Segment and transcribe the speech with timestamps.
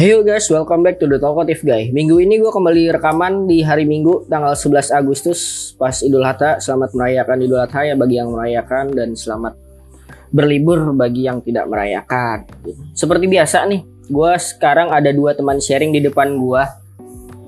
[0.00, 1.92] Hey guys, welcome back to the Talkative Guy.
[1.92, 5.40] Minggu ini gue kembali rekaman di hari Minggu tanggal 11 Agustus
[5.76, 6.56] pas Idul Adha.
[6.56, 9.60] Selamat merayakan Idul Adha ya bagi yang merayakan dan selamat
[10.32, 12.48] berlibur bagi yang tidak merayakan.
[12.96, 16.62] Seperti biasa nih, gue sekarang ada dua teman sharing di depan gue.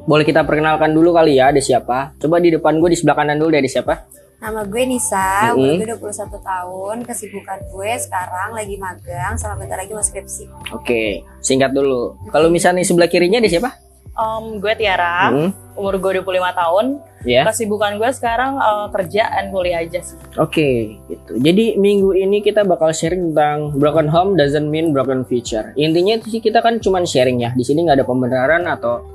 [0.05, 2.13] Boleh kita perkenalkan dulu kali ya, ada siapa?
[2.21, 3.95] Coba di depan gue di sebelah kanan dulu deh, ada siapa?
[4.43, 5.79] Nama gue Nisa, Mm-mm.
[5.79, 10.51] umur gue 21 tahun, kesibukan gue sekarang lagi magang, sama bentar lagi mau skripsi.
[10.75, 12.19] Oke, singkat dulu.
[12.29, 13.71] Kalau misalnya di sebelah kirinya ada siapa?
[14.13, 16.87] Um, gue Tiara, Hmm, umur gue 25 tahun.
[17.23, 17.47] ya.
[17.47, 20.19] Kesibukan gue sekarang uh, kerja dan kuliah aja sih.
[20.35, 21.39] Oke, gitu.
[21.39, 25.71] Jadi minggu ini kita bakal sharing tentang broken home doesn't mean broken future.
[25.79, 27.55] Intinya itu sih kita kan cuman sharing ya.
[27.55, 29.07] Di sini nggak ada pembenaran atau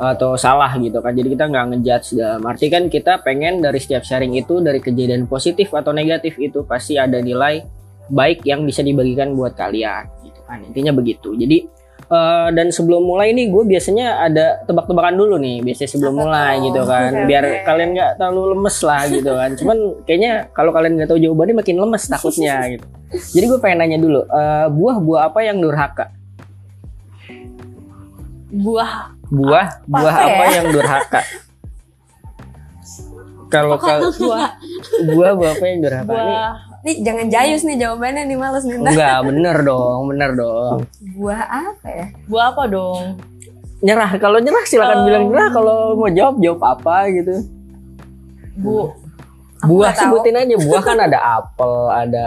[0.00, 1.12] atau salah gitu kan.
[1.12, 5.28] Jadi kita nggak ngejudge dalam arti kan kita pengen dari setiap sharing itu dari kejadian
[5.28, 7.60] positif atau negatif itu pasti ada nilai
[8.08, 10.64] baik yang bisa dibagikan buat kalian gitu kan.
[10.64, 11.36] Intinya begitu.
[11.36, 11.68] Jadi
[12.08, 16.54] eh, dan sebelum mulai nih gue biasanya ada tebak-tebakan dulu nih biasanya sebelum Apa mulai
[16.56, 16.64] tuh?
[16.72, 21.08] gitu kan biar kalian nggak terlalu lemes lah gitu kan cuman kayaknya kalau kalian nggak
[21.12, 22.86] tahu jawabannya makin lemes takutnya gitu
[23.36, 26.10] jadi gue pengen nanya dulu eh, buah-buah apa yang durhaka
[28.50, 30.52] Buah buah buah Apa apa ya?
[30.52, 31.20] yang durhaka
[33.46, 34.50] kalau kalau buah
[35.10, 38.80] buah buah apa yang durhaka Ini buah Nih jangan jayus nih jawabannya nih males nih.
[38.80, 40.76] enggak bener dong bener dong
[41.12, 42.06] Buah apa ya?
[42.24, 43.04] buah apa dong?
[43.80, 45.04] nyerah kalau nyerah silakan Oh.
[45.04, 47.34] bilang nyerah kalau mau jawab jawab apa gitu
[48.56, 48.92] Bu
[49.60, 50.20] buah tahu.
[50.20, 52.24] sebutin aja buah kan ada apel ada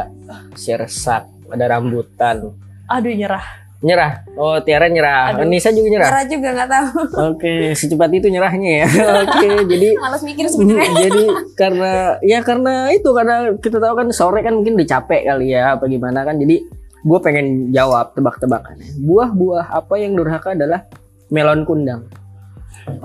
[0.53, 2.53] sirsak ada rambutan
[2.85, 3.62] aduh nyerah.
[3.83, 4.23] Nyerah.
[4.39, 5.35] Oh Tiara nyerah.
[5.35, 5.45] Aduh.
[5.45, 6.09] Nisa juga nyerah?
[6.09, 6.89] Nyerah juga nggak tahu.
[7.35, 8.87] oke secepat itu nyerahnya ya.
[9.27, 10.91] Oke jadi Males mikir sebenarnya.
[11.11, 11.23] jadi
[11.59, 11.91] karena
[12.23, 15.85] ya karena itu karena kita tahu kan sore kan mungkin udah capek kali ya apa
[15.91, 16.39] gimana kan.
[16.39, 16.63] Jadi
[17.03, 20.87] gue pengen jawab tebak-tebakannya buah-buah apa yang durhaka adalah
[21.27, 22.07] melon kundang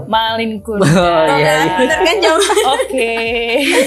[0.08, 0.80] Malin kun.
[0.82, 1.74] oh iya iya.
[1.76, 2.16] Bener kan?
[2.80, 3.12] Oke.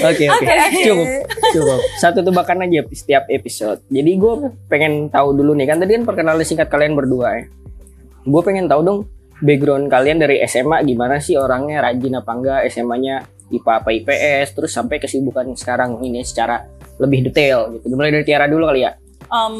[0.06, 0.54] Oke oke
[0.86, 1.06] cukup
[1.52, 3.82] cukup satu tebakan aja setiap episode.
[3.90, 4.32] Jadi gue
[4.66, 7.44] pengen tahu dulu nih kan tadi kan perkenalan singkat kalian berdua ya.
[8.22, 8.98] Gue pengen tahu dong
[9.42, 14.70] background kalian dari SMA gimana sih orangnya rajin apa enggak SMA-nya IPA apa IPS terus
[14.70, 16.62] sampai kesibukan sekarang ini secara
[17.02, 17.90] lebih detail gitu.
[17.92, 18.94] Mulai dari Tiara dulu kali ya.
[19.26, 19.56] Um,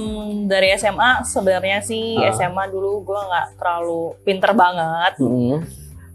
[0.46, 2.30] dari SMA sebenarnya sih Ah.
[2.30, 5.64] SMA dulu gue nggak terlalu pinter banget Mm-mm.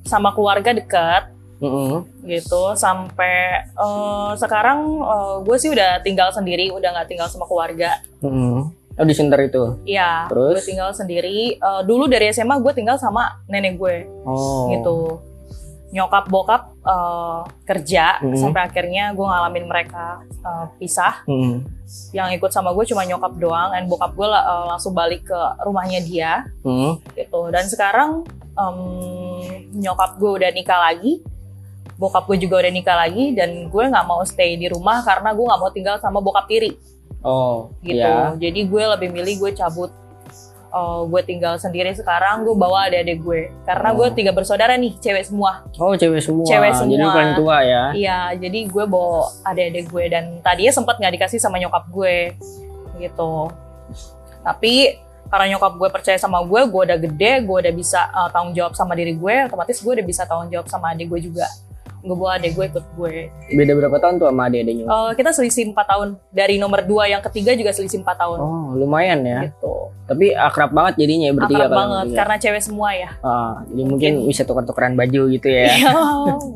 [0.07, 2.05] Sama keluarga dekat Mm-mm.
[2.23, 5.03] gitu sampai eh, sekarang
[5.41, 8.73] gue sih udah tinggal sendiri udah nggak tinggal sama keluarga Mm-mm.
[8.97, 9.77] Oh di center itu.
[9.85, 10.57] Iya, Terus?
[10.57, 11.53] gue tinggal sendiri.
[11.53, 14.73] Eh, dulu dari SMA gue tinggal sama nenek gue, Oh.
[14.73, 15.21] gitu.
[15.87, 18.41] Nyokap bokap eh, kerja Mhm.
[18.41, 21.21] sampai akhirnya gue ngalamin mereka eh, pisah.
[21.29, 21.61] Mm-mm.
[22.09, 26.01] Yang ikut sama gue cuma nyokap doang, dan bokap gue eh, langsung balik ke rumahnya
[26.01, 26.31] dia,
[26.65, 26.97] Mm.
[27.13, 27.53] gitu.
[27.53, 28.25] Dan sekarang
[28.57, 28.77] em,
[29.75, 31.21] nyokap gue udah nikah lagi,
[31.95, 35.45] bokap gue juga udah nikah lagi, dan gue nggak mau stay di rumah karena gue
[35.45, 36.73] nggak mau tinggal sama bokap tiri
[37.19, 37.73] Oh.
[37.81, 37.97] gitu.
[37.99, 38.33] Ya.
[38.35, 39.89] Jadi gue lebih milih gue cabut.
[40.67, 42.43] eh, gue tinggal sendiri sekarang.
[42.43, 44.13] Gue bawa adik-adik gue karena gue Oh.
[44.13, 45.63] tiga bersaudara nih, cewek semua.
[45.75, 46.43] Oh cewek semua.
[46.45, 47.09] Cewek Jadi semua.
[47.09, 47.83] paling tua ya.
[47.93, 52.35] Iya, jadi gue bawa adik-adik gue dan tadinya sempat nggak dikasih sama nyokap gue
[52.99, 53.47] gitu.
[54.43, 54.73] Tapi
[55.27, 58.73] karena nyokap gue percaya sama gue, gue udah gede, gue udah bisa eh, tanggung jawab
[58.73, 61.47] sama diri gue, otomatis gue udah bisa tanggung jawab sama adik gue juga.
[61.97, 63.13] Gue bawa adik gue ikut gue.
[63.51, 64.85] Beda berapa tahun tuh sama adik-adiknya?
[64.87, 66.07] Eh, kita selisih 4 tahun.
[66.31, 68.37] Dari nomor 2 yang ketiga juga selisih 4 tahun.
[68.39, 69.51] Oh, lumayan ya.
[69.51, 69.73] Gitu.
[70.07, 72.19] Tapi akrab banget jadinya ya bertiga akrab kalian banget bertiga.
[72.23, 73.09] karena cewek semua ya.
[73.19, 75.67] Ah, jadi mungkin bisa tukar-tukaran baju gitu ya.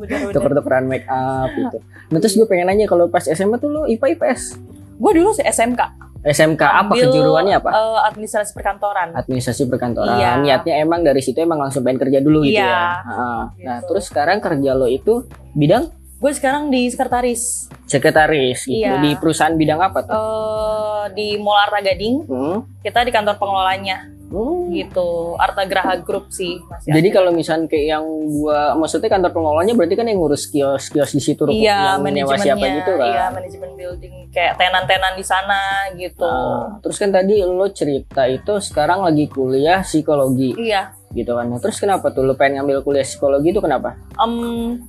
[0.02, 0.32] Iya.
[0.32, 1.78] Tukar-tukaran make up gitu.
[2.08, 4.56] Nah, terus gue pengen nanya kalau pas SMA tuh lo IPA IPS?
[4.96, 6.11] Gue dulu sih SMK.
[6.22, 7.70] SMK apa Ambil, kejuruannya apa?
[7.70, 9.10] eh, administrasi perkantoran.
[9.12, 10.14] Administrasi perkantoran.
[10.14, 10.30] Iya.
[10.38, 12.62] Niatnya emang dari situ emang langsung pengen kerja dulu gitu Iya.
[12.64, 12.86] ya.
[13.02, 13.86] Ah, Nah, Gitu.
[13.88, 18.78] terus sekarang kerja lo itu bidang Gue sekarang di sekretaris sekretaris gitu.
[18.78, 19.02] Iya.
[19.02, 20.14] Di perusahaan bidang apa tuh?
[20.14, 22.16] eh di Mall Arta Gading.
[22.24, 22.62] Hmm.
[22.78, 24.72] Kita di kantor pengelolanya Hmm.
[24.72, 25.36] gitu.
[25.36, 26.56] Arta Graha Group sih.
[26.82, 27.16] Jadi ada.
[27.20, 31.44] kalau misalnya kayak yang gua maksudnya kantor pengelolanya berarti kan yang ngurus kios-kios di situ
[31.44, 32.40] ruko Iya, yang nyewa manajemennya.
[32.40, 33.08] siapa gitu kan.
[33.08, 35.60] Iya, manajemen building kayak tenan-tenan di sana
[35.94, 36.24] gitu.
[36.24, 40.96] Ah, terus kan tadi lo cerita itu sekarang lagi kuliah psikologi Iya.
[41.12, 41.46] gitu kan.
[41.46, 44.00] Nah, terus kenapa tuh lo pengen ngambil kuliah psikologi itu kenapa?
[44.16, 44.80] Em,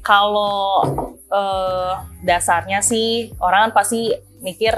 [0.00, 0.84] kalau
[1.28, 1.92] eh,
[2.22, 4.72] dasarnya sih orang kan pasti mikir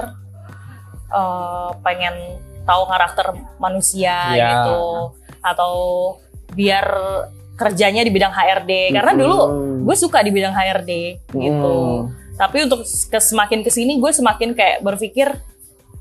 [1.10, 2.14] eh, pengen
[2.70, 3.26] tahu karakter
[3.58, 4.46] manusia Iya.
[4.54, 4.80] gitu.
[5.42, 5.74] Atau
[6.54, 6.86] biar
[7.58, 9.36] kerjanya di bidang HRD karena dulu
[9.84, 10.90] gue suka di bidang HRD
[11.28, 11.74] gitu.
[11.76, 12.16] Hmm.
[12.40, 15.28] tapi untuk ke semakin ke sini gue semakin kayak berpikir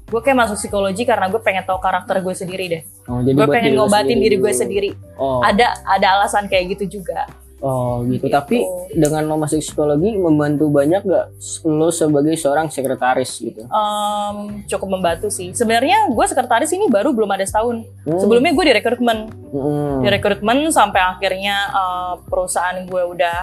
[0.07, 2.83] gue kayak masuk psikologi karena gue pengen tahu karakter gue sendiri deh.
[3.11, 4.89] Oh, jadi gue pengen ngobatin diri gue sendiri.
[5.19, 7.27] Oh, ada ada alasan kayak gitu juga
[7.59, 8.25] oh gitu.
[8.25, 8.25] Gitu.
[8.29, 8.57] Tapi
[8.91, 11.27] dengan lo masuk psikologi membantu banyak gak
[11.63, 13.63] lo sebagai seorang sekretaris gitu?
[13.63, 18.17] Em, cukup membantu sih sebenarnya gue sekretaris ini baru belum ada setahun Hmm.
[18.17, 19.17] sebelumnya gue di rekrutmen
[19.49, 19.99] Hmm.
[20.01, 23.37] di rekrutmen sampai akhirnya eh, perusahaan gue udah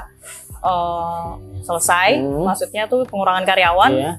[0.59, 1.27] eh,
[1.62, 2.45] selesai Hmm.
[2.45, 4.12] maksudnya tuh pengurangan karyawan Iya.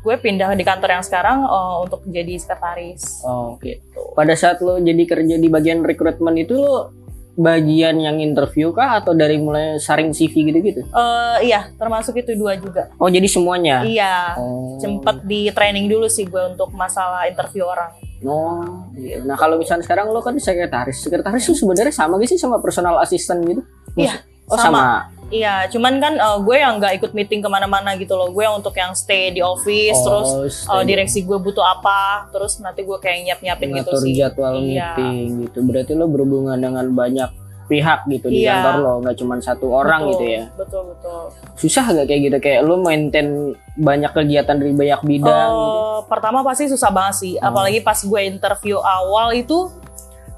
[0.00, 4.76] gue pindah di kantor yang sekarang eh, untuk jadi sekretaris Oh, gitu Pada saat lo
[4.76, 6.92] jadi kerja di bagian rekrutmen itu lo
[7.34, 10.82] bagian yang interview kah atau dari mulai saring CV gitu-gitu?
[10.84, 13.82] Eh, iya termasuk itu dua juga Oh, jadi semuanya.
[13.82, 14.78] iya Oh.
[14.78, 17.90] sempet di training dulu sih gue untuk masalah interview orang
[18.24, 19.20] Oh, iya.
[19.20, 20.96] Nah, kalau misalnya sekarang lo kan sekretaris.
[20.96, 23.60] Sekretaris itu sebenarnya sama gak sih sama personal assistant gitu?
[24.00, 24.64] Iya, Oh, sama.
[24.64, 24.86] sama.
[25.26, 28.28] Iya, cuman kan eh, gue yang nggak ikut meeting ke mana-mana gitu loh.
[28.28, 32.28] Gue yang untuk yang stay di office, terus Oh, eh, stay- direksi gue butuh apa,
[32.28, 34.14] terus nanti gue kayak nyiap-nyiapin gitu ngatur sih.
[34.14, 34.94] jadwal Iya.
[34.94, 35.58] meeting gitu.
[35.62, 37.30] Berarti lo berhubungan dengan banyak
[37.64, 38.60] pihak gitu di Iya.
[38.60, 40.42] kantor lo, nggak cuma satu orang Betul, gitu ya.
[40.54, 41.22] Betul betul.
[41.56, 43.28] Susah gak kayak gitu kayak lo maintain
[43.74, 46.04] banyak kegiatan dari banyak bidang Eh, gitu.
[46.04, 47.48] Pertama pasti susah banget sih, Hmm.
[47.48, 49.72] apalagi pas gue interview awal itu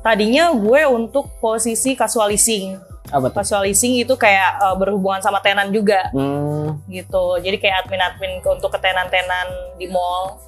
[0.01, 2.79] tadinya gue untuk posisi casual leasing.
[3.09, 3.43] Apa tuh?
[3.61, 6.11] Leasing itu kayak eh, berhubungan sama tenan juga.
[6.11, 7.39] Hmm, gitu.
[7.39, 10.43] Jadi kayak admin-admin ke- untuk ketenan-tenan di mall.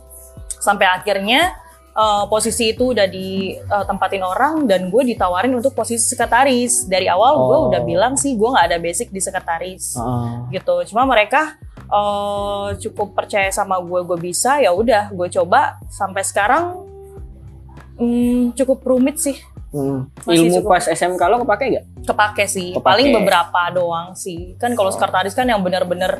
[0.58, 1.54] Sampai akhirnya
[1.94, 6.84] eh, posisi itu udah ditempatin orang dan gue ditawarin untuk posisi sekretaris.
[6.84, 7.66] Dari awal gue Oh.
[7.68, 10.50] udah bilang sih gue nggak ada basic di sekretaris heeh.
[10.52, 10.82] gitu.
[10.88, 14.58] Cuma mereka eh, cukup percaya sama gue, gue bisa.
[14.58, 16.86] Ya udah, gue coba sampai sekarang
[17.96, 19.38] hmm, cukup rumit sih.
[19.68, 20.08] Hmm.
[20.22, 20.70] Masih Ilmu cukup.
[20.70, 21.84] pas SMK lo kepake gak?
[22.04, 22.82] kepake sih Kepake.
[22.82, 24.94] paling beberapa doang sih kan kalau Oh.
[24.94, 26.16] sekretaris kan yang bener-bener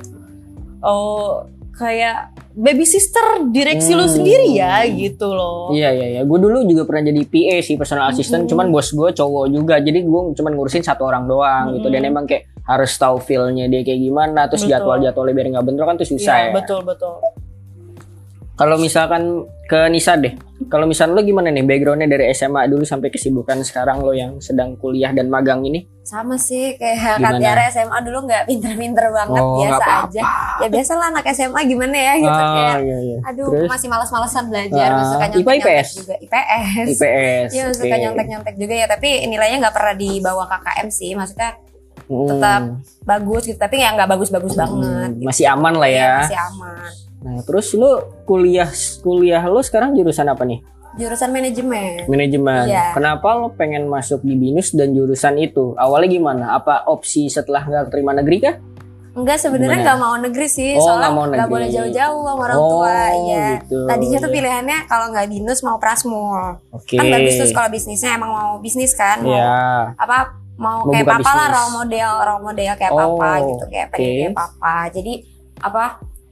[0.79, 4.05] oh kayak baby sister direksi Hmm.
[4.05, 6.21] sendiri ya gitu loh Iya iya iya.
[6.25, 8.45] Gue dulu juga pernah jadi PA sih personal assistant.
[8.45, 8.51] Mm-mm.
[8.51, 9.79] Cuman bos gue cowok juga.
[9.79, 11.87] Jadi gue cuman ngurusin satu orang doang gitu.
[11.87, 12.11] Dan Mm-mm.
[12.11, 14.45] emang kayak harus tahu feel-nya dia kayak gimana.
[14.45, 16.53] Terus jadwal-jadwalnya biar nggak bentrok kan tuh susah Iya, ya.
[16.53, 17.15] betul betul
[18.59, 19.23] Kalau misalkan
[19.65, 20.35] ke Nisa deh.
[20.67, 24.75] Kalau misalnya lo gimana nih backgroundnya dari SMA dulu sampai kesibukan sekarang lo yang sedang
[24.75, 25.87] kuliah dan magang ini?
[26.03, 27.23] Sama sih kayak Gimana?
[27.23, 30.09] Kak Tiara SMA dulu nggak pinter-pinter banget Oh, biasa nggak apa-apa.
[30.11, 30.23] aja.
[30.59, 32.77] Ya biasa lah anak SMA gimana ya gitu Ah, kayak.
[32.83, 33.19] iya iya.
[33.25, 33.69] Aduh, Terus?
[33.71, 35.89] masih malas-malesan belajar, Ah, suka IPA, nyontek-nyontek IPS?
[35.95, 36.15] juga.
[36.19, 36.87] IPS.
[36.91, 37.49] IPS.
[37.49, 38.03] Iya, suka oke.
[38.03, 41.11] nyontek-nyontek juga ya, tapi nilainya nggak pernah dibawa KKM sih.
[41.15, 41.51] Maksudnya
[42.09, 42.63] Hmm, tetap
[43.05, 45.11] bagus gitu, tapi ya nggak bagus-bagus hmm, banget.
[45.15, 45.27] gitu.
[45.29, 46.13] Masih aman lah Iya, ya.
[46.19, 46.93] Masih aman.
[47.19, 48.71] Nah, terus lo kuliah
[49.03, 50.63] kuliah lo sekarang jurusan apa nih?
[50.97, 52.07] Jurusan manajemen.
[52.07, 52.67] Manajemen.
[52.67, 52.91] Iya.
[52.91, 55.75] Kenapa lo pengen masuk di BINUS dan jurusan itu?
[55.75, 56.45] Awalnya gimana?
[56.55, 58.57] Apa opsi setelah nggak terima negeri kah?
[59.15, 62.99] Enggak sebenarnya nggak mau negeri sih, Oh, soalnya nggak boleh jauh-jauh sama orang Oh, tua.
[63.11, 63.47] Iya.
[63.59, 63.79] gitu.
[63.85, 66.63] Tadinya tuh pilihannya kalau nggak binus mau prasmul.
[66.71, 66.95] Oke.
[66.95, 69.91] Kan bagus tuh sekolah bisnisnya emang mau bisnis kan, mau Iya.
[69.99, 70.19] apa
[70.55, 74.07] mau, Mau kayak papa lah role model role model kayak Oh, papa gitu kayak pengen
[74.07, 74.19] oke.
[74.19, 75.13] kayak papa jadi
[75.59, 75.85] apa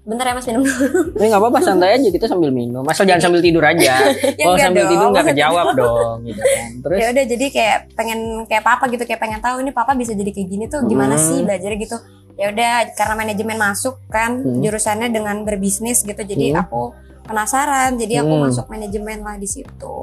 [0.07, 2.87] bentar ya mas minum dulu Ini nggak apa-apa santai aja kita sambil minum.
[2.87, 3.95] Asal jangan sambil tidur aja.
[4.39, 4.93] Ya Kalau sambil dong.
[4.95, 6.69] tidur nggak kejawab dong, gitu kan.
[6.87, 10.15] Terus ya udah jadi kayak pengen kayak papa gitu kayak pengen tahu ini papa bisa
[10.15, 11.27] jadi kayak gini tuh gimana Hmm.
[11.27, 11.97] sih belajar gitu
[12.37, 14.61] ya udah karena manajemen masuk kan Hmm.
[14.61, 16.63] jurusannya dengan berbisnis gitu jadi Hmm.
[16.63, 16.83] aku
[17.27, 18.43] penasaran jadi aku Hmm.
[18.47, 19.97] masuk manajemen lah di situ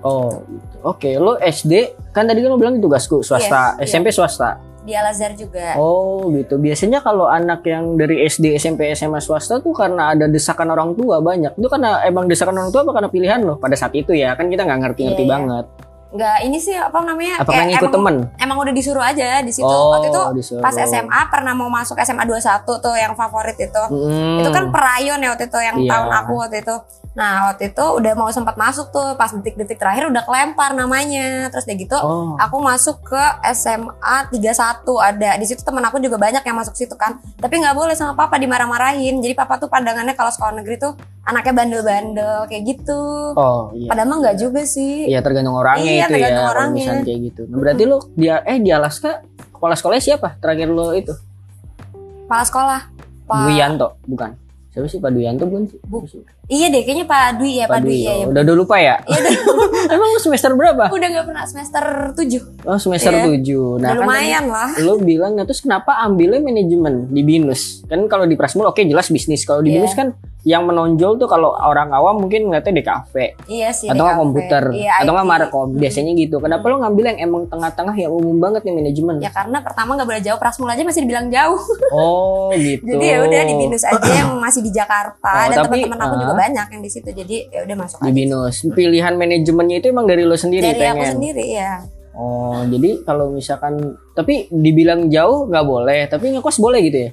[0.00, 0.76] oh, gitu.
[0.82, 1.72] Oke, lo SD
[2.10, 4.56] kan tadi kan lo bilang tugasku swasta, Iya, SMP swasta.
[4.90, 6.58] Di Al Azhar juga Oh, gitu.
[6.58, 11.22] Biasanya kalau anak yang dari SD, SMP, SMA swasta tuh karena ada desakan orang tua
[11.22, 11.54] banyak.
[11.54, 14.34] Itu karena emang desakan orang tua apa karena pilihan lo pada saat itu ya?
[14.34, 15.34] Kan kita nggak ngerti-ngerti Iya, iya.
[15.38, 15.66] banget.
[16.10, 18.14] Nggak ini sih apa namanya Apa emang, temen?
[18.36, 20.58] emang udah disuruh aja di situ Oh, waktu itu disuruh.
[20.58, 24.40] pas SMA pernah mau masuk SMA 21 tuh yang favorit itu Mm.
[24.40, 25.86] itu kan perayon ya waktu itu yang Iya.
[25.88, 26.76] tahun aku waktu itu
[27.10, 31.62] nah waktu itu udah mau sempat masuk tuh pas detik-detik terakhir udah kelempar namanya terus
[31.62, 33.90] kayak gitu Oh, aku masuk ke SMA
[34.30, 34.54] 31
[34.96, 38.14] ada di situ temen aku juga banyak yang masuk situ kan tapi nggak boleh sama
[38.14, 43.02] papa dimarah-marahin jadi papa tuh pandangannya kalau sekolah negeri tuh anaknya bandel-bandel kayak gitu
[43.32, 43.86] oh iya.
[43.86, 46.68] padahal mah nggak juga sih Iya tergantung orangnya Iya, itu tergantung ya.
[46.72, 47.40] Misalnya kayak gitu.
[47.48, 49.10] Nah, berarti lo dia eh di Alaska
[49.52, 50.28] kepala sekolahnya siapa?
[50.40, 51.14] Terakhir lo itu?
[52.30, 52.80] kepala sekolah
[53.26, 54.30] Pak Duyanto, bukan?
[54.70, 55.78] Siapa sih Pak Duyanto bukan sih?
[55.82, 56.06] Bu-
[56.50, 58.14] iya deh kayaknya Pak Dwi ya Pak, Dwi ya, ya.
[58.20, 58.96] oh, Udah udah lupa ya?
[59.00, 59.32] Iya udah,
[59.94, 60.84] Emang lo semester berapa?
[60.88, 63.22] udah nggak pernah semester 7 Oh semester Iya.
[63.24, 67.86] 7 Nah udah kan lumayan lah lo bilang nah terus kenapa ambilnya manajemen di binus
[67.86, 69.76] kan kalau di prasmul oke jelas bisnis kalau di Iya.
[69.78, 73.86] binus kan yang menonjol tuh kalau orang awam mungkin ngeliatnya di kafe Iya sih.
[73.86, 77.92] atau nggak komputer Iya, atau nggak markom biasanya gitu kenapa lo ngambil yang emang tengah-tengah
[77.94, 81.28] yang umum banget nih manajemen Ya karena pertama nggak boleh jauh, Prasmul aja masih dibilang
[81.28, 81.60] jauh.
[81.90, 85.76] oh gitu Jadi ya udah di binus aja yang masih di Jakarta Oh, dan tapi,
[85.78, 86.20] teman-teman aku ah.
[86.20, 87.08] juga banyak yang di situ.
[87.10, 88.14] Jadi ya udah masuk di aja.
[88.14, 91.72] binus pilihan manajemennya itu emang dari lo sendiri Dari aku pengen sendiri ya.
[92.12, 93.74] oh jadi kalau misalkan
[94.12, 97.12] tapi dibilang jauh nggak boleh tapi ngekos boleh gitu ya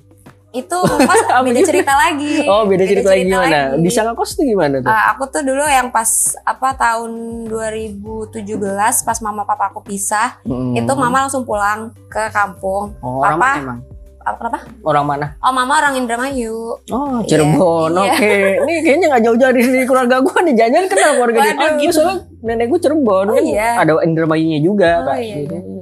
[0.49, 2.43] Itu ngekos beda cerita lagi.
[2.45, 3.83] oh beda cerita, lagi gimana lagi.
[3.83, 6.07] bisa ngekos tuh gimana tuh Ah, aku tuh dulu yang pas
[6.41, 7.11] apa tahun
[7.45, 8.57] 2017
[9.03, 10.73] pas mama papa aku pisah, Hmm.
[10.73, 12.95] itu mama langsung pulang ke kampung.
[12.99, 13.79] oh, Papa- emang
[14.27, 16.75] Apa orang mana Oh, mama orang Indramayu.
[16.87, 17.95] Oh, Iya, Cirebon.
[17.95, 18.11] iya.
[18.11, 18.33] Oke.
[18.61, 20.53] Nih kayaknya nggak jauh-jauh dari sini keluarga gua nih.
[20.53, 21.55] Jangan kenal keluarga dia.
[21.55, 21.93] Oh, gitu.
[21.97, 23.43] Soalnya nenek gua Cirebon Oh, kan.
[23.43, 23.69] iya.
[23.79, 25.17] Ada Indramayunya juga, Oh, Kak.
[25.17, 25.35] iya.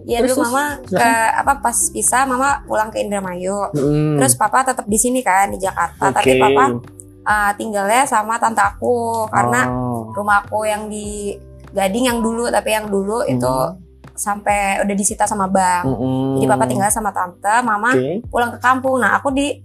[0.06, 3.74] Iya Terus, dulu terus, mama ke apa pas pisah mama pulang ke Indramayu.
[3.74, 6.14] Hmm, Terus papa tetap di sini kan di Jakarta.
[6.14, 6.16] oke.
[6.16, 6.64] Tapi papa
[7.26, 11.34] uh, tinggalnya sama tante aku karena Oh, rumah aku yang di
[11.68, 13.76] Gading yang dulu tapi yang dulu itu Hmm.
[14.16, 15.84] Sampai udah disita sama bank.
[15.86, 16.36] mm-mm.
[16.36, 18.24] Jadi papa tinggal sama tante, mama Oke.
[18.26, 18.98] pulang ke kampung.
[18.98, 19.60] Nah, aku di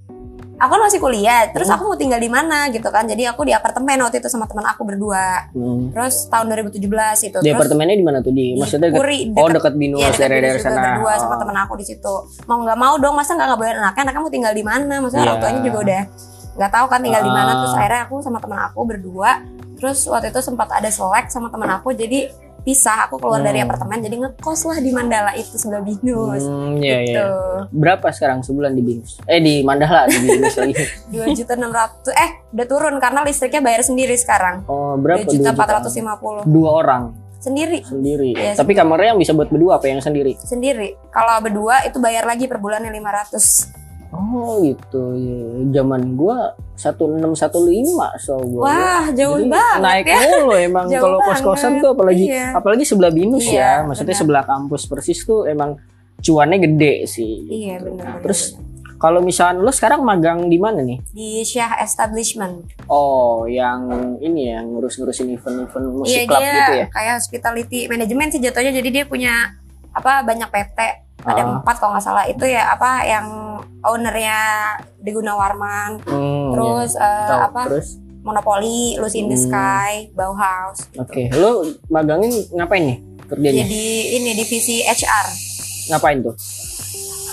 [0.57, 1.49] aku kan masih kuliah.
[1.49, 1.75] Terus Hmm.
[1.75, 3.02] aku mau tinggal di mana gitu kan.
[3.02, 5.49] Jadi aku di apartemen waktu itu sama teman aku berdua.
[5.50, 5.88] Hmm.
[5.88, 6.76] Terus tahun 2017
[7.23, 7.33] itu.
[7.35, 8.28] Di Terus apartemennya di mana tuh?
[8.30, 9.09] Di maksudnya deket, Oh,
[9.40, 10.88] deket- dekat Binus Iya dekat daerah Binus daerah juga sana.
[10.92, 11.40] berdua sama Oh.
[11.40, 12.14] temen aku di situ.
[12.45, 14.02] Mau nggak mau dong, masa nggak nggak bayar anaknya?
[14.04, 14.95] Anaknya mau tinggal di mana?
[15.00, 15.42] Maksudnya orang Iya.
[15.42, 16.02] tuanya juga udah
[16.50, 17.49] nggak tahu kan tinggal di mana.
[17.49, 17.57] Ah.
[17.57, 19.30] Terus akhirnya aku sama temen aku berdua.
[19.80, 21.88] Terus waktu itu sempat ada selek sama temen aku.
[21.95, 22.28] Jadi
[22.61, 23.07] pisah.
[23.07, 23.67] Aku keluar dari Hmm.
[23.67, 23.99] apartemen.
[23.99, 26.43] Jadi ngekos lah di Mandala itu sebelah Binus.
[26.43, 27.17] Hmm, iya, gitu.
[27.17, 27.25] iya.
[27.67, 29.19] Berapa sekarang sebulan di Binus?
[29.25, 30.75] Eh di Mandala di Binus lagi.
[31.12, 32.12] Dua juta enam ratus.
[32.12, 34.62] Eh udah turun karena listriknya bayar sendiri sekarang.
[34.64, 35.26] Oh, Dua berapa?
[35.26, 37.02] juta Dua empat ratus lima puluh Dua orang
[37.37, 37.81] sendiri.
[37.81, 38.37] sendiri.
[38.37, 40.37] Iya, Tapi kamarnya yang bisa buat berdua apa yang sendiri?
[40.38, 40.93] Sendiri.
[41.09, 43.79] Kalau berdua itu bayar lagi per bulannya 500
[44.11, 45.40] Oh gitu ya.
[45.73, 47.31] Zaman gua 1615
[48.19, 48.62] so gua.
[48.64, 50.19] Wah, jauh Jadi banget naik ya.
[50.26, 52.52] mulu emang kalau kos-kosan tuh apalagi Iya.
[52.52, 53.87] apalagi sebelah binus Iya, ya.
[53.87, 54.23] Maksudnya benar.
[54.23, 55.79] sebelah kampus persis tuh emang
[56.19, 57.33] cuannya gede sih.
[57.47, 58.19] Iya benar.
[58.21, 58.59] Terus
[58.97, 61.00] kalau misalnya lo sekarang magang di mana nih?
[61.11, 62.69] di Syah Establishment.
[62.85, 63.88] Oh, yang
[64.19, 66.87] ini ya ngurus-ngurusin event-event musik iya club dia gitu ya.
[66.90, 68.69] kayak hospitality management sih jatuhnya.
[68.71, 69.57] Jadi dia punya
[69.90, 70.79] apa banyak PT.
[71.22, 71.48] Ada Ah.
[71.56, 72.24] empat kalau nggak salah.
[72.24, 73.26] Itu ya apa yang
[73.82, 74.38] ownernya
[74.96, 76.00] di Gunawarman.
[76.02, 77.00] Hmm, Terus ya.
[77.00, 77.40] eh, Tahu.
[77.46, 77.88] apa Terus
[78.20, 79.46] Monopoly, Lucy in the Hmm.
[79.46, 80.84] Sky, Bauhaus.
[80.94, 83.64] oke, lo magangin ngapain nih kerjanya?
[83.64, 83.84] Jadi
[84.14, 85.26] ini divisi HR.
[85.88, 86.36] Ngapain tuh?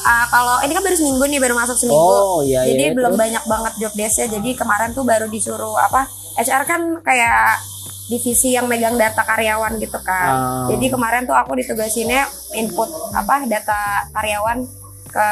[0.02, 2.00] Ah, kalau ini kan baru seminggu nih baru masuk seminggu.
[2.00, 2.72] Oh, iya iya.
[2.72, 3.22] jadi belum terus?
[3.22, 4.28] banyak banget job desk-nya.
[4.32, 6.08] Jadi kemarin tuh baru disuruh apa?
[6.38, 7.60] HR kan kayak
[8.08, 10.32] divisi yang megang data karyawan gitu kan.
[10.32, 10.68] Ah.
[10.72, 12.24] Jadi kemarin tuh aku ditugasinnya
[12.56, 14.64] input apa data karyawan
[15.08, 15.30] ke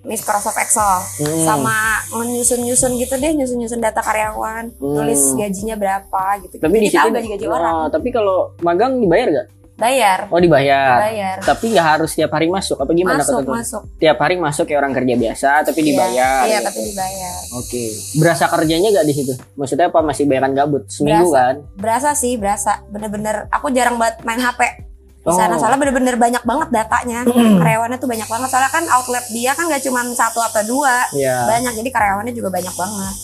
[0.00, 1.44] Microsoft Excel Hmm.
[1.44, 4.94] sama nyusun-nyusun gitu deh, nyusun-nyusun data karyawan, Hmm.
[4.96, 6.56] nulis gajinya berapa gitu.
[6.56, 7.74] Tapi di Jadi situ tahu gaji-gaji orang.
[7.84, 9.59] Nah, tapi kalau magang dibayar gak?
[9.80, 11.00] Bayar, Oh dibayar.
[11.00, 11.36] bayar.
[11.40, 12.76] Tapi nggak harus tiap hari masuk.
[12.76, 13.56] Apa gimana Masuk, ketentuan?
[13.58, 13.82] masuk.
[13.96, 16.40] Tiap hari masuk kayak orang kerja biasa, tapi Iya, dibayar.
[16.44, 17.38] Iya, tapi dibayar.
[17.56, 17.84] Oke.
[18.14, 19.32] Berasa kerjanya gak di situ?
[19.56, 20.84] Maksudnya apa masih bayaran gabut?
[20.86, 21.40] Seminggu Berasa.
[21.42, 21.54] kan?
[21.74, 22.72] Berasa sih, berasa.
[22.86, 24.60] Bener-bener aku jarang banget main HP.
[25.20, 25.58] Di sana Oh.
[25.58, 27.24] soalnya bener-bener banyak banget datanya.
[27.60, 28.48] Karyawannya tuh banyak banget.
[28.48, 31.08] Soalnya kan outlet dia kan gak cuma satu atau dua.
[31.10, 31.44] Iya.
[31.46, 33.16] Banyak, jadi karyawannya juga banyak banget.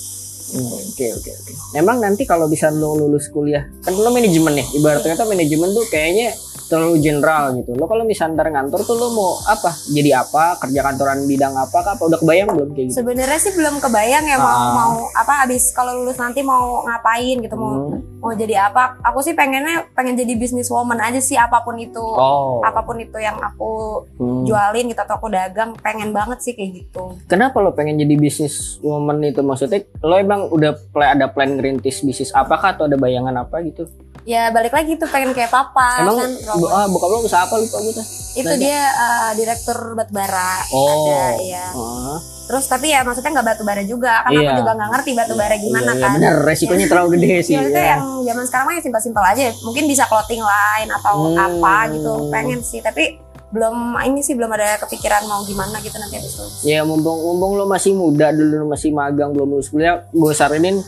[0.46, 1.52] Hmm, Oke oke oke.
[1.74, 4.66] Emang nanti kalau bisa lo lulus kuliah, kan lo manajemen nih.
[4.74, 7.72] Ibaratnya tuh manajemen tuh kayaknya terlalu general gitu.
[7.72, 9.70] Lo kalau misalnya ntar ngantor tuh lo mau apa?
[9.86, 10.58] Jadi apa?
[10.58, 11.78] Kerja kantoran bidang apa?
[11.78, 11.92] Kah?
[11.94, 12.96] Apa udah kebayang belum kayak gitu?
[12.96, 14.72] Sebenarnya sih belum kebayang ya mau Ah.
[14.72, 18.02] mau apa abis kalau lulus nanti mau ngapain gitu mau Hmm.
[18.18, 18.98] mau jadi apa?
[19.02, 22.02] Aku sih pengennya pengen jadi business woman aja sih apa pun itu.
[22.02, 22.58] Oh.
[22.60, 24.42] Apa pun itu yang aku Hmm.
[24.44, 27.14] jualin gitu atau aku dagang pengen banget sih kayak gitu.
[27.26, 29.40] Kenapa lo pengen jadi bisnis woman itu?
[29.40, 33.86] Maksudnya lo emang udah play, ada plan ngerintis bisnis apakah atau ada bayangan apa gitu?
[34.26, 36.30] Ya balik lagi tuh pengen kayak papa emang kan.
[36.52, 38.06] bu, ah, bokap lo usaha apa lupa gue tuh?
[38.34, 38.58] itu Nanya.
[38.58, 41.08] dia uh, direktur batubara Oh.
[41.08, 44.44] ada ya Ah, terus tapi ya maksudnya nggak batubara juga karena Iya.
[44.44, 47.52] aku juga nggak ngerti batubara gimana iya, iya, kan bener, resikonya terlalu gede sih.
[47.52, 47.88] Ya, maksudnya ya.
[47.88, 51.38] yang zaman sekarang mah ya simpel-simpel aja mungkin bisa clothing line atau Hmm.
[51.38, 53.04] apa gitu pengen sih tapi
[53.46, 56.60] belum ini sih belum ada kepikiran mau gimana gitu nanti habis lulus.
[56.60, 60.82] Ya mumpung mumpung lo masih muda dulu lo masih magang belum lulus kuliah, gue saranin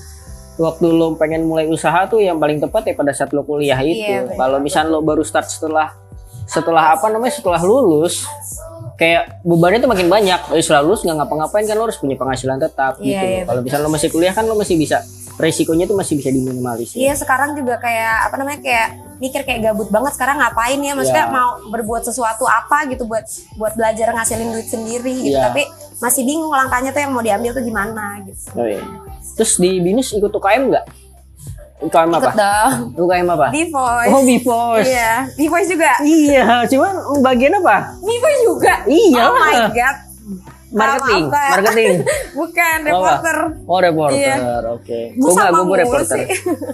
[0.59, 4.03] waktu lo pengen mulai usaha tuh yang paling tepat ya pada saat lo kuliah itu.
[4.03, 4.35] Iya.
[4.35, 5.95] Kalau misalnya lo baru start setelah
[6.45, 8.25] setelah apa namanya setelah lulus
[8.95, 10.41] kayak bebannya tuh makin banyak.
[10.50, 13.25] Eh, setelah lulus nggak ngapa-ngapain kan lo harus punya penghasilan tetap Iya, gitu.
[13.25, 14.99] iya, Kalau misalnya lo masih kuliah kan lo masih bisa
[15.38, 16.99] resikonya tuh masih bisa diminimalisir.
[16.99, 18.88] Iya sekarang juga kayak apa namanya kayak
[19.23, 21.35] mikir kayak gabut banget sekarang ngapain ya maksudnya Iya.
[21.35, 23.23] mau berbuat sesuatu apa gitu buat
[23.55, 25.47] buat belajar ngasilin duit sendiri gitu Iya.
[25.47, 25.62] tapi
[25.99, 28.50] masih bingung langkahnya tuh yang mau diambil tuh gimana gitu.
[28.55, 28.83] Oh, iya.
[29.34, 30.87] Terus di binus ikut UKM nggak?
[31.78, 32.18] UKM apa?
[32.20, 32.72] Ikut dong.
[32.98, 33.46] UKM apa?
[33.48, 34.10] Di voice.
[34.10, 34.88] Oh, B-Voice.
[34.88, 35.92] Iya, di voice juga.
[36.02, 37.76] Iya, cuman bagian apa?
[37.98, 38.75] Di voice juga.
[38.84, 39.22] Iya.
[39.25, 39.96] Oh my god.
[40.68, 41.44] Marketing, Apa?
[41.56, 41.90] marketing.
[42.38, 43.37] Bukan reporter.
[43.64, 44.20] Oh, reporter.
[44.20, 44.37] Iya.
[44.68, 45.00] Oke.
[45.16, 46.18] Gue Gue nggak, gue reporter.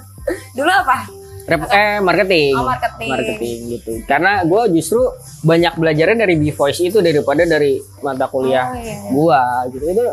[0.58, 0.96] Dulu apa?
[1.44, 2.52] Rep- eh, marketing.
[2.56, 3.10] Oh, marketing.
[3.12, 3.90] Marketing gitu.
[4.02, 4.98] Karena gue justru
[5.44, 8.98] banyak belajarnya dari B-Voice itu daripada dari mata kuliah Oh, iya.
[9.12, 9.84] gua gitu.
[9.86, 10.04] Itu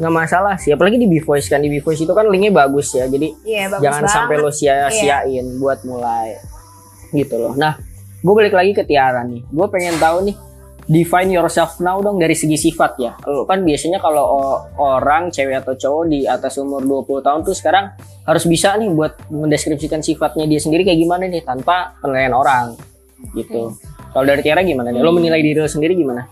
[0.00, 0.72] nggak masalah sih.
[0.72, 1.60] Apalagi di B-Voice kan.
[1.60, 3.04] Di B-Voice itu kan linknya bagus ya.
[3.04, 4.16] Jadi Iya, bagus jangan banget.
[4.16, 6.40] sampai lo sia-siain buat mulai
[7.12, 7.52] gitu loh.
[7.52, 7.76] Nah,
[8.18, 9.44] gue balik lagi ke Tiara nih.
[9.52, 10.36] Gue pengen tahu nih
[10.90, 13.12] define yourself now dong dari segi sifat ya.
[13.28, 14.24] Lo kan biasanya kalau
[14.80, 17.94] orang cewek atau cowok di atas umur 20 tahun tuh sekarang
[18.26, 22.74] harus bisa nih buat mendeskripsikan sifatnya dia sendiri kayak gimana nih tanpa penilaian orang
[23.36, 23.76] gitu.
[24.10, 24.98] Kalau dari Tiara gimana nih?
[25.04, 26.26] Lo menilai diri lo sendiri gimana?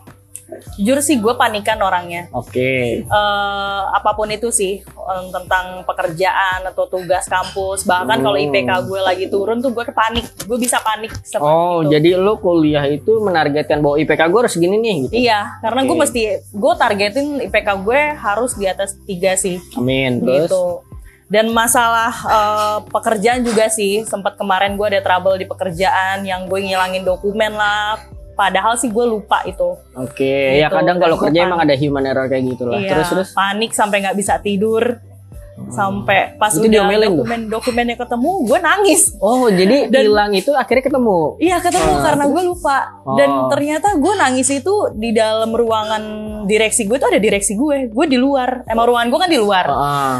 [0.74, 2.24] Jujur sih gue panikan orangnya.
[2.32, 3.04] Oke.
[3.04, 8.48] eh apa pun itu sih em, tentang pekerjaan atau tugas kampus bahkan kalau Hmm.
[8.48, 11.92] IPK gue lagi turun tuh gue panik gue bisa panik Oh, itu.
[11.92, 15.14] jadi lo kuliah itu menargetkan bahwa IPK gue harus segini nih gitu.
[15.18, 16.02] iya karena gue Oke.
[16.02, 20.22] mesti gue targetin IPK gue harus di atas tiga sih Amin.
[20.22, 20.64] Terus gitu
[21.26, 26.56] dan masalah eh, pekerjaan juga sih sempat kemarin gue ada trouble di pekerjaan yang gue
[26.58, 28.00] ngilangin dokumen lah
[28.38, 29.74] padahal sih gue lupa itu.
[29.92, 31.48] Oke, ya Gitu, kadang dan kalau kerja panik.
[31.50, 32.78] emang ada human error kayak gitu lah.
[32.78, 33.28] iya Terus terus.
[33.34, 35.02] panik sampai nggak bisa tidur.
[35.68, 39.18] Sampai pas Itu udah dokumen dokumennya ketemu gue nangis.
[39.18, 41.34] Oh, jadi Dan- hilang itu akhirnya ketemu.
[41.36, 42.78] Iya ketemu Ah, karena gue lupa.
[43.12, 43.50] Dan Oh.
[43.50, 46.02] ternyata gue nangis itu di dalam ruangan
[46.46, 48.62] direksi gue tuh ada direksi gue gue di luar.
[48.64, 49.66] Emang ruangan gue kan di luar.
[49.68, 50.18] Ah,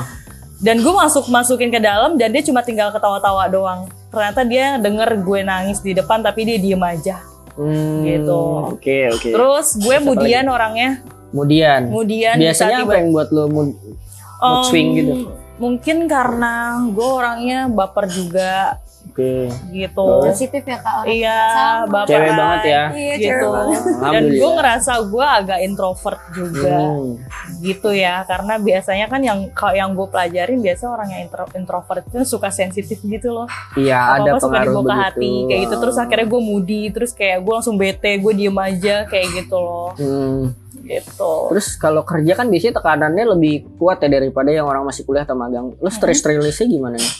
[0.59, 3.81] dan gue masuk masukin ke dalam dan dia cuma tinggal ketawa-tawa doang.
[4.11, 7.23] Ternyata dia denger gue nangis di depan tapi dia diem aja
[7.59, 8.41] hmm, Gitu.
[8.79, 9.29] Oke, oke.
[9.35, 10.91] terus gue Terus apa mudian orangnya
[11.29, 13.99] Kemudian, mudian biasanya apa yang buat lo mood, mood
[14.41, 15.13] Em, swing gitu?
[15.59, 18.79] mungkin karena gue orangnya baper juga
[19.19, 19.51] Oke.
[19.69, 21.07] gitu Sensitif ya kak orang.
[21.09, 21.39] iya
[21.85, 22.83] baper Cewek banget ya.
[22.89, 23.81] Iya, gitu cewek banget.
[23.99, 27.19] dan gue ngerasa gue agak introvert juga Hmm.
[27.59, 32.03] gitu ya karena biasanya kan yang kalau yang gue pelajarin biasa orang yang intro, introvert
[32.05, 35.03] itu suka sensitif gitu loh Iya, apa ada apa suka pengaruh dibawa ke begitu.
[35.03, 38.97] hati kayak gitu terus akhirnya gue moody terus kayak gue langsung bete gue diem aja
[39.05, 40.55] kayak gitu loh Hmm.
[40.81, 45.21] gitu Terus kalau kerja kan biasanya tekanannya lebih kuat ya daripada yang orang masih kuliah
[45.21, 45.75] atau magang.
[45.75, 47.13] Lo stress release-nya gimana nih?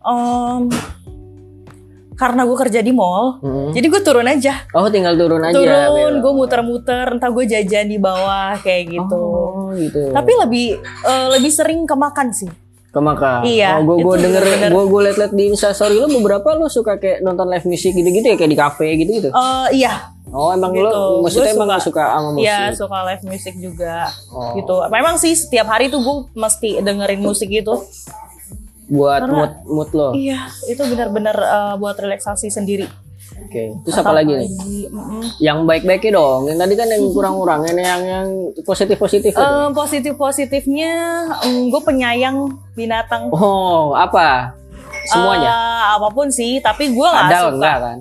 [0.00, 0.68] Em,
[2.18, 3.70] karena gue kerja di mall Hmm.
[3.70, 5.54] jadi gue turun aja Oh, tinggal turun aja.
[5.54, 10.10] turun gue muter-muter entah gue jajan di bawah kayak gitu Oh, gitu.
[10.10, 12.50] tapi lebih eh, lebih sering kemakan sih
[12.88, 13.44] Kemaka.
[13.44, 17.20] Iya, Oh, gue gue denger, gue gue liat-liat di instastory lo beberapa lo suka kayak
[17.20, 19.28] nonton live music gitu-gitu ya kayak di cafe gitu-gitu.
[19.28, 20.88] Eh, iya Oh, emang Gitu.
[20.88, 22.00] lo maksudnya Gua emang suka.
[22.00, 22.42] suka sama musik.
[22.42, 23.94] Iya suka live music juga
[24.28, 24.52] Oh.
[24.54, 24.74] gitu.
[24.88, 27.74] Memang sih setiap hari tuh gue mesti dengerin musik itu.
[28.88, 30.08] Buat Karena- mood mood lo.
[30.12, 30.24] Oke.
[30.24, 32.88] Iya itu benar-benar eh, buat relaksasi sendiri.
[33.48, 34.48] Terus apa lagi nih?
[34.90, 35.22] Mm-mm.
[35.40, 36.48] Yang baik-baiknya dong.
[36.48, 38.28] Yang tadi kan yang kurang-kurang, ini yang yang
[38.64, 39.40] positif-positif itu.
[39.40, 40.92] Eh, positif positifnya
[41.44, 43.28] gue penyayang binatang.
[43.32, 44.52] Oh, apa?
[45.08, 45.52] Semuanya.
[45.52, 47.52] Eh, apa pun sih, tapi gue nggak suka.
[47.54, 47.98] enggak kan?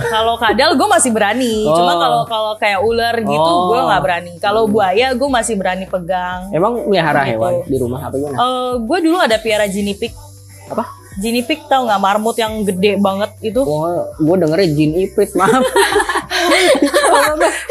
[0.00, 1.66] Kalau kadal gue masih berani.
[1.66, 1.74] Oh.
[1.74, 3.68] Cuma kalau kalau kayak ular gitu Oh.
[3.68, 4.32] gue nggak berani.
[4.38, 6.48] Kalau buaya gue masih berani pegang.
[6.50, 7.34] Emang melihara Gitu.
[7.34, 8.36] hewan di rumah apa gimana?
[8.36, 10.12] Eh, gue dulu ada piara pig.
[10.68, 10.84] Apa?
[11.18, 13.58] Pig tau nggak marmut yang gede banget itu?
[13.58, 15.66] Oh, gue dengernya jin iprit, maaf.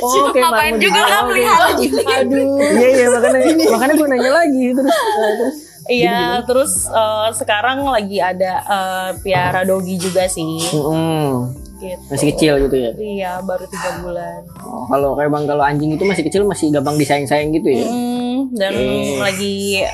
[0.04, 1.08] oh, oke, Ngapain marmut juga juga.
[1.08, 1.32] kan Oke.
[1.32, 1.68] pelihara.
[2.20, 2.60] Aduh.
[2.60, 3.40] Iya, iya, makanya
[3.72, 4.92] makanya gue nanya lagi terus.
[4.92, 5.56] nah, terus.
[5.88, 10.60] Iya, terus eh, sekarang lagi ada eh, piara dogi juga sih.
[10.76, 11.56] Mm-mm.
[11.78, 12.02] Gitu.
[12.10, 12.92] Masih kecil gitu ya.
[12.98, 14.42] Iya, baru tiga bulan.
[14.66, 17.86] Oh, kalau kayak bang kalau anjing itu masih kecil masih gampang disayang-sayang gitu ya.
[17.86, 18.74] Hmm, dan
[19.22, 19.86] lagi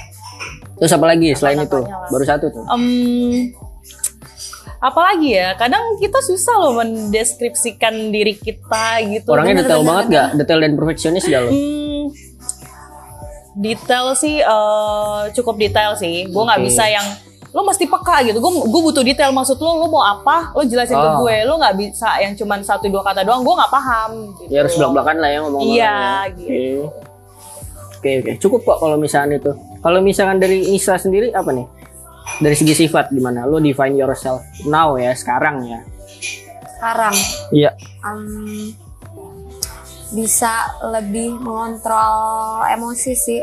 [0.74, 1.80] Terus apa lagi selain itu?
[1.80, 2.08] Lah.
[2.08, 2.64] Baru satu tuh.
[2.72, 2.84] em
[4.84, 9.88] apalagi ya kadang kita susah loh mendeskripsikan diri kita gitu Orangnya detail Bener-bener.
[9.88, 10.28] banget gak?
[10.44, 11.52] Detail dan perfeksionis gak lo?
[11.56, 12.04] Hmm,
[13.56, 16.68] detail sih eh, cukup detail sih gue nggak Oke.
[16.68, 17.08] bisa yang
[17.54, 20.94] lo mesti peka gitu gue gue butuh detail maksud lo lo mau apa lo jelasin
[20.94, 21.22] ke Oh.
[21.22, 24.50] gue lo nggak bisa yang cuman satu dua kata doang gue nggak paham gitu.
[24.50, 26.34] Ya harus belak-belakan lah ya ngomong Iya, Oke.
[26.36, 26.82] gitu.
[27.94, 28.32] Oke, oke.
[28.38, 29.52] Cukup kok kalau misalkan itu.
[29.80, 31.64] Kalau misalkan dari Nisa sendiri apa nih?
[32.36, 33.46] Dari segi sifat gimana?
[33.46, 35.80] Lo define yourself now ya, sekarang ya.
[36.74, 37.16] Sekarang
[37.52, 37.72] Iya.
[38.02, 38.74] em,
[40.12, 42.18] bisa lebih mengontrol
[42.68, 43.42] emosi sih.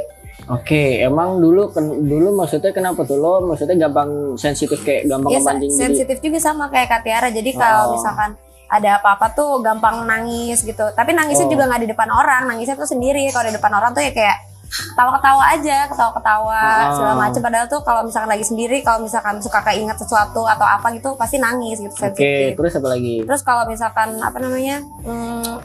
[0.50, 5.38] Oke, emang dulu ken- dulu maksudnya kenapa tuh lo maksudnya gampang sensitif kayak gampang Ya,
[5.38, 7.28] kepancing jadi sensitif juga sama kayak Kak Tiara.
[7.28, 7.90] Jadi kalau Oh.
[7.94, 8.34] misalkan
[8.66, 10.82] ada apa-apa tuh gampang nangis gitu.
[10.90, 11.52] Tapi nangisnya Oh.
[11.52, 13.30] juga nggak di depan orang, nangisnya tuh sendiri.
[13.30, 14.38] Kalau di depan orang tuh ya kayak
[14.70, 16.94] ketawa-ketawa aja ketawa-ketawa Ah.
[16.94, 20.90] segala macam padahal tuh kalau misalkan lagi sendiri kalau misalkan suka keinget sesuatu atau apa
[20.92, 23.18] gitu pasti nangis gitu Oke, sensitif terus apa lagi?
[23.20, 25.58] terus kalau misalkan apa namanya hmm,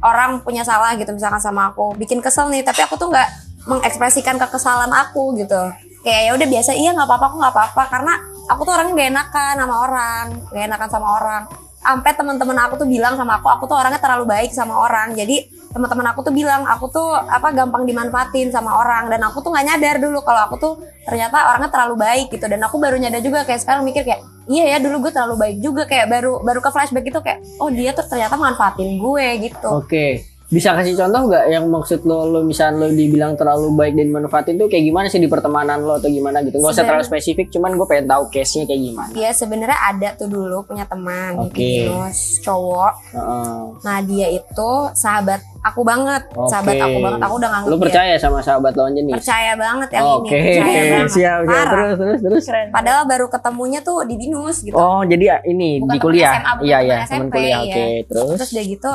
[0.00, 3.26] orang punya salah gitu misalkan sama aku bikin kesel nih tapi aku tuh nggak
[3.66, 5.70] mengekspresikan kekesalan aku gitu.
[6.02, 6.70] Kayak ya udah biasa.
[6.74, 7.82] Iya nggak apa-apa aku nggak apa-apa.
[7.90, 8.14] Karena
[8.50, 11.42] aku tuh orangnya gak enakan sama orang gak enakan sama orang.
[11.82, 15.18] Sampai teman-teman aku tuh bilang sama aku aku tuh orangnya terlalu baik sama orang.
[15.18, 19.10] Jadi teman-teman aku tuh bilang aku tuh apa gampang dimanfaatin sama orang.
[19.10, 20.72] Dan aku tuh nggak nyadar dulu kalau aku tuh
[21.02, 22.46] ternyata orangnya terlalu baik gitu.
[22.46, 25.56] Dan aku baru nyadar juga kayak sekarang mikir kayak iya ya dulu gue terlalu baik
[25.58, 25.82] juga.
[25.90, 29.70] Kayak baru baru ke flashback gitu kayak oh dia tuh ternyata manfaatin gue gitu.
[29.70, 30.31] Oke.
[30.52, 34.54] Bisa kasih contoh nggak yang maksud lo, lo misalnya lo dibilang terlalu baik dan manfaatin
[34.54, 36.60] tuh kayak gimana sih di pertemanan lo atau gimana gitu?
[36.60, 39.12] Nggak usah terlalu spesifik, cuman gue pengen tahu case-nya kayak gimana.
[39.12, 41.56] Dia sebenarnya ada tuh dulu punya teman Oke.
[41.56, 42.92] di Binus, cowok.
[43.10, 43.56] Heeh.
[43.80, 46.48] Nah dia itu sahabat aku banget, Oke.
[46.48, 47.20] sahabat aku banget.
[47.22, 49.14] Aku udah nganggep Lo dia percaya sama sahabat lawan jenis?
[49.16, 51.08] percaya banget yang Oke, ini, percaya banget.
[51.08, 51.48] siap, siap.
[51.48, 51.72] Parah.
[51.72, 52.44] Terus, terus, terus.
[52.44, 52.66] Keren.
[52.68, 54.76] Padahal baru ketemunya tuh di Binus gitu.
[54.76, 56.32] Oh, jadi ya ini Bukan di kuliah?
[56.36, 57.60] SMA, Iya, temen iya, teman kuliah.
[57.62, 57.72] iya.
[57.72, 58.36] Oke, terus.
[58.36, 58.92] Terus dia gitu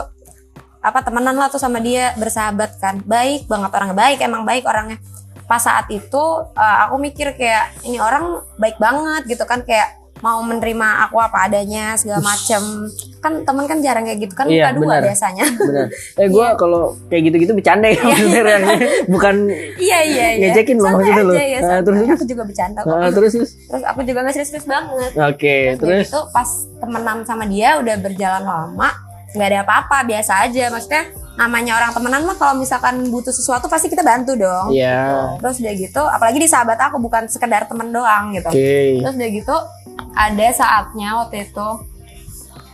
[0.88, 4.98] apa temenan lah tuh sama dia bersahabat kan baik banget orangnya baik emang baik orangnya
[5.44, 10.42] pas saat itu uh, aku mikir kayak ini orang baik banget gitu kan kayak mau
[10.42, 12.90] menerima aku apa adanya segala macem
[13.22, 15.88] kan temen kan jarang kayak gitu kan Iya, muka dua biasanya Bener.
[16.22, 18.78] Eh, gue kalau kayak gitu-gitu bercanda ya sebenarnya.
[19.14, 19.36] Bukan
[19.78, 21.34] iya iya iya Ngejekin loh maksudnya lo.
[21.38, 21.82] ya, santai.
[21.86, 22.18] terus, terus.
[22.18, 23.52] aku juga bercanda kok Nah, terus, terus.
[23.70, 26.08] terus aku juga nggak serius-serius banget Oke, terus, terus.
[26.10, 26.50] itu pas
[26.82, 28.90] temenan sama dia udah berjalan lama
[29.30, 31.04] nggak ada apa-apa biasa aja maksudnya
[31.36, 35.38] namanya orang temenan mah kalau misalkan butuh sesuatu pasti kita bantu dong Iya.
[35.38, 39.00] terus udah gitu apalagi di sahabat aku bukan sekedar temen doang gitu Oke.
[39.00, 39.56] terus udah gitu
[40.14, 41.68] ada saatnya waktu itu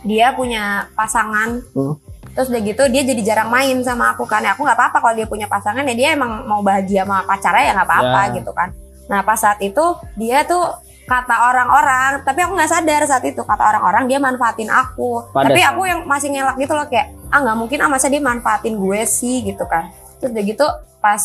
[0.02, 1.96] dia punya pasangan Hmm.
[2.32, 5.14] terus udah gitu dia jadi jarang main sama aku kan ya aku nggak apa-apa kalau
[5.14, 8.34] dia punya pasangan ya dia emang mau bahagia sama pacarnya ya nggak apa-apa Ya.
[8.34, 8.68] gitu kan
[9.04, 10.72] nah pas saat itu dia tuh
[11.04, 15.60] kata orang-orang tapi aku nggak sadar saat itu kata orang-orang dia manfaatin aku Pada tapi
[15.60, 19.00] aku yang masih ngelak gitu loh kayak ah nggak mungkin ah masa dia manfaatin gue
[19.04, 20.66] sih gitu kan terus udah gitu
[20.98, 21.20] pas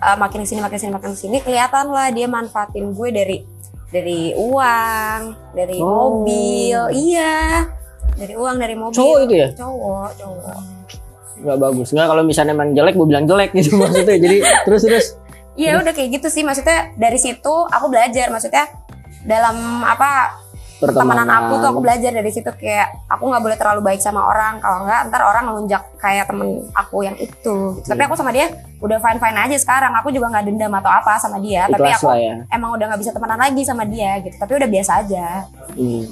[0.00, 3.08] uh, makin ke sini makin ke sini makin ke sini kelihatan lah dia manfaatin gue
[3.08, 3.36] dari
[3.88, 5.20] dari uang
[5.52, 6.22] dari Oh.
[6.22, 7.66] mobil iya
[8.12, 9.48] dari uang dari mobil Cowok itu ya?
[9.54, 10.58] cowok cowok
[11.40, 11.88] Nggak bagus.
[11.88, 14.12] Nggak kalau misalnya emang jelek, gue bilang jelek gitu maksudnya.
[14.14, 15.06] Jadi terus terus.
[15.56, 18.68] iya udah kayak gitu sih maksudnya dari situ aku belajar maksudnya
[19.24, 20.40] dalam apa
[20.80, 21.28] Pertemanan.
[21.28, 24.88] aku tuh aku belajar dari situ kayak aku nggak boleh terlalu baik sama orang kalau
[24.88, 27.84] nggak ntar orang ngelunjak kayak temen aku yang itu gitu.
[27.84, 28.48] tapi aku sama dia
[28.80, 32.00] udah fine fine aja sekarang aku juga nggak dendam atau apa sama dia tapi Ikhlas
[32.00, 32.34] aku lah ya.
[32.48, 35.26] emang udah nggak bisa temenan lagi sama dia gitu tapi udah biasa aja
[35.76, 36.06] Hmm.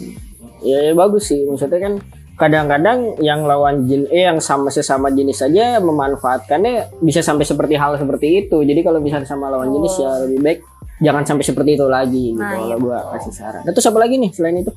[0.58, 1.46] Ya, ya bagus sih.
[1.46, 1.94] Maksudnya kan
[2.34, 7.94] kadang-kadang yang lawan jin eh yang sama sesama jenis saja memanfaatkannya bisa sampai seperti hal
[7.94, 8.58] seperti itu.
[8.62, 10.58] Jadi kalau misalnya sama lawan jenis ya lebih baik
[10.98, 12.38] jangan sampai seperti itu lagi gitu.
[12.38, 13.12] Nah, kalau iya, gua betul.
[13.14, 13.61] kasih saran.
[13.61, 14.72] Nah, terus apa lagi nih selain itu?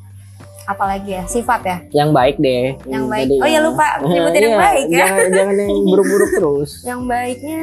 [0.63, 2.65] apalagi ya sifat ya Yang baik deh.
[2.86, 3.25] Yang Hmm, baik.
[3.25, 4.99] tadi Oh iya, yang- lupa nyebutin yang Iya, baik ya.
[5.01, 6.71] Jangan, jangan yang buruk-buruk terus.
[6.81, 7.62] yang baiknya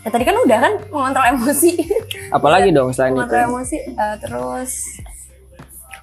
[0.00, 1.70] ya tadi kan udah kan mengontrol emosi
[2.36, 3.16] Apalagi dong selain itu?
[3.18, 4.72] mengontrol emosi eh, terus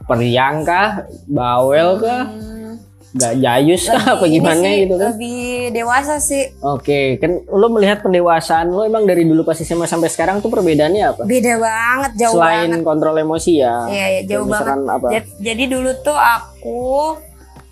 [0.03, 0.89] Periang kah?
[1.25, 2.23] Bawel kah?
[2.25, 2.73] hmm,
[3.17, 4.03] Gak jayus kah?
[4.13, 5.09] Apa lebih gimana sih, gitu kan?
[5.11, 10.07] lebih dewasa sih Oke, kan lo melihat pendewasaan lo emang dari dulu pas SMA sampai
[10.07, 11.21] sekarang tuh perbedaannya apa?
[11.23, 13.75] beda banget jauh Selain banget kontrol emosi ya.
[13.85, 15.07] Iya, iya, jauh misalkan apa?
[15.09, 17.17] Ja- Jadi dulu tuh aku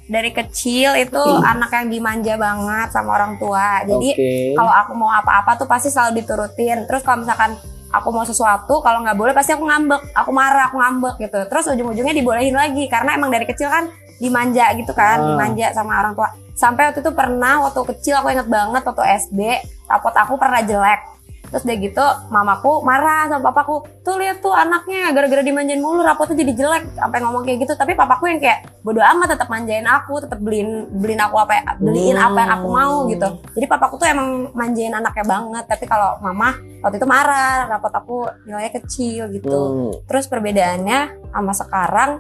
[0.06, 3.82] dari kecil itu anak yang dimanja banget sama orang tua.
[3.82, 4.34] Jadi Oke.
[4.54, 6.86] kalau aku mau apa-apa tuh pasti selalu diturutin.
[6.86, 7.58] Terus kalau misalkan
[7.90, 11.40] aku mau sesuatu, kalau nggak boleh pasti aku ngambek, aku marah, aku ngambek gitu.
[11.50, 15.28] Terus ujung-ujungnya dibolehin lagi karena emang dari kecil kan dimanja gitu kan, Ah.
[15.34, 16.30] dimanja sama orang tua.
[16.56, 19.40] Sampai waktu itu pernah waktu kecil aku inget banget waktu SD,
[19.86, 21.02] rapot aku pernah jelek.
[21.46, 23.86] Terus udah gitu mamaku marah sama papaku.
[24.02, 27.78] Tuh lihat tuh anaknya gara-gara dimanjain mulu rapotnya jadi jelek sampai ngomong kayak gitu.
[27.78, 31.78] Tapi papaku yang kayak bodo amat tetap manjain aku, tetap beliin beliin aku apa ya-
[31.78, 33.30] beliin apa yang aku mau gitu.
[33.56, 35.64] Jadi papaku tuh emang manjain anaknya banget.
[35.70, 36.50] Tapi kalau mama
[36.82, 39.54] waktu itu marah, rapot aku nilainya kecil gitu.
[39.54, 39.92] Hmm.
[40.10, 42.12] Terus perbedaannya sama sekarang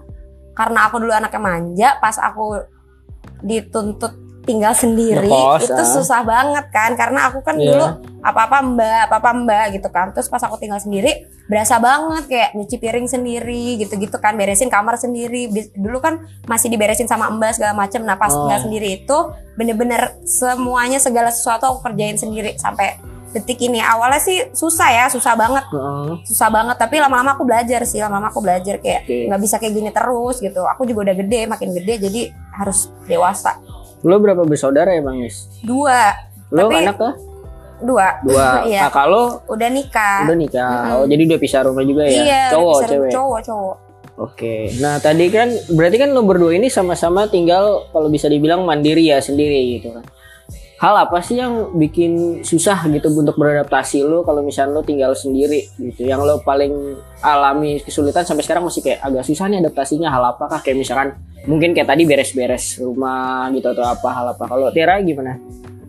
[0.56, 2.63] karena aku dulu anaknya manja, pas aku
[3.44, 5.89] dituntut tinggal sendiri Ngekos, itu ah.
[5.89, 7.65] susah banget kan karena aku kan Iya.
[7.74, 7.86] dulu
[8.22, 10.13] apa-apa mbak, apa-apa mbak gitu kan.
[10.13, 15.02] Terus pas aku tinggal sendiri berasa banget kayak nyuci piring sendiri gitu-gitu kan, beresin kamar
[15.02, 15.50] sendiri.
[15.74, 18.06] Dulu kan masih diberesin sama mbak segala macem.
[18.06, 18.46] Nah pas Oh.
[18.46, 19.18] tinggal sendiri itu
[19.58, 23.02] bener-bener semuanya segala sesuatu aku kerjain sendiri sampai
[23.36, 23.78] detik ini.
[23.78, 26.24] Awalnya sih susah ya, susah banget Heeh.
[26.24, 29.89] susah banget tapi lama-lama aku belajar sih lama-lama aku belajar kayak nggak bisa kayak gini
[29.89, 32.21] terus gitu aku juga udah gede makin gede jadi
[32.54, 33.60] harus dewasa
[34.02, 35.50] Lo berapa bersaudara ya Bang Nis?
[35.60, 36.15] dua
[36.48, 37.13] Lo Tapi- anak kah?
[37.78, 38.48] dua Dua.
[38.69, 38.88] Iya.
[38.88, 40.71] Kakak lo udah nikah udah nikah.
[40.88, 40.95] Mm-mm.
[40.95, 42.13] Oh, jadi udah pisah rumah juga ya?
[42.15, 43.12] iya Cowok, cewek.
[43.12, 43.76] cowok cowok
[44.15, 44.71] Oke.
[44.80, 49.19] Nah, tadi kan berarti kan lo berdua ini sama-sama tinggal kalau bisa dibilang mandiri ya
[49.19, 50.08] sendiri gitu kan.
[50.76, 55.72] Hal apa sih yang bikin susah gitu untuk beradaptasi lo kalau misalnya lo tinggal sendiri
[55.80, 56.04] gitu?
[56.04, 60.12] Yang lo paling alami kesulitan sampai sekarang masih kayak agak susah nih adaptasinya.
[60.12, 61.16] Hal apakah kayak misalkan
[61.48, 64.44] mungkin kayak tadi beres-beres rumah gitu atau apa hal apa?
[64.52, 65.40] Kalau Tiara gimana?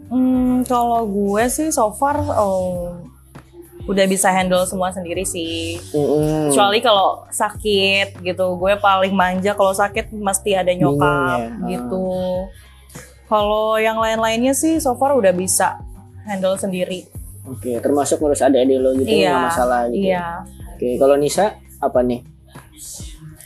[0.07, 2.95] Hmm, kalau gue sih so far oh,
[3.91, 5.83] udah bisa handle semua sendiri sih.
[6.51, 11.71] Kecuali kalau sakit gitu, gue paling manja kalau sakit mesti ada nyokap Bingung ya.
[11.75, 12.07] gitu.
[13.27, 15.83] Kalau yang lain-lainnya sih so far udah bisa
[16.27, 17.07] handle sendiri.
[17.47, 19.39] Oke, termasuk ngurus adik-adik lo gitu nggak iya.
[19.47, 20.11] masalah gitu.
[20.11, 20.27] Iya.
[20.75, 22.23] Oke, kalau Nisa apa nih?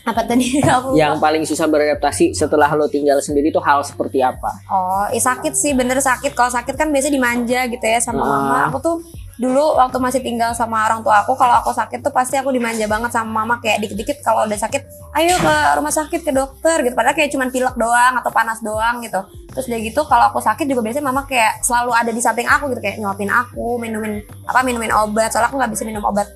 [0.01, 4.49] apa tadi aku Yang paling susah beradaptasi setelah lo tinggal sendiri itu hal seperti apa?
[4.73, 6.33] Oh, eh, sakit sih, bener sakit.
[6.33, 8.27] Kalau sakit kan biasanya dimanja gitu ya sama Ah.
[8.27, 8.59] mama.
[8.73, 8.97] Aku tuh
[9.41, 12.85] dulu waktu masih tinggal sama orang tua aku, kalau aku sakit tuh pasti aku dimanja
[12.85, 14.85] banget sama mama kayak dikit-dikit kalau udah sakit,
[15.17, 16.93] ayo ke rumah sakit ke dokter gitu.
[16.93, 19.25] Padahal kayak cuman pilek doang atau panas doang gitu.
[19.57, 22.69] Terus udah gitu kalau aku sakit juga biasanya mama kayak selalu ada di samping aku
[22.77, 25.33] gitu kayak nyuapin aku, minumin apa minumin obat.
[25.33, 26.29] Soalnya aku nggak bisa minum obat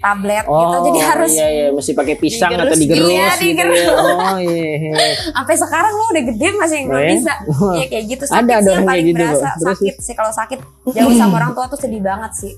[0.00, 0.76] tablet gitu.
[0.82, 2.66] Jadi harus iya iya mesti pakai pisang Digerus.
[2.66, 3.36] atau digerus Iya, gitu ya.
[3.38, 3.80] digerus.
[3.92, 4.64] Oh iya.
[4.74, 5.08] iya.
[5.36, 7.08] sampai sekarang lo udah gede masih nggak Eh?
[7.12, 7.32] bisa
[7.74, 9.44] ya kayak gitu sakit Ada, sih ada yang paling gitu berasa kok.
[9.52, 9.66] Terus?
[9.68, 10.58] sakit sih kalau sakit
[10.90, 12.52] jauh sama orang tua tuh sedih banget sih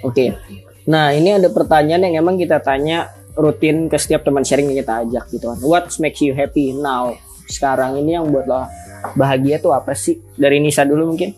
[0.00, 0.38] Oke.
[0.86, 5.02] Nah, ini ada pertanyaan yang emang kita tanya rutin ke setiap teman sharing yang kita
[5.02, 5.58] ajak gitu kan.
[5.60, 7.18] What makes you happy now?
[7.44, 8.70] Sekarang ini yang buat lo
[9.12, 10.22] bahagia tuh apa sih?
[10.32, 11.34] Dari Nisa dulu mungkin.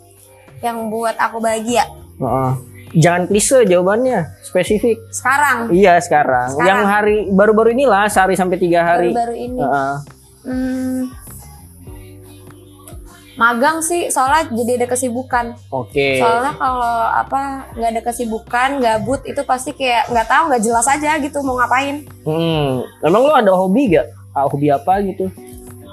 [0.59, 2.53] yang buat aku bahagia Heeh.
[2.91, 4.97] Jangan klise jawabannya, spesifik.
[5.11, 6.49] sekarang Iya sekarang.
[6.51, 6.65] Sekarang.
[6.65, 9.13] Yang hari baru-baru inilah sehari sampai tiga hari.
[9.13, 9.95] baru-baru ini Heeh.
[10.43, 11.01] hmm,
[13.35, 16.19] magang sih soalnya jadi ada kesibukan Oke.
[16.19, 21.15] soalnya kalau apa nggak ada kesibukan gabut itu pasti kayak nggak tahu nggak jelas aja
[21.19, 24.11] gitu mau ngapain Hmm, emang lo ada hobi gak?
[24.33, 25.31] Ah, hobi apa gitu?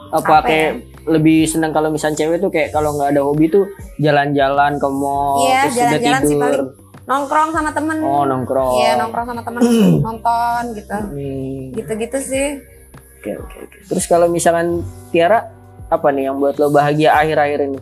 [0.08, 0.72] Apa, Apa kayak
[1.06, 5.38] lebih senang kalau misalnya cewek tuh kayak kalau nggak ada hobi tuh jalan-jalan ke mall
[5.40, 6.42] Iya, terus udah jalan-jalan sih tidur.
[6.42, 6.68] paling.
[7.06, 8.74] Nongkrong sama temen Oh nongkrong.
[8.76, 9.62] iya nongkrong sama temen
[10.06, 12.48] nonton gitu Hmm, gitu-gitu sih
[13.18, 13.78] Oke oke oke.
[13.88, 15.50] Terus kalau misalkan Tiara
[15.88, 17.80] apa nih yang buat lo bahagia akhir-akhir ini?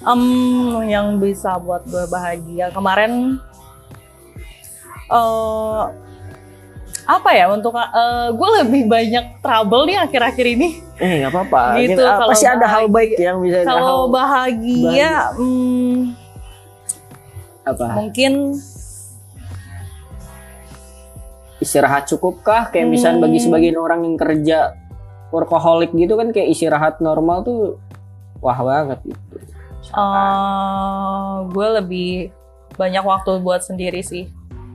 [0.00, 0.22] Em,
[0.86, 3.42] yang bisa buat gue bahagia kemarin
[5.08, 5.82] eh
[7.02, 10.68] apa ya untuk eh, gue lebih banyak trouble nih akhir-akhir ini.
[10.96, 11.62] Eh nggak apa-apa.
[11.76, 15.98] Gitu, kalau pasti ada hal bahagia- baik yang bisa hal Kalau bahagia, hmm,
[17.62, 17.86] apa?
[17.94, 18.58] mungkin
[21.58, 22.68] Istirahat cukup kah?
[22.68, 23.46] Kayak misalnya bagi Hmm.
[23.46, 24.74] sebagian orang yang kerja
[25.30, 27.78] workaholic gitu kan kayak istirahat normal tuh
[28.38, 29.18] wah banget gitu.
[29.92, 32.10] eh gue lebih
[32.72, 34.26] banyak waktu buat sendiri sih.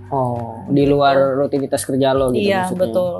[0.07, 2.81] Oh, di luar rutinitas kerja lo gitu iya maksudnya.
[2.81, 3.13] betul.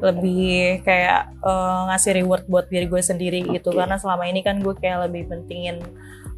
[0.00, 3.78] Lebih kayak eh, ngasih reward buat diri gue sendiri gitu Oke.
[3.78, 5.84] karena selama ini kan gue kayak lebih pentingin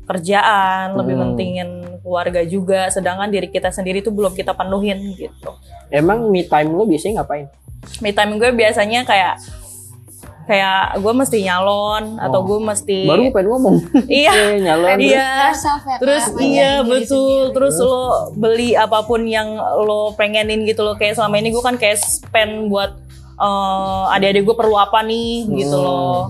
[0.05, 1.23] kerjaan, lebih Hmm.
[1.25, 1.71] pentingin
[2.05, 5.57] keluarga juga, sedangkan diri kita sendiri tuh belum kita penuhin gitu.
[5.89, 7.49] Emang me time lo biasanya ngapain?
[7.99, 9.41] Me time gue biasanya kayak
[10.45, 12.47] kayak gue mesti nyalon atau Oh.
[12.47, 13.77] gue mesti Baru gue pengen ngomong.
[14.15, 14.99] iya Eh, nyalon.
[14.99, 16.37] iya ya, terus Kak.
[16.39, 17.09] iya betul
[17.49, 17.55] sendiri.
[17.57, 18.01] terus lo
[18.35, 22.69] beli apa pun yang lo pengenin gitu loh kayak selama ini gue kan kayak spend
[22.69, 22.93] buat
[23.35, 25.81] eh, adik-adik gue perlu apa nih gitu Hmm.
[25.83, 26.21] loh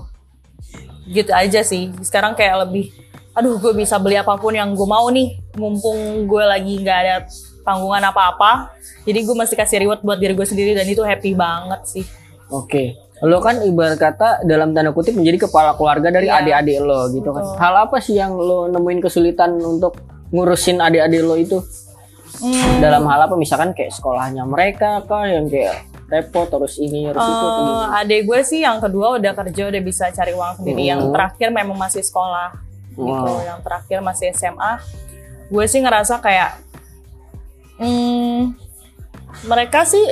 [1.05, 2.89] gitu aja sih sekarang kayak lebih
[3.31, 7.15] aduh gue bisa beli apa pun yang gue mau nih mumpung gue lagi nggak ada
[7.61, 11.81] tanggungan apa-apa jadi gue mesti kasih reward buat diri gue sendiri dan itu happy banget
[11.85, 12.05] sih
[12.47, 12.93] Oke.
[13.21, 16.45] Lo kan ibarat kata dalam tanda kutip menjadi kepala keluarga dari Iya.
[16.61, 17.41] adik-adik lo gitu kan.
[17.41, 17.57] Betul.
[17.57, 19.97] Hal apa sih yang lo nemuin kesulitan untuk
[20.29, 21.57] ngurusin adik-adik lo itu?
[22.37, 22.77] Hmm.
[22.77, 25.73] Dalam hal apa misalkan kayak sekolahnya mereka kah yang kayak
[26.05, 27.97] repot terus ini harus itu atau Eh, gimana?
[27.97, 30.81] adik gue sih yang kedua udah kerja udah bisa cari uang sendiri.
[30.85, 31.13] Yang Hmm.
[31.17, 32.53] terakhir memang masih sekolah
[32.91, 33.09] gitu.
[33.25, 33.41] Wow.
[33.41, 34.71] Yang terakhir masih SMA.
[35.47, 36.57] Gue sih ngerasa kayak
[37.77, 38.55] hmm,
[39.45, 40.03] mereka sih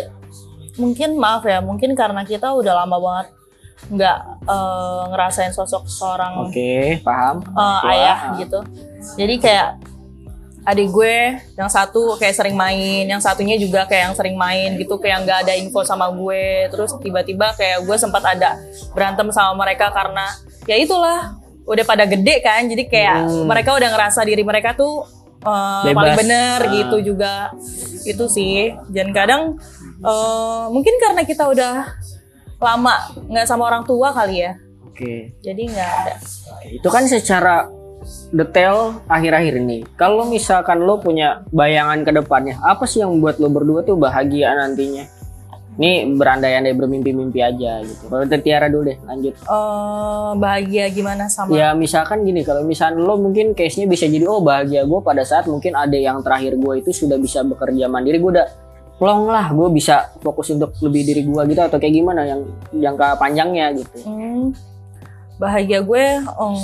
[0.75, 3.27] mungkin maaf ya, mungkin karena kita udah lama banget
[3.83, 7.43] nggak eh, ngerasain sosok seorang Oke, paham.
[7.43, 7.89] eh, Tua.
[7.89, 8.59] ayah gitu.
[9.15, 9.69] Jadi kayak
[10.63, 11.15] adik gue
[11.59, 15.39] yang satu kayak sering main, yang satunya juga kayak yang sering main gitu, kayak nggak
[15.43, 16.71] ada info sama gue.
[16.71, 18.55] Terus tiba-tiba kayak gue sempat ada
[18.95, 20.31] berantem sama mereka karena
[20.63, 23.45] ya itulah udah pada gede kan, jadi kayak Hmm.
[23.47, 25.03] mereka udah ngerasa diri mereka tuh
[25.43, 25.95] eh, Bebas.
[25.95, 26.71] paling bener Ah.
[26.71, 27.33] gitu juga.
[28.03, 28.71] Itu sih.
[28.87, 29.59] Dan kadang
[29.99, 31.87] eh, mungkin karena kita udah
[32.57, 32.95] lama
[33.27, 35.35] nggak sama orang tua kali ya, Oke.
[35.39, 36.15] jadi nggak ada.
[36.65, 37.67] Itu kan secara
[38.31, 39.83] detail akhir-akhir ini.
[39.95, 44.55] Kalau misalkan lo punya bayangan ke depannya, apa sih yang membuat lo berdua tuh bahagia
[44.55, 45.03] nantinya?
[45.73, 48.05] Ini berandai-andai bermimpi-mimpi aja gitu.
[48.05, 49.33] Kalau dari Tiara dulu deh, lanjut.
[49.33, 54.45] Eh, bahagia gimana sama Ya misalkan gini, kalau misalkan lo mungkin case-nya bisa jadi oh
[54.45, 58.31] bahagia gue pada saat mungkin ada yang terakhir gue itu sudah bisa bekerja mandiri, gue
[58.37, 58.47] udah
[59.01, 63.17] plong lah, gue bisa fokus untuk lebih diri gue gitu atau kayak gimana yang jangka
[63.17, 63.97] panjangnya gitu.
[64.05, 64.53] Hmm,
[65.41, 66.55] bahagia gue em,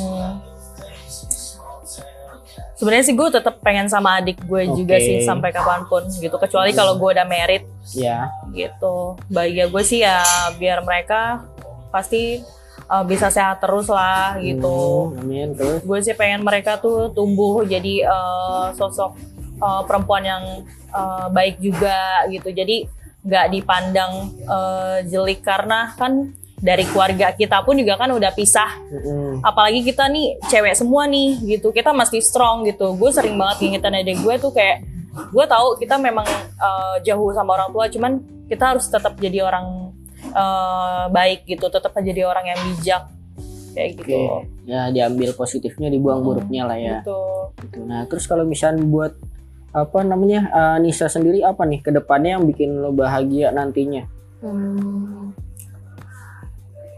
[2.79, 5.03] sebenarnya sih gue tetap pengen sama adik gue juga Oke.
[5.03, 6.31] sih sampai kapan pun gitu.
[6.39, 9.19] Kecuali kalau gue udah merit Ya, gitu.
[9.27, 10.23] Bahagia gue sih ya
[10.55, 11.43] biar mereka
[11.91, 12.39] pasti
[12.87, 15.11] eh, bisa sehat terus lah gitu.
[15.11, 15.47] Hmm, amin.
[15.59, 15.83] Terus.
[15.83, 19.19] gue sih pengen mereka tuh tumbuh jadi eh, sosok
[19.59, 20.43] eh, perempuan yang
[20.95, 22.47] eh, baik juga gitu.
[22.55, 22.87] Jadi
[23.19, 28.67] nggak dipandang eh, jelek karena kan dari keluarga kita pun juga kan udah pisah.
[29.41, 31.71] Apalagi kita nih cewek semua nih gitu.
[31.71, 32.93] Kita masih strong gitu.
[32.95, 36.27] Gue sering banget ngingetin adik gue tuh kayak gue tahu kita memang
[36.59, 38.11] eh, jauh sama orang tua cuman
[38.45, 41.65] kita harus tetap jadi orang eh, baik gitu.
[41.67, 43.03] Tetap jadi orang yang bijak.
[43.69, 44.17] Kayak Oke, gitu
[44.65, 46.99] ya diambil positifnya, dibuang Hmm, buruknya lah ya.
[46.99, 47.21] gitu.
[47.63, 47.79] Gitu.
[47.85, 49.13] Nah, terus kalau misalnya buat
[49.69, 54.03] apa namanya eh, Nisa sendiri apa nih ke depannya yang bikin lo bahagia nantinya?
[54.41, 55.31] Hmm.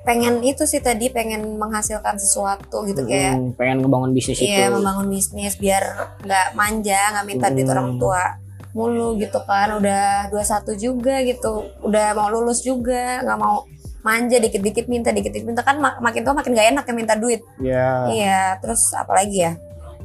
[0.02, 4.48] Pengen itu sih tadi pengen menghasilkan sesuatu gitu kayak Mm, pengen ngebangun bisnis itu.
[4.48, 5.84] Iya membangun bisnis biar
[6.20, 7.74] nggak manja nggak minta duit Hmm.
[7.76, 8.24] orang tua
[8.72, 13.68] mulu gitu kan udah 21 juga gitu udah mau lulus juga nggak mau
[14.02, 17.44] manja dikit-dikit minta dikit-dikit minta kan mak- makin tua makin gak enak ya minta duit
[17.60, 18.08] Ya.
[18.08, 19.54] iya terus apalagi ya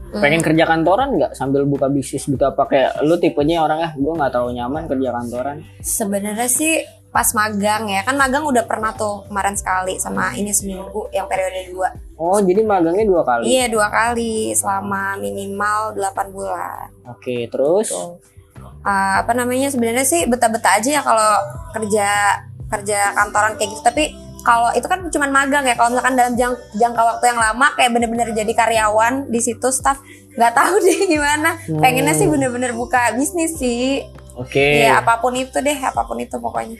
[0.07, 0.23] Hmm.
[0.23, 4.13] Pengen kerja kantoran nggak sambil buka bisnis gitu apa kayak lu tipenya orang ah gue
[4.13, 5.57] nggak terlalu nyaman kerja kantoran.
[5.81, 6.79] sebenarnya sih
[7.17, 11.65] pas magang ya kan magang udah pernah tuh kemarin sekali sama ini seminggu yang periode
[11.67, 13.45] dua Oh jadi magangnya dua kali.
[13.47, 17.89] iya dua kali selama minimal 8 bulan Oke terus.
[17.89, 18.21] Tuh.
[18.81, 21.33] Uh, apa namanya sebenarnya sih betah-betah aja ya kalau
[21.73, 22.09] kerja
[22.67, 24.05] kerja kantoran kayak gitu tapi
[24.43, 27.91] kalau itu kan cuman magang ya kalau misalkan dalam jang- jangka waktu yang lama kayak
[27.91, 29.99] bener-bener jadi karyawan di situ staff
[30.33, 31.81] nggak tahu deh gimana Hmm.
[31.81, 34.85] pengennya sih bener-bener buka bisnis sih Oke.
[34.85, 36.79] ya apa pun itu deh apa pun itu pokoknya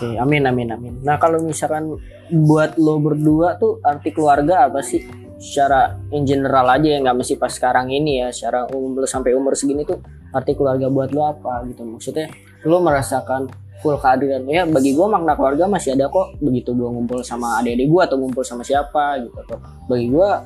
[0.00, 0.94] Oke, amin amin amin.
[1.04, 1.92] Nah, kalau misalkan
[2.32, 5.04] buat lo berdua tuh arti keluarga apa sih?
[5.36, 8.32] Secara in general aja ya, nggak mesti pas sekarang ini ya.
[8.32, 10.00] Secara umum lo sampai umur segini tuh
[10.32, 11.84] arti keluarga buat lo apa gitu?
[11.84, 12.32] Maksudnya
[12.64, 13.52] lo merasakan
[13.84, 17.88] full kehadiran ya bagi gua makna keluarga masih ada kok begitu gua ngumpul sama adik-adik
[17.88, 19.56] gua atau ngumpul sama siapa gitu tuh
[19.88, 20.44] bagi gua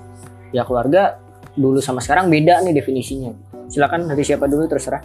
[0.54, 1.18] ya keluarga
[1.58, 3.34] dulu sama sekarang beda nih definisinya
[3.66, 5.02] silakan dari siapa dulu terserah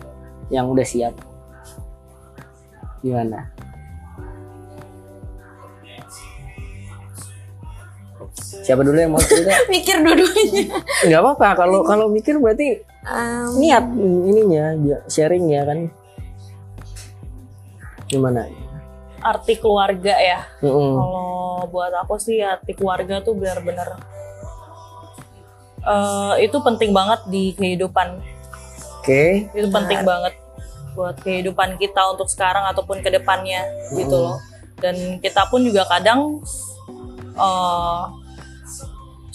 [0.53, 1.17] yang udah siap
[3.01, 3.49] gimana
[8.39, 10.63] siapa dulu yang mau cerita mikir dua-duanya
[11.05, 13.87] nggak apa-apa kalau kalau mikir berarti Um, niat
[14.27, 14.75] ininya
[15.07, 15.87] sharing ya kan
[18.05, 18.51] gimana
[19.19, 20.99] arti keluarga ya Mm-mm.
[20.99, 21.29] Kalau
[21.67, 24.03] buat aku sih arti keluarga tuh benar-benar
[25.81, 28.19] eh, itu penting banget di kehidupan.
[28.99, 29.23] oke
[29.55, 30.35] Itu penting banget
[30.91, 33.63] buat kehidupan kita untuk sekarang ataupun ke depannya
[33.95, 34.25] gitu Hmm.
[34.35, 34.37] loh.
[34.75, 36.43] Dan kita pun juga kadang
[37.31, 38.01] eh,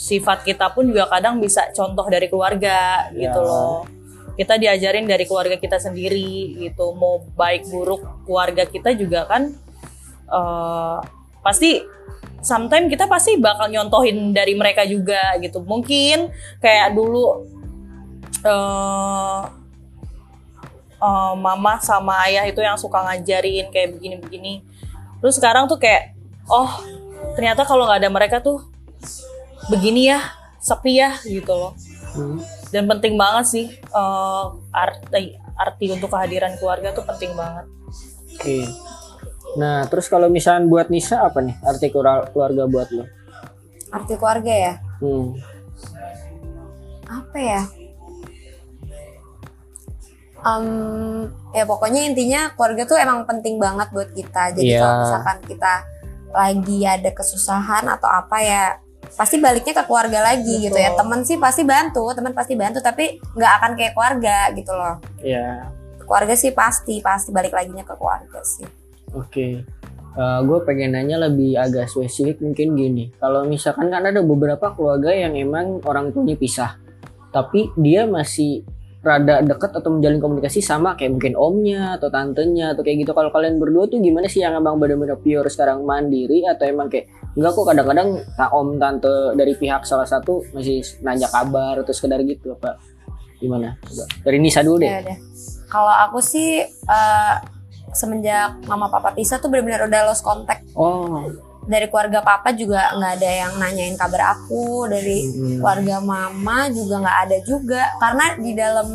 [0.05, 3.49] sifat kita pun juga kadang bisa contoh dari keluarga gitu Ya.
[3.49, 3.89] loh.
[4.35, 6.93] Kita diajarin dari keluarga kita sendiri gitu.
[6.93, 9.49] Mau baik buruk keluarga kita juga kan
[10.29, 10.99] eh,
[11.41, 11.81] pasti
[12.45, 15.65] sometimes kita pasti bakal nyontohin dari mereka juga gitu.
[15.65, 16.29] Mungkin
[16.61, 17.49] kayak dulu
[18.45, 19.41] eh
[21.01, 24.61] eh, mama sama ayah itu yang suka ngajarin kayak begini-begini.
[25.25, 26.13] Terus sekarang tuh kayak
[26.51, 26.69] oh
[27.39, 28.74] ternyata kalau nggak ada mereka tuh
[29.69, 30.21] begini ya
[30.59, 31.73] sepi ya gitu loh.
[32.15, 32.39] Hmm.
[32.71, 37.67] Dan penting banget sih eh, arti arti untuk kehadiran keluarga tuh penting banget.
[38.35, 38.59] oke
[39.55, 43.07] nah terus kalau misalnya buat Nisa apa nih arti keluar- keluarga buat lo
[43.95, 45.27] arti keluarga ya hmm.
[47.07, 47.63] apa ya
[50.45, 50.67] Em,
[51.57, 54.81] ya pokoknya intinya keluarga tuh emang penting banget buat kita jadi Iya.
[54.83, 55.75] kalau misalkan kita
[56.35, 58.65] lagi ada kesusahan atau apa ya
[59.13, 60.97] pasti baliknya ke keluarga lagi gitu ya.
[60.97, 60.99] Betul.
[61.05, 64.97] temen sih pasti bantu teman pasti bantu tapi nggak akan kayak keluarga gitu loh.
[65.21, 65.69] Ya
[66.05, 68.69] keluarga sih pasti pasti balik laginya ke keluarga sih.
[69.17, 69.65] Oke,
[70.19, 73.05] gue pengen nanya lebih agak spesifik mungkin gini.
[73.17, 76.77] Kalau misalkan kan ada beberapa keluarga yang emang orang tuanya pisah,
[77.33, 78.69] tapi dia masih
[79.01, 83.17] rada deket atau menjalin komunikasi sama kayak mungkin omnya atau tantenya atau kayak gitu.
[83.17, 85.89] Kalau kalian berdua tuh gimana sih yang emang bener-bener pure sekarang?
[85.89, 88.09] Mandiri atau emang kayak enggak kok kadang-kadang
[88.39, 92.79] tak om tante dari pihak salah satu masih nanya kabar atau sekedar gitu apa
[93.43, 93.77] gimana?
[93.83, 94.05] Coba.
[94.23, 94.89] Dari Nisa dulu deh.
[94.89, 95.19] Ya udah.
[95.69, 97.35] Kalau aku sih eh,
[97.91, 100.63] semenjak mama papa pisah tuh benar-benar udah lost contact.
[100.79, 101.27] Oh.
[101.65, 104.87] Dari keluarga papa juga nggak ada yang nanyain kabar aku.
[104.87, 105.59] Dari Hmm.
[105.61, 107.83] keluarga mama juga nggak ada juga.
[107.99, 108.89] Karena di dalam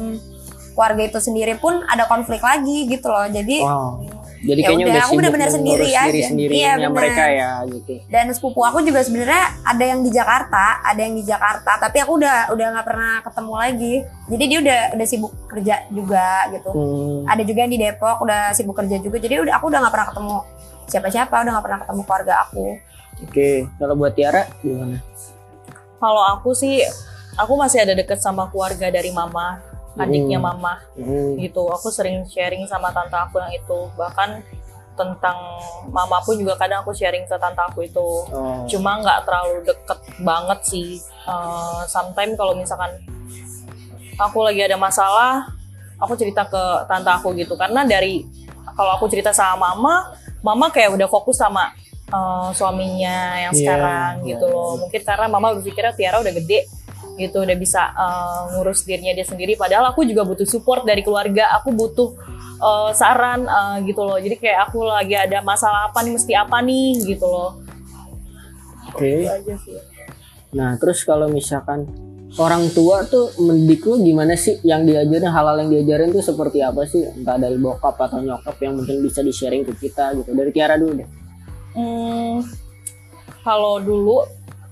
[0.74, 3.28] keluarga itu sendiri pun ada konflik lagi gitu loh.
[3.28, 6.92] Jadi wow jadi Ya kayaknya udah, udah aku mengurus sendiri diri sendiri Iya, bener.
[6.96, 7.94] mereka ya gitu.
[8.08, 11.72] Dan sepupu aku juga sebenarnya ada yang di Jakarta ada yang di Jakarta.
[11.76, 13.94] Tapi aku udah udah nggak pernah ketemu lagi.
[14.32, 16.70] Jadi dia udah udah sibuk kerja juga gitu.
[16.72, 17.22] Hmm.
[17.28, 19.18] ada juga yang di Depok udah sibuk kerja juga.
[19.20, 20.38] Jadi udah aku udah nggak pernah ketemu
[20.90, 22.66] siapa-siapa udah nggak pernah ketemu keluarga aku.
[23.20, 25.04] Oke, kalau buat Tiara gimana?
[26.00, 26.80] Kalau aku sih,
[27.36, 29.60] aku masih ada deket sama keluarga dari mama,
[29.98, 31.40] adiknya mama Hmm.
[31.40, 31.66] gitu.
[31.72, 33.80] Aku sering sharing sama tante aku yang itu.
[33.98, 34.30] Bahkan
[35.00, 35.38] tentang
[35.88, 38.08] mama pun juga kadang aku sharing ke tante aku itu.
[38.30, 38.68] Oh.
[38.68, 41.00] Cuma nggak terlalu deket banget sih.
[41.24, 42.92] Uh, sometimes kalau misalkan
[44.20, 45.48] aku lagi ada masalah,
[45.96, 47.56] aku cerita ke tante aku gitu.
[47.56, 48.28] Karena dari
[48.76, 50.12] kalau aku cerita sama mama,
[50.44, 51.72] mama kayak udah fokus sama
[52.12, 54.76] uh, suaminya yang Iya, sekarang iya, gitu loh.
[54.84, 56.68] Mungkin karena mama berpikirnya Tiara udah gede
[57.20, 59.59] gitu, udah bisa uh, ngurus dirinya dia sendiri.
[59.59, 61.51] Padahal aku juga butuh support dari keluarga.
[61.59, 62.15] Aku butuh
[62.63, 64.15] uh, saran uh, gitu loh.
[64.15, 67.59] Jadi kayak aku lagi ada masalah apa nih, mesti apa nih gitu loh.
[68.95, 69.28] Oke.
[69.28, 69.76] Itu aja sih.
[70.55, 71.86] Nah, terus kalau misalkan
[72.38, 76.86] orang tua tuh mendidik lu gimana sih yang diajarin hal-hal yang diajarin tuh seperti apa
[76.86, 80.53] sih entah dari bokap atau nyokap yang mungkin bisa di sharing ke kita gitu dari
[80.53, 81.09] Tiara dulu deh
[81.70, 82.41] Hmm,
[83.45, 84.26] kalau dulu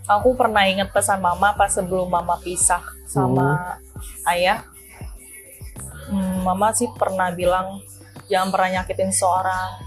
[0.08, 3.78] aku pernah inget pesan mama pas sebelum mama pisah sama
[4.32, 4.64] ayah.
[6.08, 7.84] Hmm, mama sih pernah bilang
[8.32, 9.84] jangan pernah nyakitin seorang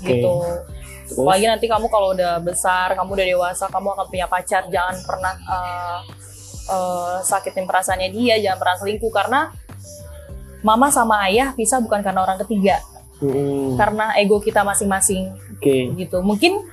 [0.00, 0.40] gitu.
[0.40, 1.20] Terus?
[1.20, 5.34] Apalagi nanti kamu kalau udah besar, kamu udah dewasa, kamu akan punya pacar, jangan pernah
[5.44, 6.00] uh,
[6.70, 9.40] uh, sakitin perasaannya dia, jangan pernah selingkuh karena
[10.64, 12.80] mama sama ayah pisah bukan karena orang ketiga,
[13.20, 13.76] Mm-mm.
[13.80, 16.64] karena ego kita masing-masing oke gitu mungkin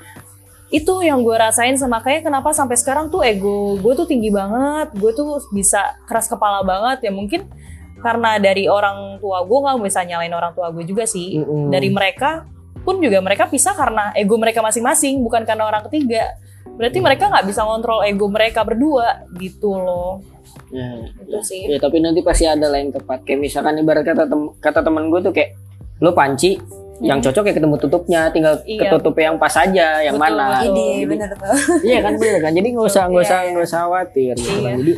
[0.68, 4.92] itu yang gue rasain sama kayak kenapa sampai sekarang tuh ego gue tuh tinggi banget.
[5.00, 7.08] Gue tuh bisa keras kepala banget.
[7.08, 7.48] Ya mungkin
[8.04, 11.40] karena dari orang tua gue nggak bisa nyalain orang tua gue juga sih.
[11.40, 11.72] Mm-mm.
[11.72, 12.44] dari mereka
[12.84, 16.36] pun juga mereka pisah karena ego mereka masing-masing bukan karena orang ketiga.
[16.78, 20.20] Berarti mereka nggak bisa ngontrol ego mereka berdua gitu loh.
[20.68, 21.64] Ya, itu sih.
[21.64, 25.20] Ya tapi nanti pasti ada lain tepat kayak misalkan ibarat kata tem- kata temen gue
[25.24, 25.56] tuh kayak
[26.04, 26.60] lu panci
[26.98, 28.90] yang cocok ya ketemu tutupnya tinggal Iya.
[28.90, 30.66] ketutup yang pas aja yang Betul, mana betul.
[30.66, 32.52] Ide Jadi- bener tuh Iya kan bener kan.
[32.52, 33.50] Jadi nggak usah nggak usah Iya.
[33.54, 34.34] nggak usah khawatir.
[34.36, 34.58] gitu kan.
[34.58, 34.72] Iya.
[34.76, 34.94] Jadi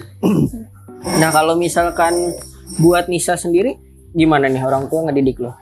[1.21, 2.13] nah kalau misalkan
[2.77, 3.75] buat Nisa sendiri
[4.11, 5.53] gimana nih orang tua ngedidik lo?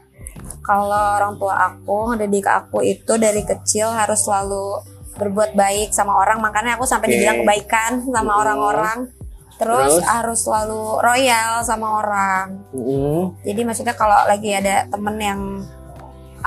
[0.60, 4.84] kalau orang tua aku ngedidik aku itu dari kecil harus selalu
[5.16, 7.14] berbuat baik sama orang makanya aku sampai Oke.
[7.14, 9.08] dibilang kebaikan sama orang-orang
[9.56, 10.04] terus, Terus?
[10.06, 13.40] harus selalu royal sama orang Mm-mm.
[13.42, 15.40] jadi maksudnya kalau lagi ada temen yang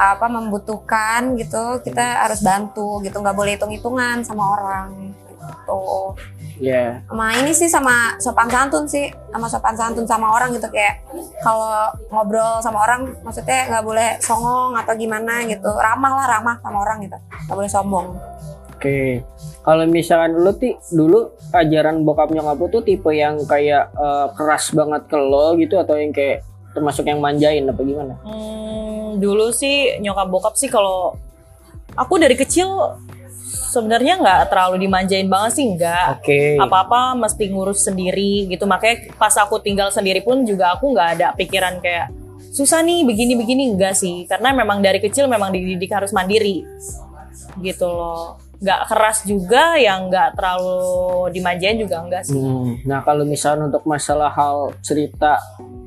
[0.00, 6.16] apa membutuhkan gitu kita harus bantu gitu nggak boleh hitung-hitungan sama orang gitu
[6.60, 7.00] Ya.
[7.08, 11.00] sama ini sih sama sopan santun sih sama sopan santun sama orang gitu kayak
[11.40, 16.84] kalau ngobrol sama orang maksudnya nggak boleh songong atau gimana gitu ramah lah ramah sama
[16.84, 18.12] orang gitu nggak boleh sombong
[18.80, 19.20] Oke.
[19.60, 24.72] Kalau misalkan lu ti dulu ajaran bokap nyokap lu tuh tipe yang kayak eh, keras
[24.72, 26.40] banget ke lo gitu atau yang kayak
[26.70, 28.14] termasuk yang manjain apa gimana?
[28.22, 31.18] Hmm, dulu sih nyokap bokap sih kalau
[31.98, 32.98] aku dari kecil
[33.70, 36.06] sebenarnya nggak terlalu dimanjain banget sih nggak.
[36.20, 36.40] Oke.
[36.58, 38.66] apa-apa mesti ngurus sendiri gitu.
[38.66, 42.10] Makanya pas aku tinggal sendiri pun juga aku nggak ada pikiran kayak
[42.50, 43.70] susah nih begini-begini.
[43.70, 44.26] Enggak sih.
[44.26, 46.66] Karena memang dari kecil memang dididik harus mandiri
[47.62, 52.36] gitu loh nggak keras juga yang nggak terlalu dimanjain juga enggak sih.
[52.36, 55.40] Hmm, Nah kalau misalnya untuk masalah hal cerita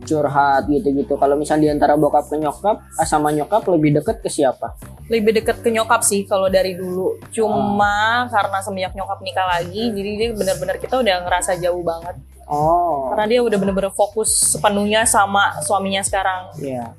[0.04, 4.30] curhat gitu-gitu, kalau misalnya di antara bokap ke nyokap, ah, sama nyokap lebih deket ke
[4.30, 4.76] siapa?
[5.12, 7.20] lebih deket ke nyokap sih kalau dari dulu.
[7.30, 12.16] Cuma karena semenjak nyokap nikah lagi jadi dia benar-benar kita udah ngerasa jauh banget.
[12.48, 16.56] Oh, karena dia udah bener-bener fokus sepenuhnya sama suaminya sekarang.
[16.56, 16.96] Iya.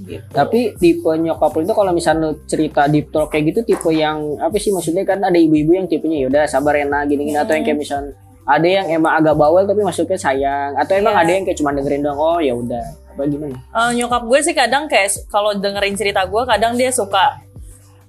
[0.00, 0.24] Gitu.
[0.28, 4.54] Tapi tipe nyokap lu itu kalau misalnya cerita deep talk kayak gitu tipe yang apa
[4.56, 8.12] sih maksudnya kan ada ibu-ibu yang tipenya yaudah sabar Rena gini-gini atau yang kayak misalnya
[8.42, 11.22] ada yang emang agak bawel tapi maksudnya sayang atau emang Iya.
[11.22, 13.54] ada yang kayak cuma dengerin doang oh ya udah apa gimana?
[13.54, 17.38] Eh, nyokap gue sih kadang kayak kalau dengerin cerita gue kadang dia suka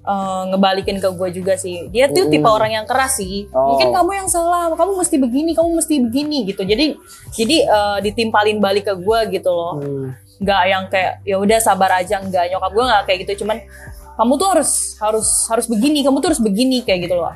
[0.02, 2.52] eh, ngebalikin ke gue juga sih dia tuh tipe Hmm.
[2.52, 3.72] orang yang keras sih Oh.
[3.72, 6.98] mungkin kamu yang salah kamu mesti begini kamu mesti begini gitu jadi
[7.30, 10.12] jadi eh, ditimpalin balik ke gue gitu loh Hmm.
[10.36, 13.58] Nggak yang kayak ya udah sabar aja nggak nyokap gue nggak kayak gitu cuman
[14.14, 17.34] kamu tuh harus harus harus begini kamu tuh harus begini kayak gitu loh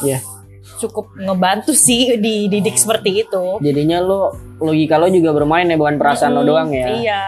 [0.00, 0.18] Iya.
[0.76, 6.32] cukup ngebantu sih dididik seperti itu Jadinya lo logika lo juga bermain ya bukan perasaan
[6.32, 6.86] lo Mm-mm, doang ya.
[6.92, 7.22] iya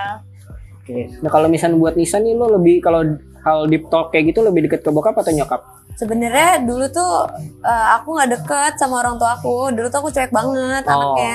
[0.79, 1.11] Oke.
[1.17, 3.03] Nah kalau misalnya buat Nisa nih lo lebih kalau
[3.41, 5.59] hal deep talk kayak gitu lebih deket ke bokap atau nyokap?
[5.93, 7.27] Sebenarnya dulu tuh
[7.61, 9.71] eh, aku nggak deket sama orang tua aku.
[9.71, 10.93] Dulu tuh aku cuek banget Oh.
[10.93, 11.35] anaknya,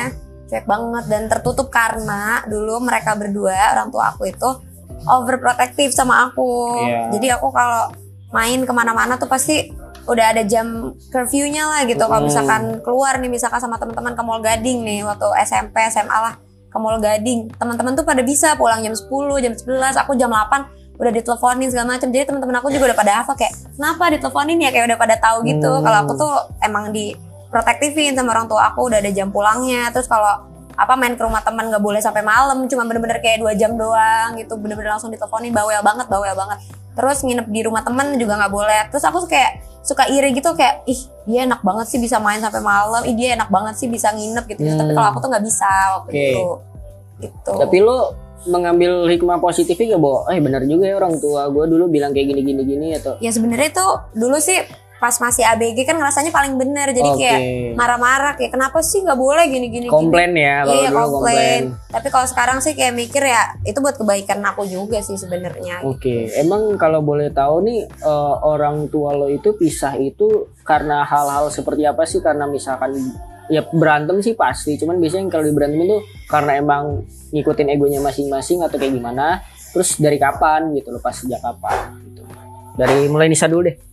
[0.51, 4.49] cuek banget dan tertutup karena dulu mereka berdua orang tua aku itu
[5.07, 6.75] overprotective sama aku.
[6.83, 7.15] Iya.
[7.15, 7.87] Jadi aku kalau
[8.35, 9.71] main ke mana-mana tuh pasti
[10.11, 12.03] udah ada jam curfew-nya lah gitu.
[12.03, 16.35] Kalau misalkan keluar nih misalkan sama teman-teman ke Mall Gading nih waktu SMP SMA lah
[16.67, 17.55] ke Mall Gading.
[17.55, 19.07] Teman-teman tuh pada bisa pulang jam 10,
[19.39, 22.11] jam 11, aku jam 8 udah diteleponin segala macam.
[22.11, 25.37] Jadi teman-teman aku juga udah pada hafal kayak kenapa diteleponin ya kayak udah pada tahu
[25.47, 25.71] gitu.
[25.71, 25.83] Hmm.
[25.85, 29.91] Kalau aku tuh emang di protektifin sama orang tua aku udah ada jam pulangnya.
[29.91, 33.53] Terus kalau apa main ke rumah teman nggak boleh sampai malam cuma bener-bener kayak dua
[33.53, 34.55] jam doang gitu.
[34.57, 36.63] Bener-bener langsung diteleponin bawel banget bawel banget.
[36.95, 38.81] Terus nginep di rumah temen juga nggak boleh.
[38.89, 40.97] Terus aku kayak suka iri gitu kayak ih
[41.27, 43.03] dia enak banget sih bisa main sampai malam.
[43.03, 44.79] Ih dia enak banget sih bisa nginep gitu, Hmm.
[44.79, 46.23] tapi kalau aku tuh nggak bisa waktu Oke.
[46.31, 46.47] itu.
[47.21, 47.51] Gitu.
[47.53, 47.97] Tapi lo
[48.41, 52.33] mengambil hikmah positifnya gak bahwa eh benar juga ya orang tua gue dulu bilang kayak
[52.33, 54.57] gini gini gini atau ya sebenarnya tuh dulu sih
[55.01, 57.25] pas masih ABG kan ngerasanya paling bener jadi Oke.
[57.25, 57.39] kayak
[57.73, 62.07] marah-marah kayak kenapa sih nggak boleh gini gini komplain ya kalau iya dulu komplain tapi
[62.13, 66.77] kalau sekarang sih kayak mikir ya itu buat kebaikan aku juga sih sebenarnya Oke, emang
[66.77, 72.05] kalau boleh tahu nih eh, orang tua lo itu pisah itu karena hal-hal seperti apa
[72.05, 72.21] sih?
[72.21, 72.93] Karena misalkan
[73.49, 75.97] ya berantem sih pasti, cuman biasanya kalau di berantem itu
[76.29, 77.01] karena emang
[77.33, 79.41] ngikutin egonya masing-masing atau kayak gimana?
[79.71, 82.21] Terus dari kapan gitu lo pas sejak kapan gitu?
[82.77, 83.90] Dari mulai Nisa dulu deh.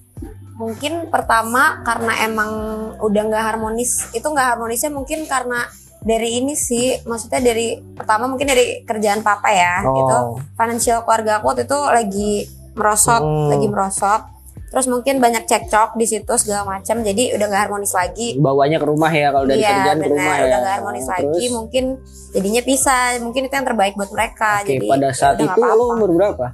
[0.59, 2.51] Mungkin pertama karena emang
[2.99, 8.47] udah nggak harmonis itu nggak harmonisnya mungkin karena dari ini sih maksudnya dari pertama mungkin
[8.47, 9.95] dari kerjaan papa ya Oh.
[9.95, 10.19] gitu
[10.53, 12.31] financial keluarga aku waktu itu lagi
[12.73, 13.49] merosot Hmm.
[13.49, 14.23] lagi merosot
[14.69, 18.85] terus mungkin banyak cekcok di situ segala macam jadi udah nggak harmonis lagi Bawanya ke
[18.85, 20.45] rumah ya kalau dari iya kerjaan ke rumah benar ya.
[20.45, 21.85] udah nggak harmonis Terus, lagi mungkin
[22.29, 25.57] jadinya pisah mungkin itu yang terbaik buat mereka Oke, jadi pada ya saat udah itu
[25.57, 25.95] nggak lo apa-apa.
[25.95, 26.47] umur berapa?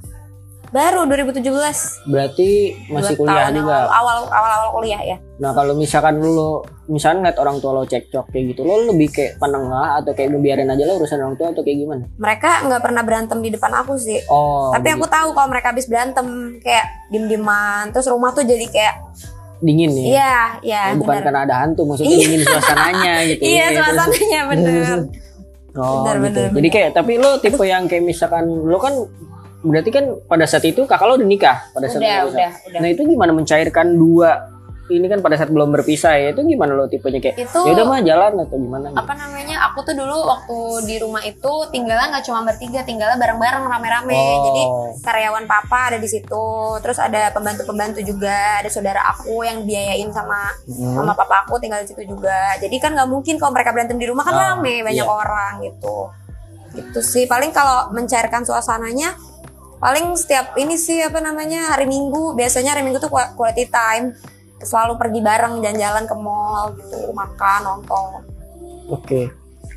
[0.67, 1.45] Baru 2017
[2.05, 2.49] Berarti
[2.87, 3.85] masih kuliah juga.
[3.87, 8.29] awal awal awal kuliah ya Nah kalau misalkan lo misalkan ngeliat orang tua lo cekcok
[8.29, 11.59] kayak gitu, lo lebih kayak penengah atau kayak ngebiarin aja lah urusan orang tua atau
[11.59, 12.03] kayak gimana?
[12.15, 15.85] mereka nggak pernah berantem di depan aku sih Oh, tapi aku tahu kalau mereka habis
[15.85, 16.23] berantem
[16.59, 18.95] kayak diem dieman terus rumah tuh jadi kayak
[19.57, 20.05] dingin nih.
[20.13, 23.41] iya iya Ya, bukan bener karena ada hantu, maksudnya dingin suasananya gitu.
[23.43, 24.97] iya suasananya bener
[25.75, 26.39] Oh, Bener, gitu.
[26.39, 28.95] bener, Jadi kayak tapi lo tipe yang kayak misalkan lo kan
[29.65, 32.87] berarti kan pada saat itu kakak lo udah nikah pada saat udah udah udah Nah
[32.87, 34.53] itu gimana mencairkan dua
[34.85, 37.85] ini kan pada saat belum berpisah ya itu gimana lo tipenya kayak itu ya udah
[37.85, 38.93] mah jalan atau gimana?
[38.93, 39.01] gitu?
[39.01, 43.65] apa namanya aku tuh dulu waktu di rumah itu tinggalnya nggak cuma bertiga tinggalnya bareng-bareng
[43.65, 44.43] rame-rame Oh.
[44.45, 44.61] jadi
[45.01, 46.45] karyawan papa ada di situ
[46.79, 51.01] terus ada pembantu-pembantu juga ada saudara aku yang biayain sama Hmm.
[51.01, 54.05] sama papa aku tinggal di situ juga jadi kan nggak mungkin kalau mereka berantem di
[54.05, 55.09] rumah kan Oh, rame banyak iya.
[55.09, 56.13] orang gitu
[56.75, 59.17] gitu sih paling kalau mencairkan suasananya
[59.77, 64.15] paling setiap ini sih apa namanya hari minggu biasanya hari minggu tuh qua- quality time
[64.63, 68.23] selalu pergi bareng jalan-jalan ke mall gitu makan nonton
[68.85, 69.33] Oke.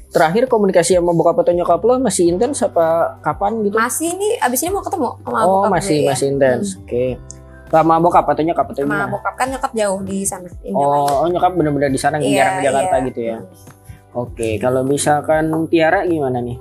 [0.09, 3.77] Terakhir komunikasi sama bokap atau nyokap lo masih intens apa kapan gitu?
[3.77, 6.09] masih nih abis ini mau ketemu sama oh bokap masih gue, ya.
[6.13, 6.67] masih intens.
[6.81, 7.05] Oke.
[7.69, 9.13] Sama bokap atau nyokap atau sama gimana?
[9.13, 10.73] bokap kan nyokap jauh di sana di.
[10.73, 13.07] Oh, oh, nyokap bener-bener di sana Iya, jarang ke Jakarta iya.
[13.13, 13.37] gitu ya.
[14.17, 16.57] Oke, kalau misalkan Tiara gimana nih?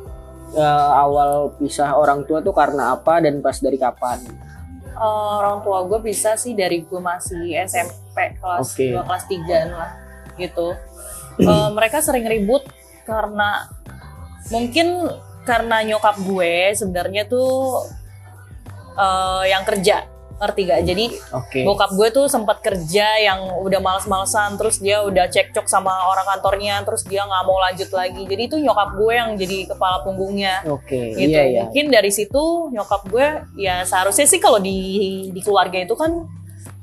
[0.57, 4.17] Eh, awal pisah orang tua tuh karena apa dan pas dari kapan?
[4.97, 8.89] Eh, orang tua gue bisa sih dari gue masih SMP kelas Oke.
[8.89, 9.91] 2 kelas 3 lah
[10.33, 10.73] gitu.
[11.37, 12.65] Eh, mereka sering ribut
[13.05, 13.69] karena
[14.49, 15.13] mungkin
[15.45, 17.85] karena nyokap gue sebenarnya tuh
[18.97, 20.81] eh, yang kerja ngerti gak?
[20.83, 21.61] Jadi Oke.
[21.61, 26.81] bokap gue tuh sempat kerja yang udah males-malesan terus dia udah cekcok sama orang kantornya
[26.81, 31.13] terus dia nggak mau lanjut lagi jadi itu nyokap gue yang jadi kepala punggungnya Oke,
[31.13, 31.61] gitu iya ya.
[31.65, 33.27] mungkin dari situ nyokap gue
[33.57, 34.77] ya seharusnya sih kalau di
[35.27, 36.29] di keluarga itu kan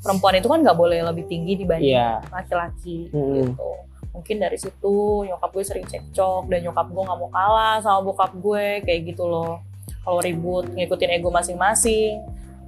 [0.01, 2.21] perempuan itu kan nggak boleh lebih tinggi dibanding Iya.
[2.29, 3.55] laki-laki Mm-mm.
[3.55, 3.71] gitu
[4.11, 4.95] mungkin dari situ
[5.25, 9.25] nyokap gue sering cekcok dan nyokap gue nggak mau kalah sama bokap gue kayak gitu
[9.25, 9.63] loh
[10.03, 12.21] kalau ribut ngikutin ego masing-masing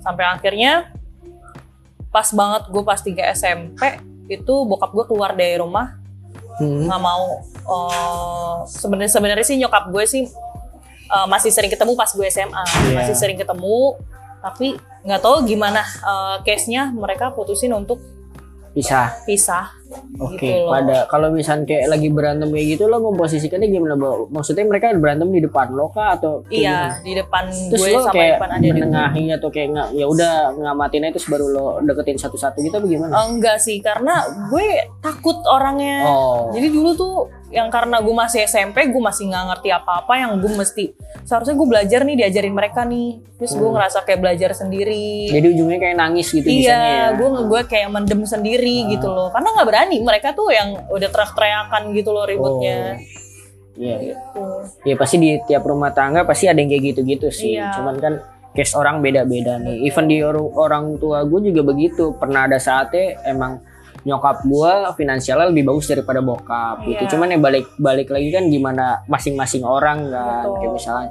[0.06, 0.72] sampai akhirnya
[2.08, 3.82] pas banget gue pas 3 SMP
[4.30, 5.98] itu bokap gue keluar dari rumah
[6.56, 6.88] Hmm.
[6.88, 10.24] nggak mau eh, sebenarnya sebenarnya sih nyokap gue sih
[11.04, 12.96] eh, masih sering ketemu pas gue SMA Iya.
[12.96, 14.00] masih sering ketemu
[14.40, 14.72] tapi
[15.04, 18.00] nggak tahu gimana eh, case-nya mereka putusin untuk
[18.72, 19.20] Bisa.
[19.28, 19.75] pisah.
[20.16, 20.72] Oke, Gitu loh.
[20.72, 24.26] pada kalau misalnya kayak lagi berantem kayak gitu lo memposisikannya gimana, Bo?
[24.28, 28.12] Maksudnya mereka berantem di depan lo kah atau Iya, di depan Terus gue lo sama
[28.12, 32.16] kayak depan adik menengahi atau kayak nggak ya udah ngamatin aja terus baru lo deketin
[32.16, 33.12] satu-satu gitu apa gimana?
[33.26, 34.14] enggak sih, karena
[34.48, 34.66] gue
[34.98, 35.96] takut orangnya.
[36.04, 36.50] Oh.
[36.50, 37.14] Jadi dulu tuh
[37.46, 40.90] yang karena gue masih SMP, gue masih nggak ngerti apa-apa yang gue mesti
[41.22, 43.22] seharusnya gue belajar nih diajarin mereka nih.
[43.36, 43.76] Terus gue Hmm.
[43.76, 45.28] ngerasa kayak belajar sendiri.
[45.28, 46.90] Jadi ujungnya kayak nangis gitu bisanya ya.
[46.90, 49.28] Iya, gue gue kayak mendem sendiri gitu loh.
[49.28, 52.96] Karena nggak berani, mereka tuh yang udah teriak-teriakan gitu loh ributnya.
[53.76, 53.96] Iya.
[54.00, 54.44] Gitu.
[54.88, 57.60] Ya pasti di tiap rumah tangga pasti ada yang kayak gitu-gitu sih.
[57.60, 57.76] Iya.
[57.76, 58.24] Cuman kan
[58.56, 59.84] case orang beda-beda nih.
[59.84, 62.16] Even di or- orang tua gue juga begitu.
[62.16, 63.60] Pernah ada saatnya emang
[64.06, 67.04] nyokap gue finansialnya lebih bagus daripada bokap gitu.
[67.04, 67.10] Iya.
[67.12, 70.48] Cuman ya balik balik lagi kan gimana masing-masing orang kan.
[70.48, 70.56] Betul.
[70.56, 71.08] Kayak misalnya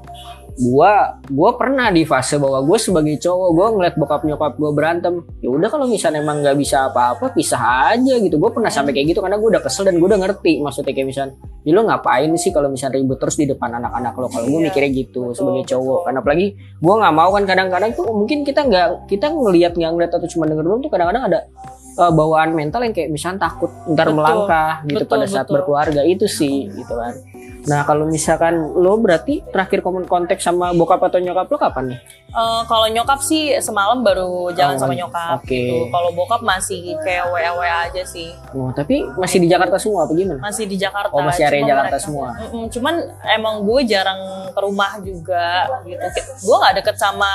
[0.56, 5.14] gua gua pernah di fase bahwa gue sebagai cowok gue ngeliat bokap nyokap gue berantem
[5.44, 8.36] ya udah kalau misalnya emang nggak bisa apa-apa pisah aja gitu.
[8.40, 11.08] Gue pernah sampai kayak gitu karena gue udah kesel dan gue udah ngerti maksudnya kayak
[11.08, 11.34] misalnya
[11.66, 14.28] ya lo ngapain sih kalau misalnya ribut terus di depan anak-anak lo?
[14.32, 16.00] Kalau gue Iya, mikirnya gitu betul, sebagai cowok.
[16.08, 20.12] Karena apalagi gue nggak mau kan kadang-kadang tuh mungkin kita nggak kita ngelihat nggak ngeliat
[20.16, 21.40] atau cuma denger doang tuh kadang-kadang ada
[21.96, 25.56] uh, bawaan mental yang kayak misalnya takut ntar Betul, melangkah gitu betul, pada saat betul.
[25.58, 27.14] berkeluarga itu sih gitu kan
[27.66, 32.00] nah kalau misalkan lo berarti terakhir komen konteks sama bokap atau nyokap lo kapan nih
[32.36, 35.48] Eh, kalau nyokap sih semalam baru jalan Oh, sama nyokap oke.
[35.48, 35.88] gitu.
[35.88, 38.36] Kalau bokap masih kayak WA WA aja sih.
[38.52, 41.16] oh, tapi masih di Jakarta semua apa gimana Masih di Jakarta.
[41.16, 42.28] Oh, masih area Cuma Jakarta mereka- semua.
[42.36, 42.96] Mm-mm, cuman
[43.32, 44.20] emang gue jarang
[44.52, 45.48] ke rumah juga
[45.88, 46.04] gitu.
[46.44, 47.32] Gue nggak deket sama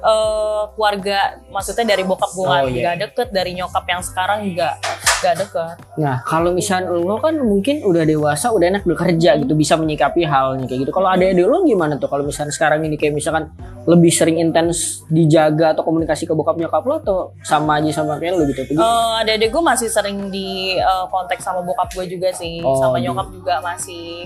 [0.00, 2.82] eh, keluarga, maksudnya dari bokap gue nggak Oh, iya.
[2.82, 4.80] nggak deket, dari nyokap yang sekarang juga
[5.20, 5.74] nggak deket.
[5.96, 10.64] Nah, kalau misalnya lo kan mungkin udah dewasa, udah enak bekerja gitu, bisa menyikapi halnya
[10.64, 10.90] kayak gitu.
[10.90, 12.08] Kalau adik-adik lo gimana tuh?
[12.08, 13.52] Kalau misalnya sekarang ini kayak misalkan
[13.84, 18.34] lebih sering intens dijaga atau komunikasi ke bokap nyokap lo atau sama aja sama kayak
[18.34, 18.64] lo gitu?
[18.64, 18.88] Apa gimana?
[18.88, 22.96] Eh, adik-adik gue masih sering di eh, kontak sama bokap gue juga sih, Oh, sama
[22.96, 23.12] gitu.
[23.12, 24.24] nyokap juga masih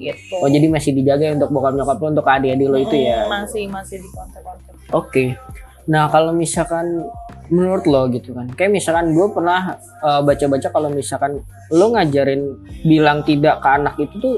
[0.00, 0.40] gitu.
[0.40, 3.28] Oh, jadi masih dijaga ya untuk bokap nyokap lo untuk adik-adik lo itu ya?
[3.28, 4.72] Masih masih di kontak-kontak.
[4.96, 5.36] Oke.
[5.92, 7.04] Nah, kalau misalkan
[7.52, 11.42] menurut lo gitu kan, kayak misalkan gue pernah uh, baca-baca kalau misalkan
[11.74, 14.34] lo ngajarin bilang tidak ke anak itu tuh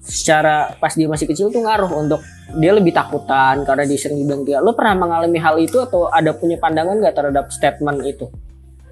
[0.00, 2.24] secara pas dia masih kecil tuh ngaruh untuk
[2.56, 4.60] dia lebih takutan karena dia sering dibilang tidak.
[4.66, 8.26] Lo pernah mengalami hal itu atau ada punya pandangan nggak terhadap statement itu?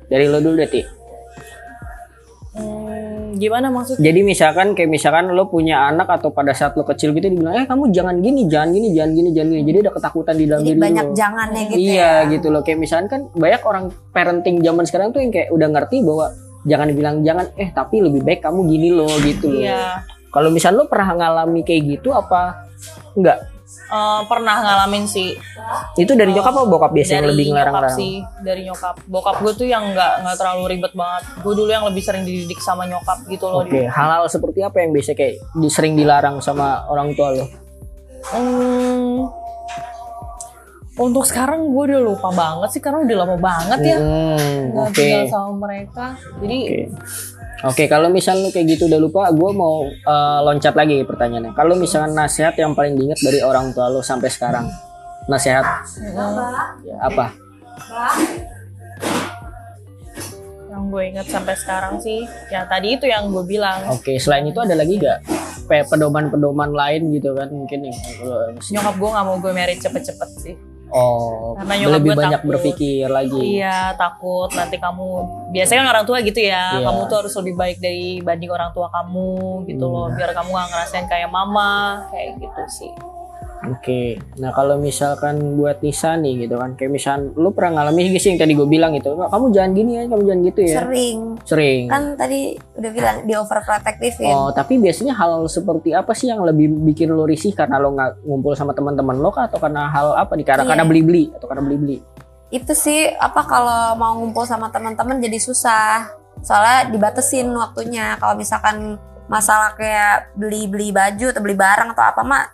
[0.07, 0.83] Dari lo dulu deh, Ti.
[2.59, 3.08] Hmm,
[3.39, 4.03] gimana maksudnya?
[4.03, 7.65] Jadi misalkan kayak misalkan lo punya anak atau pada saat lo kecil gitu dibilang, eh
[7.65, 9.63] kamu jangan gini, jangan gini, jangan gini, jangan gini.
[9.65, 11.15] Jadi ada ketakutan di dalam Jadi diri banyak lo.
[11.15, 12.29] jangannya gitu iya ya.
[12.29, 15.97] gitu loh kayak misalkan kan banyak orang parenting zaman sekarang tuh yang kayak udah ngerti
[16.03, 16.27] bahwa
[16.65, 20.03] jangan bilang jangan eh tapi lebih baik kamu gini loh gitu loh Iya.
[20.29, 22.67] kalau misal lo pernah ngalami kayak gitu apa
[23.15, 23.39] enggak
[23.69, 25.33] Eh, pernah ngalamin sih.
[25.95, 28.95] Itu dari nyokap apa bokap biasanya dari lebih nyokap ngelarang-larang sih dari nyokap.
[29.07, 31.23] Bokap gue tuh yang nggak nggak terlalu ribet banget.
[31.39, 34.91] Gue dulu yang lebih sering dididik sama nyokap gitu loh oke hal-hal seperti apa yang
[34.91, 37.45] biasa kayak di- sering dilarang sama orang tua lo?
[38.27, 39.25] Hmm,
[40.99, 44.97] untuk sekarang gue udah lupa banget sih karena udah lama banget ya Hmm, nggak oke.
[44.99, 46.07] tinggal sama mereka.
[46.39, 46.59] Jadi
[47.67, 47.91] Oke.
[47.91, 51.53] Kalau misal lu kayak gitu udah lupa, gue mau eh, loncat lagi pertanyaannya.
[51.59, 54.71] Kalau misalkan nasihat yang paling diingat dari orang tua lo sampai sekarang,
[55.27, 55.65] nasihat
[56.87, 57.27] ya, apa?
[60.69, 62.23] yang gue inget sampai sekarang sih
[62.55, 65.27] ya tadi itu yang gue bilang Oke, selain itu ada lagi gak
[65.67, 70.55] pedoman-pedoman lain gitu kan mungkin yang lo- nyokap gue nggak mau gue married cepet-cepet sih
[70.91, 72.51] oh Karena nyokap lebih gue banyak takut.
[72.51, 73.41] berpikir lagi.
[73.55, 75.07] Iya takut nanti kamu
[75.51, 76.85] biasanya kan orang tua gitu ya Iya.
[76.85, 79.31] kamu tuh harus lebih baik dari banding orang tua kamu
[79.67, 80.17] gitu loh Hmm.
[80.17, 81.73] biar kamu gak ngerasain kayak mama
[82.09, 82.93] kayak gitu sih
[83.67, 88.31] Oke, nah kalau misalkan buat Nisa nih gitu kan, kayak misal lu pernah ngalamin sih
[88.31, 90.77] yang tadi gue bilang gitu, "Kak, kamu jangan gini ya, kamu jangan gitu ya.
[90.85, 91.19] Sering.
[91.43, 91.83] Sering.
[91.91, 92.41] Kan tadi
[92.79, 94.31] udah bilang di overprotectivein.
[94.31, 98.23] Oh, tapi biasanya hal seperti apa sih yang lebih bikin lo risih karena lo nggak
[98.23, 100.47] ngumpul sama teman-teman lo kah atau karena hal apa nih?
[100.47, 100.71] Karena Iya.
[100.71, 101.99] karena beli-beli atau karena beli-beli?
[102.49, 106.09] itu sih apa kalau mau ngumpul sama teman-teman jadi susah
[106.41, 108.97] soalnya dibatesin waktunya kalau misalkan
[109.29, 112.45] masalah kayak beli-beli baju atau beli barang atau apa mah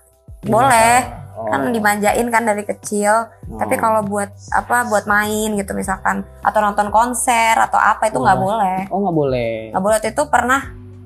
[0.46, 0.96] boleh
[1.34, 1.50] Oh.
[1.50, 3.80] kan dimanjain kan dari kecil tapi Oh.
[3.80, 8.44] kalau buat apa buat main gitu misalkan atau nonton konser atau apa itu nggak Oh.
[8.44, 9.54] boleh Oh nggak boleh.
[9.68, 10.60] nggak boleh waktu itu pernah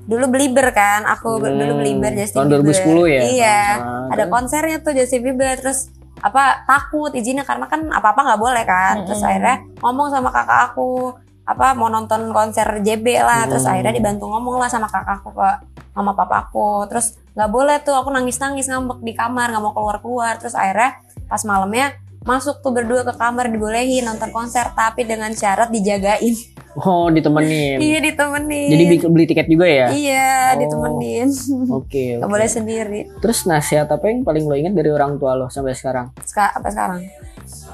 [0.05, 3.20] dulu Belieber kan aku Hmm, dulu Belieber Justin tahun 2010 ya?
[3.24, 4.30] iya Nah, ada terus?
[4.30, 8.95] konsernya tuh Justin Bieber terus apa takut izinnya karena kan apa apa nggak boleh kan
[9.05, 9.30] terus Mm-mm.
[9.32, 11.14] akhirnya ngomong sama kakak aku
[11.45, 13.72] apa mau nonton konser JB lah terus Hmm.
[13.72, 15.49] akhirnya dibantu ngomong lah sama kakakku ke
[15.91, 19.97] sama papaku terus nggak boleh tuh aku nangis nangis ngambek di kamar nggak mau keluar
[19.99, 25.30] keluar terus akhirnya pas malamnya masuk tuh berdua ke kamar dibolehin nonton konser tapi dengan
[25.30, 26.34] syarat dijagain
[26.76, 27.78] Oh, ditemenin.
[27.82, 29.86] iya ditemenin Jadi beli tiket juga ya?
[29.89, 30.59] iya Oh.
[30.59, 31.26] ditemenin
[31.78, 32.18] Oke.
[32.18, 32.34] nggak oke.
[32.34, 36.11] boleh sendiri Terus nasihat apa yang paling lo ingat dari orang tua lo sampai sekarang?
[36.20, 37.07] Ska- apa sekarang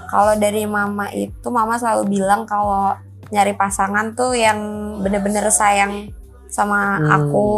[0.07, 2.95] kalau dari mama itu mama selalu bilang kalau
[3.27, 4.61] nyari pasangan tuh yang
[5.01, 6.13] bener-bener sayang
[6.47, 7.11] sama Hmm.
[7.11, 7.49] aku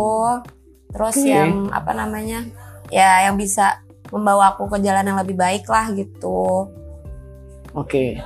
[0.97, 1.29] terus Oke.
[1.29, 2.49] yang apa namanya
[2.89, 6.73] ya yang bisa membawa aku ke jalan yang lebih baik lah gitu
[7.77, 8.17] Oke.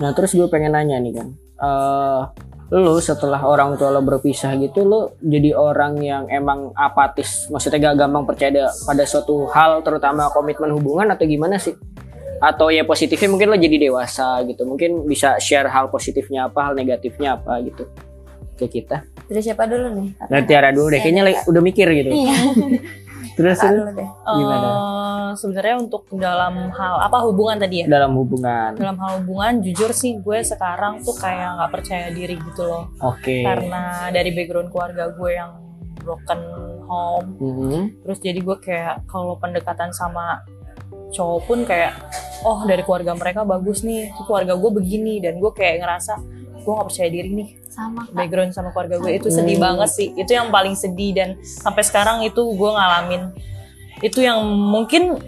[0.00, 1.28] Nah, terus gue pengen nanya nih kan.
[1.60, 2.22] eh
[2.68, 8.04] lo setelah orang tua lo berpisah gitu, lo jadi orang yang emang apatis, maksudnya gak
[8.04, 11.72] gampang percaya da- pada suatu hal, terutama komitmen hubungan atau gimana sih?
[12.44, 16.74] Atau ya positifnya mungkin lo jadi dewasa gitu, mungkin bisa share hal positifnya apa, hal
[16.76, 17.88] negatifnya apa gitu
[18.60, 19.00] ke kita.
[19.28, 20.08] Dari siapa dulu nih?
[20.24, 22.10] Nah, Tiara dulu deh, kayaknya udah mikir gitu.
[22.10, 22.36] iya.
[23.38, 24.08] Terus dulu deh?
[24.26, 24.66] Gimana?
[24.66, 27.86] Eh, sebenarnya untuk dalam hal apa hubungan tadi ya?
[27.86, 28.74] Dalam hubungan.
[28.74, 32.90] dalam hal hubungan jujur sih gue sekarang tuh kayak nggak percaya diri gitu loh.
[32.98, 33.46] Oke.
[33.46, 35.50] karena dari background keluarga gue yang
[36.02, 36.40] broken
[36.88, 37.28] home.
[37.38, 37.80] Mhm.
[38.02, 40.42] terus jadi gue kayak kalau pendekatan sama
[41.14, 41.94] cowok pun kayak
[42.42, 44.10] oh dari keluarga mereka bagus nih.
[44.26, 46.18] Keluarga gue begini dan gue kayak ngerasa
[46.58, 47.48] gue nggak percaya diri nih
[47.78, 48.14] sama kak.
[48.18, 49.64] Background sama keluarga gue itu sedih Hmm.
[49.70, 50.08] banget sih.
[50.18, 53.30] Itu yang paling sedih dan sampai sekarang itu gue ngalamin.
[54.02, 55.22] Itu yang mungkin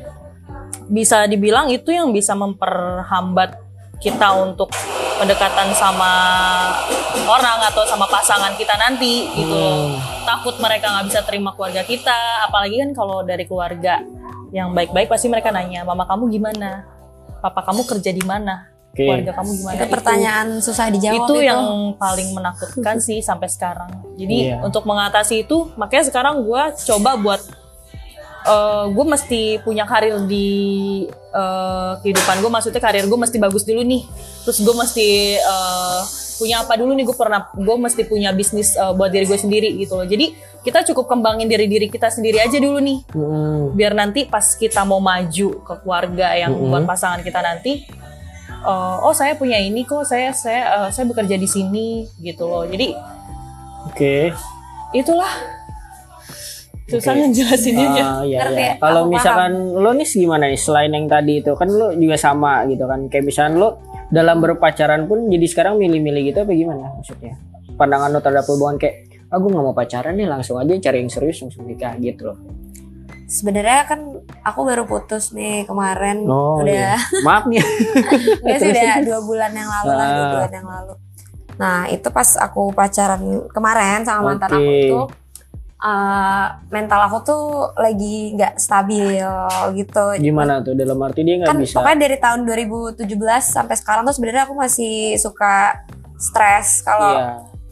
[0.91, 3.55] bisa dibilang itu yang bisa memperhambat
[4.03, 4.75] kita untuk
[5.21, 6.11] pendekatan sama
[7.29, 10.01] orang atau sama pasangan kita nanti gitu Hmm.
[10.25, 12.49] takut mereka nggak bisa terima keluarga kita.
[12.49, 14.03] Apalagi kan kalau dari keluarga
[14.51, 16.83] yang baik-baik pasti mereka nanya mama kamu gimana?
[17.39, 19.07] Papa kamu kerja di mana Oke.
[19.07, 21.63] keluarga kamu gimana itu pertanyaan susah dijawab itu yang
[21.95, 23.87] paling menakutkan sih sampai sekarang.
[24.15, 24.61] Jadi Iya.
[24.61, 27.39] untuk mengatasi itu, makanya sekarang gue coba buat
[28.91, 30.49] gue mesti punya karir di
[31.13, 32.51] eh, kehidupan gue.
[32.51, 34.03] Maksudnya karir gue mesti bagus dulu nih.
[34.43, 36.01] Terus gue mesti eh,
[36.35, 37.05] punya apa dulu nih?
[37.05, 40.09] Gue pernah gue mesti punya bisnis eh, buat diri gue sendiri gitu loh.
[40.09, 43.73] Jadi kita cukup kembangin diri diri kita sendiri aja dulu nih Mhm.
[43.73, 46.69] biar nanti pas kita mau maju ke keluarga yang Mm-mm.
[46.69, 47.81] buat pasangan kita nanti
[48.65, 52.65] eh, oh saya punya ini kok saya saya eh, saya bekerja di sini gitu loh
[52.69, 52.97] jadi
[53.89, 54.31] Oke.
[54.93, 55.33] itulah
[56.91, 57.21] susah Oke.
[57.31, 58.05] ngejelasinnya ya.
[58.05, 58.73] Ah, iya, Ngerti iya.
[58.75, 58.83] ya?
[58.83, 62.85] Kalau misalkan lo nih gimana nih selain yang tadi itu kan lo juga sama gitu
[62.91, 63.79] kan kayak misalkan lo
[64.11, 67.39] dalam berpacaran pun jadi sekarang milih-milih gitu apa gimana maksudnya
[67.79, 71.39] pandangan lo terhadap hubungan kayak aku nggak mau pacaran nih langsung aja cari yang serius
[71.47, 72.39] langsung nikah gitu loh
[73.31, 74.01] sebenarnya kan
[74.43, 76.99] aku baru putus nih kemarin oh udah iya.
[77.27, 77.63] maaf nih
[78.43, 80.31] Enggak sih udah dua bulan yang lalu lah, dua Ah.
[80.35, 80.93] bulan yang lalu.
[81.57, 84.59] Nah itu pas aku pacaran kemarin sama mantan Oke.
[84.59, 85.05] aku tuh,
[85.81, 87.45] eh, mental aku tuh
[87.77, 89.23] lagi nggak stabil
[89.73, 90.05] gitu.
[90.19, 93.07] gimana tuh dalam arti dia nggak Kan bisa pokoknya dari tahun 2017
[93.47, 95.79] sampai sekarang tuh sebenarnya aku masih suka
[96.17, 97.29] stres kalau Iya.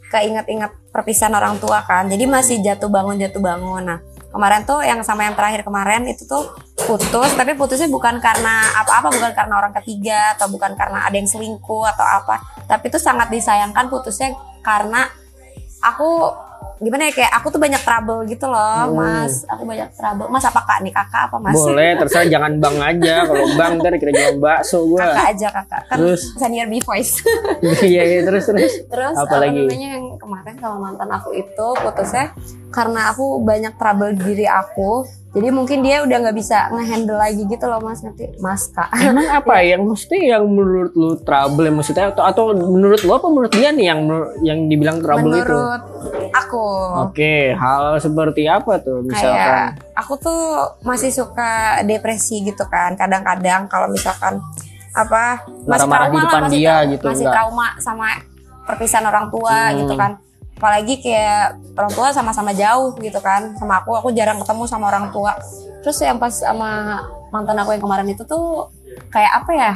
[0.08, 2.06] keinget-inget perpisahan orang tua kan.
[2.06, 3.84] Jadi masih jatuh bangun jatuh bangun.
[3.84, 6.52] Nah kemarin tuh yang sama yang terakhir kemarin itu tuh
[6.84, 11.28] putus, tapi putusnya bukan karena apa-apa, bukan karena orang ketiga atau bukan karena ada yang
[11.28, 12.40] selingkuh atau apa.
[12.68, 15.08] Tapi itu sangat disayangkan putusnya karena
[15.80, 16.32] aku
[16.78, 18.94] gimana ya kayak aku tuh banyak trouble gitu loh, Hmm.
[18.94, 19.42] Mas.
[19.44, 20.26] Aku banyak trouble.
[20.28, 21.50] Mas apa kak nih kakak apa mas?
[21.52, 25.82] boleh terserah jangan bang aja kalau bang ntar kira jual bakso gua Kakak aja kakak.
[25.84, 26.20] Kan Terus?
[26.34, 27.18] senior B voice.
[27.84, 29.58] iya iya terus terus Terus Apa lagi?
[29.60, 32.30] namanya yang kemarin sama mantan aku itu putusnya
[32.68, 35.02] karena aku banyak trouble di diri aku.
[35.28, 38.88] Jadi mungkin dia udah nggak bisa ngehandle lagi gitu loh mas ngerti mas kak.
[38.96, 43.52] Emang apa yang mesti yang menurut lu trouble maksudnya atau atau menurut lu apa menurut
[43.52, 44.00] dia nih yang
[44.40, 45.44] yang dibilang trouble itu?
[45.44, 45.82] Menurut
[46.30, 46.64] aku
[47.04, 49.36] Oke, hal seperti apa tuh misalkan?
[49.36, 50.42] kayak aku tuh
[50.80, 51.50] masih suka
[51.82, 52.94] depresi gitu kan.
[52.94, 54.40] Kadang-kadang kalau misalkan
[54.90, 57.34] apa masih Marah-marah di trauma lah, masih dia tra- gitu, masih enggak?
[57.36, 58.08] trauma sama
[58.64, 59.76] perpisahan orang tua Hmm.
[59.78, 60.12] gitu kan.
[60.58, 65.14] Apalagi kayak orang tua sama-sama jauh gitu kan sama aku aku jarang ketemu sama orang
[65.14, 65.38] tua.
[65.86, 66.98] Terus yang pas sama
[67.30, 68.66] mantan aku yang kemarin itu tuh
[69.14, 69.72] kayak apa ya?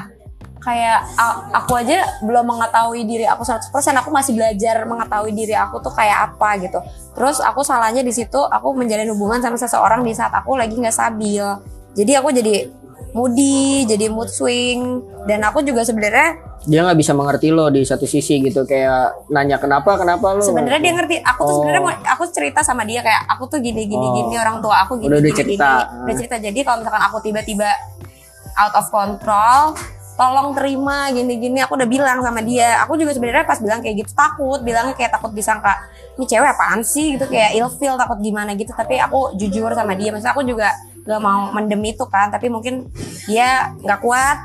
[0.63, 1.07] Kayak
[1.55, 6.35] aku aja belum mengetahui diri aku 100%, aku masih belajar mengetahui diri aku tuh kayak
[6.35, 6.79] apa gitu.
[7.19, 10.95] Terus aku salahnya di situ aku menjalin hubungan sama seseorang di saat aku lagi nggak
[10.95, 11.43] stabil.
[11.99, 12.71] Jadi aku jadi
[13.13, 18.05] moody, jadi mood swing dan aku juga sebenarnya Dia nggak bisa mengerti lo di satu
[18.05, 20.41] sisi gitu kayak nanya kenapa kenapa lo?
[20.41, 21.55] sebenarnya dia ngerti aku tuh Oh.
[21.59, 24.15] sebenarnya mau- aku cerita sama dia kayak aku tuh gini gini Oh.
[24.17, 25.71] gini orang tua aku gini Udah- udah gini, cerita.
[25.85, 26.03] gini.
[26.03, 27.69] udah cerita jadi kalau misalkan aku tiba-tiba
[28.57, 29.75] out of control
[30.15, 33.97] tolong terima gini gini aku udah bilang sama dia aku juga sebenarnya pas bilang kayak
[33.99, 35.73] gitu takut bilangnya kayak takut disangka
[36.15, 40.09] ini cewek apaan sih gitu kayak ilfeel takut gimana gitu tapi aku jujur sama dia
[40.09, 40.71] maksudnya aku juga
[41.03, 42.87] gak mau mendem itu kan tapi mungkin
[43.25, 44.39] dia nggak kuat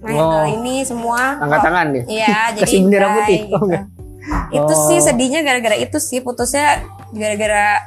[0.00, 0.46] ngehandle Oh.
[0.50, 1.36] ini semua.
[1.36, 2.04] Angkat Oh, tangan deh.
[2.08, 3.38] Iya, jadi Kasih bendera putih.
[3.38, 3.52] gitu.
[3.52, 3.84] Oh, enggak.
[4.50, 4.84] Itu Oh.
[4.88, 6.80] sih sedihnya gara-gara itu sih putusnya
[7.10, 7.84] gara-gara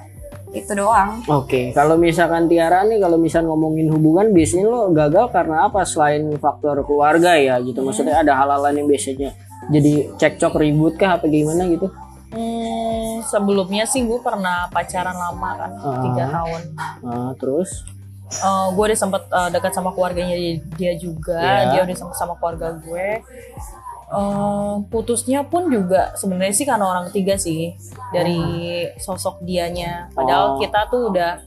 [0.51, 1.25] itu doang.
[1.25, 5.81] Oke, kalau misalkan Tiara nih, kalau misal ngomongin hubungan, biasanya lo gagal karena apa?
[5.81, 7.81] Selain faktor keluarga ya, gitu.
[7.81, 9.33] Maksudnya ada hal-hal lain yang biasanya
[9.67, 11.89] jadi cekcok ribut kah apa gimana gitu?
[12.29, 16.01] Hmm, sebelumnya sih gue pernah pacaran lama kan, Ah.
[16.03, 16.61] tiga tahun.
[17.01, 17.69] Nah, terus?
[18.69, 21.69] Gue udah sempet uh, dekat sama keluarganya dia, dia juga, Iya.
[21.69, 23.07] dia udah sempet sama keluarga gue.
[24.13, 27.73] Eh, putusnya pun juga sebenarnya sih karena orang ketiga sih
[28.13, 28.37] dari
[28.95, 30.13] sosok dianya.
[30.13, 30.59] Padahal Oh.
[30.61, 31.41] kita tuh udah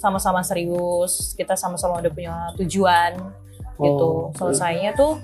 [0.00, 3.20] sama-sama serius, kita sama-sama udah punya tujuan
[3.76, 4.08] gitu.
[4.08, 4.32] Oh.
[4.32, 5.20] Selesainya tuh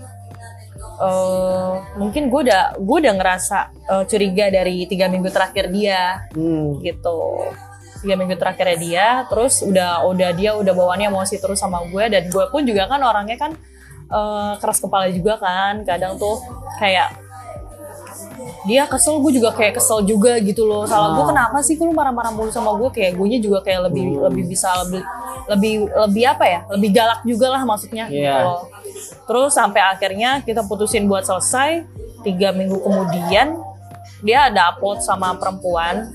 [1.01, 6.77] eh mungkin gue udah gue udah ngerasa eh, curiga dari tiga minggu terakhir dia Hmm.
[6.85, 7.49] gitu
[8.03, 12.27] tiga minggu terakhirnya dia terus udah udah dia udah bawaannya emosi terus sama gue dan
[12.27, 13.55] gue pun juga kan orangnya kan
[14.09, 16.43] eh, keras kepala juga kan kadang tuh
[16.77, 17.15] kayak
[18.63, 21.31] dia kesel gue juga kayak kesel juga gitu loh salah gue Ah.
[21.31, 24.23] kenapa sih lu marah-marah mulu sama gue kayak gue juga kayak lebih Hmm.
[24.27, 25.03] lebih bisa lebih
[25.49, 28.39] lebih lebih apa ya lebih galak juga lah maksudnya gitu Iya.
[28.41, 28.63] loh
[29.27, 31.83] terus sampai akhirnya kita putusin buat selesai
[32.23, 33.59] tiga minggu kemudian
[34.23, 36.07] dia ada upload sama perempuan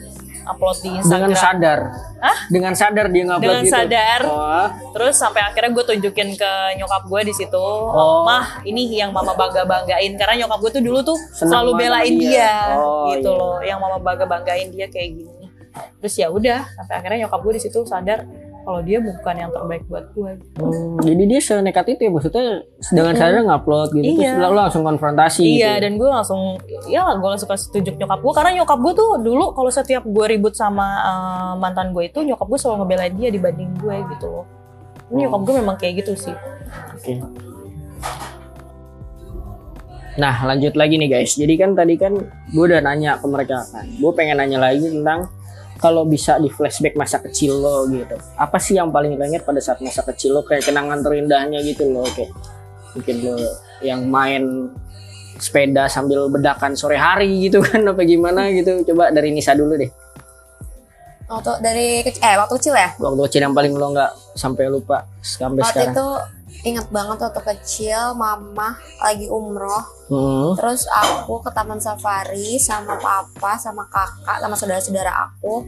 [0.47, 1.79] upload di Instagram Dengan sadar.
[2.17, 2.37] Hah?
[2.47, 3.75] Dengan sadar dia ngupload Dengan gitu.
[3.75, 4.19] sadar.
[4.25, 4.67] Oh.
[4.95, 8.23] Terus sampai akhirnya gue tunjukin ke nyokap gue di situ, Oh.
[8.23, 12.13] mah ini yang mama bangga banggain karena nyokap gue tuh dulu tuh Senang selalu belain
[12.15, 12.31] dia.
[12.31, 13.39] dia, Oh, gitu iya.
[13.39, 15.33] loh, yang mama bangga banggain dia kayak gini.
[16.01, 18.25] Terus ya udah, sampai akhirnya nyokap gue di situ sadar
[18.67, 20.31] kalau dia bukan yang terbaik buat gue.
[20.59, 22.45] Hmm, jadi dia senekat itu ya maksudnya
[22.91, 24.35] dengan sadar ngupload gitu Iya.
[24.35, 25.63] terus lo langsung konfrontasi gitu.
[25.63, 26.59] Iya, dan gue langsung,
[26.91, 30.25] ya gue langsung kasih tunjuk nyokap gue karena nyokap gue tuh dulu kalau setiap gue
[30.27, 34.45] ribut sama eh, mantan gue itu nyokap gue selalu ngebelain dia dibanding gue gitu loh.
[35.15, 36.35] Ini nyokap gue memang kayak gitu sih.
[36.91, 37.23] Oke.
[40.17, 41.39] Nah lanjut lagi nih guys.
[41.39, 42.19] Jadi kan tadi kan
[42.51, 43.87] gue udah nanya ke mereka kan.
[43.95, 45.29] Gue pengen nanya lagi tentang
[45.77, 48.17] kalau bisa di flashback masa kecil lo gitu.
[48.37, 51.89] Apa sih yang paling lo inget pada saat masa kecil lo kayak kenangan terindahnya gitu
[51.93, 52.33] loh kayak
[52.97, 53.37] mungkin lo
[53.85, 54.73] yang main
[55.37, 58.81] sepeda sambil bedakan sore hari gitu kan apa gimana gitu.
[58.89, 59.89] Coba dari Nisa dulu deh.
[61.27, 62.89] Waktu dari kecil, eh waktu kecil ya.
[62.97, 65.93] Waktu kecil yang paling lo nggak sampai lupa sampai Waktu sekarang.
[65.93, 66.07] itu
[66.63, 70.55] ingat banget waktu kecil mama lagi umroh Hmm.
[70.55, 75.67] terus aku ke taman safari sama papa sama kakak sama saudara-saudara aku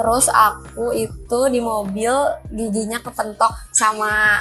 [0.00, 2.08] terus aku itu di mobil
[2.56, 4.40] giginya kepentok sama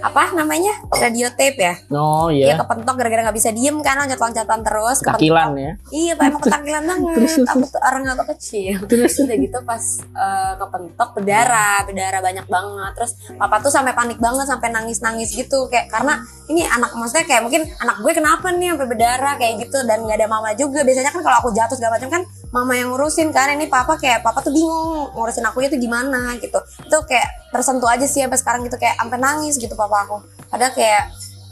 [0.00, 0.72] apa namanya?
[0.90, 1.74] Radio tape ya?
[1.92, 2.52] Oh Iya.
[2.52, 2.54] Iya.
[2.64, 5.20] kepentok gara-gara nggak bisa diem kan loncat-loncatan terus kepentok.
[5.20, 5.72] Kakilan ya.
[5.92, 7.16] Iya pak emang ketakilan banget.
[7.46, 8.76] Aku tuh orang waktu kecil.
[8.88, 9.12] Terus.
[9.20, 12.92] Udah gitu pas eh, kepentok berdarah Berdarah banyak banget.
[12.96, 15.68] Terus papa tuh sampai panik banget Sampai nangis-nangis gitu.
[15.68, 19.78] Kayak karena ini anak Maksudnya kayak mungkin anak gue kenapa nih sampai berdarah Kayak gitu.
[19.84, 20.82] Dan gak ada mama juga.
[20.82, 23.54] Biasanya kan kalau aku jatuh segala macam kan Mama yang ngurusin kan.
[23.54, 26.58] Ini papa kayak Papa tuh bingung Ngurusin aku itu gimana gitu.
[26.82, 30.72] Itu kayak tersentuh aja sih Sampai sekarang gitu Kayak sampai nangis gitu papa aku Padahal
[30.72, 31.04] kayak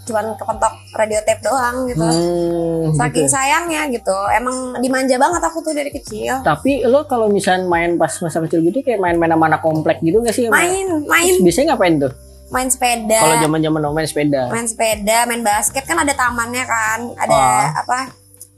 [0.05, 3.37] cuman kepentok radio tape doang gitu Hmm, Saking gitu.
[3.37, 4.17] sayangnya gitu.
[4.33, 6.41] Emang dimanja banget aku tuh dari kecil.
[6.41, 10.25] Tapi lo kalau misalnya main pas masa kecil gitu kayak main-main sama anak komplek gitu
[10.25, 10.49] gak sih?
[10.49, 12.13] Main, main, Biasanya ngapain tuh?
[12.49, 13.21] main sepeda.
[13.21, 14.49] Kalau zaman-zaman lo main sepeda.
[14.49, 16.99] main sepeda, main basket kan ada tamannya kan.
[17.21, 17.69] Ada Ah.
[17.77, 17.99] apa?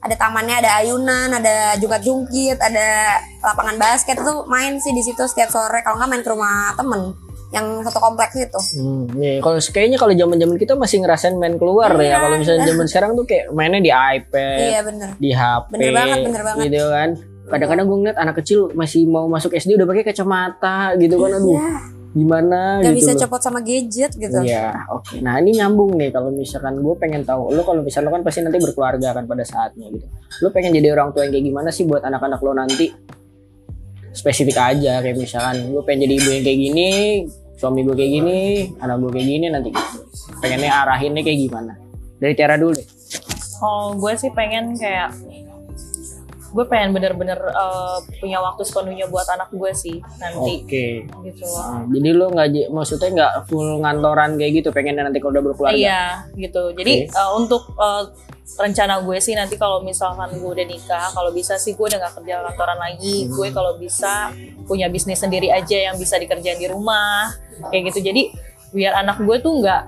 [0.01, 5.51] Ada tamannya, ada ayunan, ada jungkat-jungkit, ada lapangan basket tuh main sih di situ setiap
[5.51, 5.83] sore.
[5.83, 7.11] Kalau nggak main ke rumah temen
[7.51, 8.61] yang satu kompleks itu.
[8.77, 9.39] Hmm, iya.
[9.39, 12.03] Kalau kayaknya kalau zaman-zaman kita masih ngerasain main keluar ya.
[12.05, 12.17] Iya.
[12.19, 15.09] Kalau misalnya zaman sekarang tuh kayak mainnya di iPad, Iya bener.
[15.17, 16.65] di HP, Bener banget, bener banget.
[16.65, 17.11] gitu kan.
[17.51, 21.31] Kadang-kadang gue ngeliat anak kecil masih mau masuk SD udah pakai kacamata gitu kan.
[21.35, 21.71] Aduh, Ya,
[22.11, 22.99] gimana nggak gitu.
[23.01, 23.21] bisa loh.
[23.21, 24.39] copot sama gadget gitu.
[24.41, 25.19] Iya, oke.
[25.19, 28.41] Nah ini nyambung nih kalau misalkan gue pengen tahu, lo kalau misalnya lo kan pasti
[28.41, 30.07] nanti berkeluarga kan pada saatnya gitu.
[30.41, 32.87] Lo pengen jadi orang tua yang kayak gimana sih buat anak-anak lo nanti?
[34.11, 36.91] Spesifik aja kayak misalkan gue pengen jadi ibu yang kayak gini,
[37.61, 38.39] suami gue kayak gini,
[38.81, 40.01] anak gue kayak gini nanti gitu.
[40.41, 41.73] Pengennya arahinnya kayak gimana?
[42.17, 42.89] Dari Tiara dulu deh.
[43.61, 45.13] Kalau gue sih pengen kayak
[46.51, 50.87] gue pengen bener-bener eh, punya waktu sepenuhnya buat anak gue sih nanti Oke.
[51.29, 51.63] gitu loh.
[51.63, 55.77] Nah, jadi lo nggak maksudnya nggak full ngantoran kayak gitu, pengennya nanti kalau udah berkeluarga.
[55.77, 56.03] Iya
[56.35, 56.73] gitu.
[56.75, 57.13] Jadi Oke.
[57.13, 58.05] eh, untuk eh,
[58.59, 62.15] rencana gue sih nanti kalau misalkan gue udah nikah, kalau bisa sih gue udah gak
[62.23, 63.29] kerja kantoran lagi.
[63.31, 64.35] Gue kalau bisa
[64.67, 67.31] punya bisnis sendiri aja yang bisa dikerjain di rumah
[67.71, 68.11] kayak gitu.
[68.11, 68.33] Jadi
[68.71, 69.83] biar anak gue tuh nggak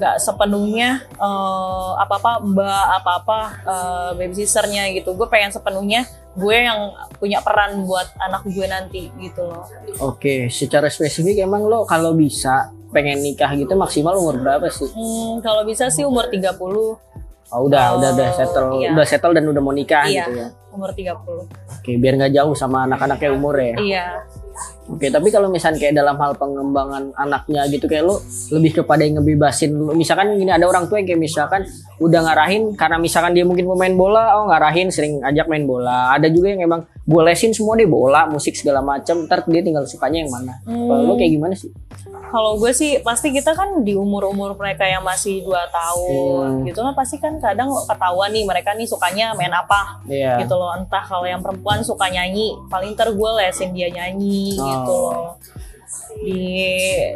[0.00, 5.14] nggak sepenuhnya eh, apa-apa mbak apa-apa eh, babysitternya gitu.
[5.16, 9.68] Gue pengen sepenuhnya gue yang punya peran buat anak gue nanti gitu loh.
[10.00, 14.88] Oke, secara spesifik emang lo kalau bisa pengen nikah gitu maksimal umur berapa sih?
[14.92, 16.48] Hmm, kalau bisa sih umur 30
[17.52, 18.88] Oh, udah, Oh, udah, udah settle, iya.
[18.90, 20.24] udah settle dan udah mau nikah Iya.
[20.24, 20.48] gitu ya.
[20.72, 21.44] umur 30
[21.76, 23.76] Oke, biar nggak jauh sama anak-anaknya umur ya.
[23.78, 24.06] iya
[24.84, 28.16] Oke, tapi kalau misalnya kayak dalam hal pengembangan anaknya gitu kayak lu
[28.50, 29.92] lebih kepada yang ngebebasin lu.
[29.92, 31.64] Misalkan gini ada orang tua yang kayak misalkan
[31.98, 36.12] udah ngarahin karena misalkan dia mungkin pemain bola, oh ngarahin sering ajak main bola.
[36.12, 39.26] Ada juga yang emang gue lesin semua deh bola, musik segala macam.
[39.26, 40.54] Ntar dia tinggal sukanya yang mana.
[40.62, 41.70] Kalau lu kayak gimana sih?
[42.32, 46.64] kalau gue sih pasti kita kan di umur-umur mereka yang masih 2 tahun Hmm.
[46.64, 50.40] gitu kan pasti kan kadang ketahuan nih mereka nih sukanya main apa Iya.
[50.40, 54.64] gitu loh entah kalau yang perempuan suka nyanyi paling ntar gue lesin dia nyanyi Oh.
[54.64, 55.28] gitu loh
[56.16, 56.40] di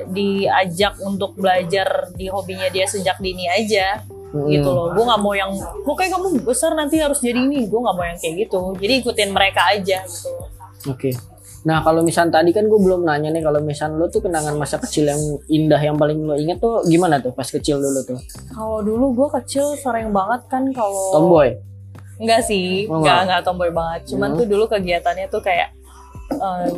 [0.06, 4.48] diajak untuk belajar di hobinya dia sejak dini aja Mm.
[4.50, 5.50] gitu loh gue nggak mau yang
[5.82, 9.30] pokoknya kamu besar nanti harus jadi ini gue nggak mau yang kayak gitu jadi ikutin
[9.30, 10.32] mereka aja gitu
[10.86, 11.10] Oke.
[11.62, 14.78] Nah kalau misal tadi kan gue belum nanya nih kalau misal lu tuh kenangan masa
[14.78, 18.18] kecil yang indah yang paling lu inget tuh gimana tuh pas kecil dulu tuh?
[18.54, 21.58] kalau dulu gue kecil sering banget kan kalau Tomboy.
[22.16, 23.22] Enggak sih, Oh, enggak, enggak.
[23.26, 24.00] enggak tomboy banget.
[24.08, 24.38] Cuman Hmm.
[24.38, 25.74] tuh dulu kegiatannya tuh kayak
[26.30, 26.76] em,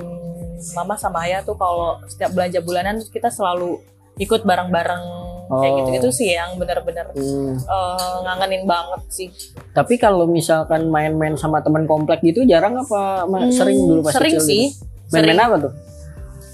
[0.72, 3.78] mama sama ayah tuh kalau setiap belanja bulanan kita selalu
[4.16, 5.04] ikut bareng-bareng
[5.50, 5.76] kayak Oh.
[5.80, 7.56] gitu-gitu sih yang bener-bener Hmm.
[7.56, 9.28] eh, ngangenin banget sih.
[9.70, 14.36] Tapi kalau misalkan main-main sama teman komplek gitu jarang apa Hmm, sering dulu pas sering
[14.36, 14.62] kecil sih.
[14.70, 15.10] gitu?
[15.10, 15.72] Main-main apa tuh?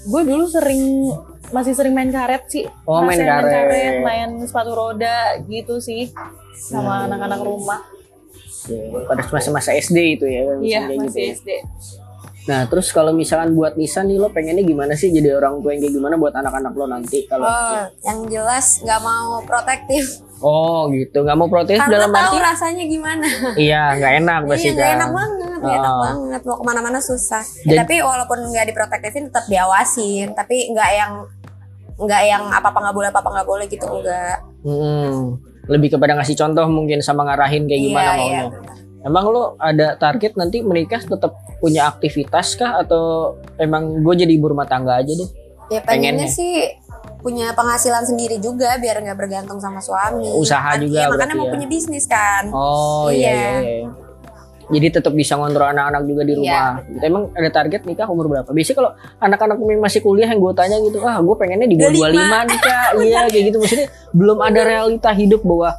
[0.05, 1.11] Gue dulu sering
[1.47, 2.63] masih sering main karet sih.
[2.83, 3.95] Oh, main Ngerasain karet.
[4.01, 6.09] main sepatu roda gitu sih
[6.55, 7.05] sama Hmm.
[7.11, 7.81] anak-anak rumah.
[8.65, 10.41] Ya, pada masa-masa SD itu ya.
[10.57, 11.61] Iya, gitu masih ya.
[12.45, 15.81] Nah terus kalau misalkan buat Nisa nih lo pengennya gimana sih jadi orang tua yang
[15.81, 20.21] kayak gimana buat anak-anak lo nanti kalau Oh, yang jelas nggak mau protektif.
[20.37, 23.25] oh gitu nggak mau protes Karena dalam tahu arti rasanya gimana.
[23.55, 26.01] iya nggak enak pasti Iya, kan enak banget, nggak enak Oh.
[26.03, 26.41] banget.
[26.43, 27.41] Mau ke mana-mana susah.
[27.63, 30.27] Ya, Jadi- tapi walaupun nggak diprotektifin, tetap diawasin.
[30.31, 31.13] Tapi nggak yang
[31.95, 34.37] nggak yang apa apa nggak boleh apa apa nggak boleh gitu enggak.
[34.61, 38.41] Hmm, lebih kepada ngasih contoh mungkin sama ngarahin kayak gimana iya, maunya.
[38.43, 38.45] iya.
[39.05, 44.49] Emang lo ada target nanti menikah tetap punya aktivitas kah atau emang gue jadi ibu
[44.49, 45.29] rumah tangga aja deh?
[45.67, 46.27] Ya pengennya Pengennya.
[46.27, 46.53] sih
[47.21, 50.29] punya penghasilan sendiri juga biar nggak bergantung sama suami.
[50.31, 51.53] Usaha Kan- juga iya, makanya mau ya.
[51.53, 52.49] punya bisnis kan.
[52.49, 53.49] Oh iya Iya.
[53.61, 53.89] iya.
[54.65, 56.71] Jadi tetap bisa ngontrol anak-anak juga di Iya, rumah.
[57.01, 58.49] Emang ada target nikah umur berapa?
[58.49, 58.91] Biasanya kalau
[59.21, 62.89] anak-anak masih kuliah yang gue tanya gitu, ah gue pengennya di bawah 25 nih kak.
[63.05, 63.57] Iya kayak gitu.
[63.61, 65.69] Maksudnya belum ada realita hidup bahwa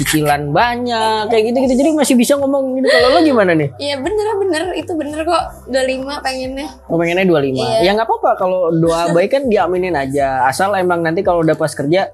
[0.00, 1.74] cicilan banyak kayak gitu-gitu.
[1.76, 2.88] Jadi masih bisa ngomong gitu.
[2.88, 3.68] Kalau lo gimana nih?
[3.76, 5.44] Iya bener bener itu bener kok.
[5.68, 6.68] Udah lima pengennya.
[6.88, 7.52] Lo pengennya 25.
[7.52, 7.78] Iya.
[7.84, 10.48] Ya nggak apa-apa kalau doa baik kan diaminin aja.
[10.48, 12.08] Asal emang nanti kalau udah pas kerja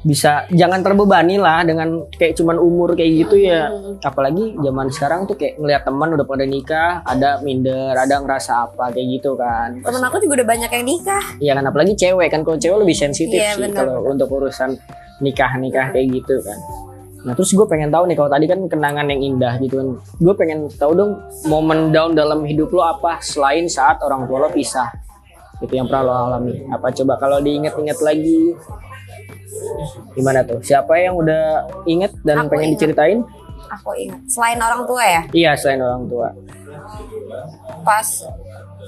[0.00, 3.68] bisa jangan terbebani lah dengan kayak cuman umur kayak gitu ya.
[4.00, 8.88] Apalagi zaman sekarang tuh kayak ngeliat teman udah pada nikah, ada minder, ada ngerasa apa
[8.96, 9.76] kayak gitu kan.
[9.84, 11.24] Temen aku juga udah banyak yang nikah.
[11.36, 14.72] Iya kan apalagi cewek kan kalau cewek lebih sensitif Iya, sih kalau untuk urusan
[15.20, 16.58] nikah-nikah kayak gitu kan.
[17.20, 19.88] Nah terus gue pengen tahu nih kalau tadi kan kenangan yang indah gitu kan.
[20.16, 21.12] Gue pengen tahu dong
[21.44, 24.88] momen down dalam hidup lo apa selain saat orang tua lo pisah.
[25.60, 26.64] Itu yang pernah lo alami.
[26.72, 28.56] Apa coba kalau diinget-inget lagi
[30.12, 30.58] gimana tuh?
[30.60, 31.44] Siapa yang udah
[31.84, 32.78] inget dan Aku pengen inget.
[32.80, 33.18] diceritain?
[33.70, 34.20] Aku ingat.
[34.26, 36.28] Selain orang tua ya, Iya selain orang tua.
[37.80, 38.08] pas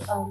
[0.02, 0.22] em,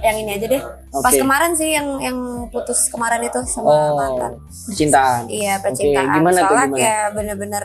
[0.00, 0.62] yang ini aja deh.
[0.92, 1.20] Pas Oke.
[1.20, 2.18] kemarin sih yang yang
[2.48, 4.32] putus kemarin itu sama Oh mantan.
[4.66, 5.22] percintaan.
[5.26, 6.06] Iya percintaan.
[6.12, 6.78] gimana tuh, Soalnya gimana?
[6.78, 7.64] kayak bener-bener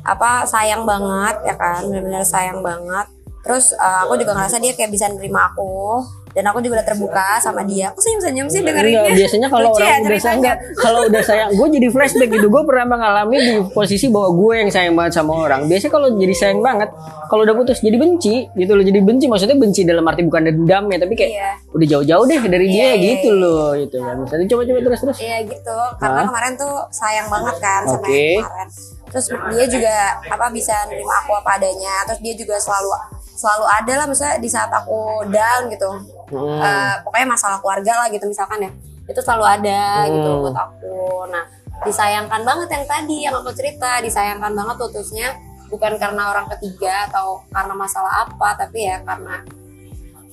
[0.00, 3.06] apa sayang banget ya kan, bener-bener sayang banget.
[3.48, 7.40] Terus eh, aku juga ngerasa dia kayak bisa nerima aku dan aku juga udah terbuka
[7.40, 7.90] sama dia.
[7.90, 9.10] Aku senyum-senyum sih Enggak, dengerinnya.
[9.10, 12.46] biasanya kalau orang ya udah sayang enggak, kalau udah sayang, gue jadi flashback gitu.
[12.46, 15.66] Gue pernah mengalami di posisi bahwa gue yang sayang banget sama orang.
[15.66, 16.88] Biasanya kalau jadi sayang banget,
[17.26, 18.84] kalau udah putus jadi benci gitu loh.
[18.84, 21.50] Jadi benci maksudnya benci dalam arti bukan dendam ya, tapi kayak Iya.
[21.74, 23.40] udah jauh-jauh deh dari dia Iya, iya, gitu iya.
[23.42, 24.14] loh gitu kan.
[24.20, 25.16] Misalnya coba-coba terus-terus.
[25.18, 26.26] Iya gitu, karena Hah?
[26.28, 28.14] kemarin tuh sayang banget kan sama Oke.
[28.14, 28.68] yang kemarin.
[29.08, 29.94] Terus dia juga
[30.28, 32.04] apa bisa nerima aku apa adanya.
[32.08, 32.90] Terus dia juga selalu
[33.38, 35.90] selalu ada lah misalnya di saat aku down gitu.
[36.34, 36.58] Hmm.
[36.60, 38.70] Eh, pokoknya masalah keluarga lah gitu misalkan ya.
[39.08, 40.42] Itu selalu ada gitu Hmm.
[40.44, 40.98] buat aku.
[41.32, 41.44] Nah,
[41.86, 45.28] disayangkan banget yang tadi yang aku cerita, disayangkan banget putusnya
[45.68, 49.44] bukan karena orang ketiga atau karena masalah apa, tapi ya karena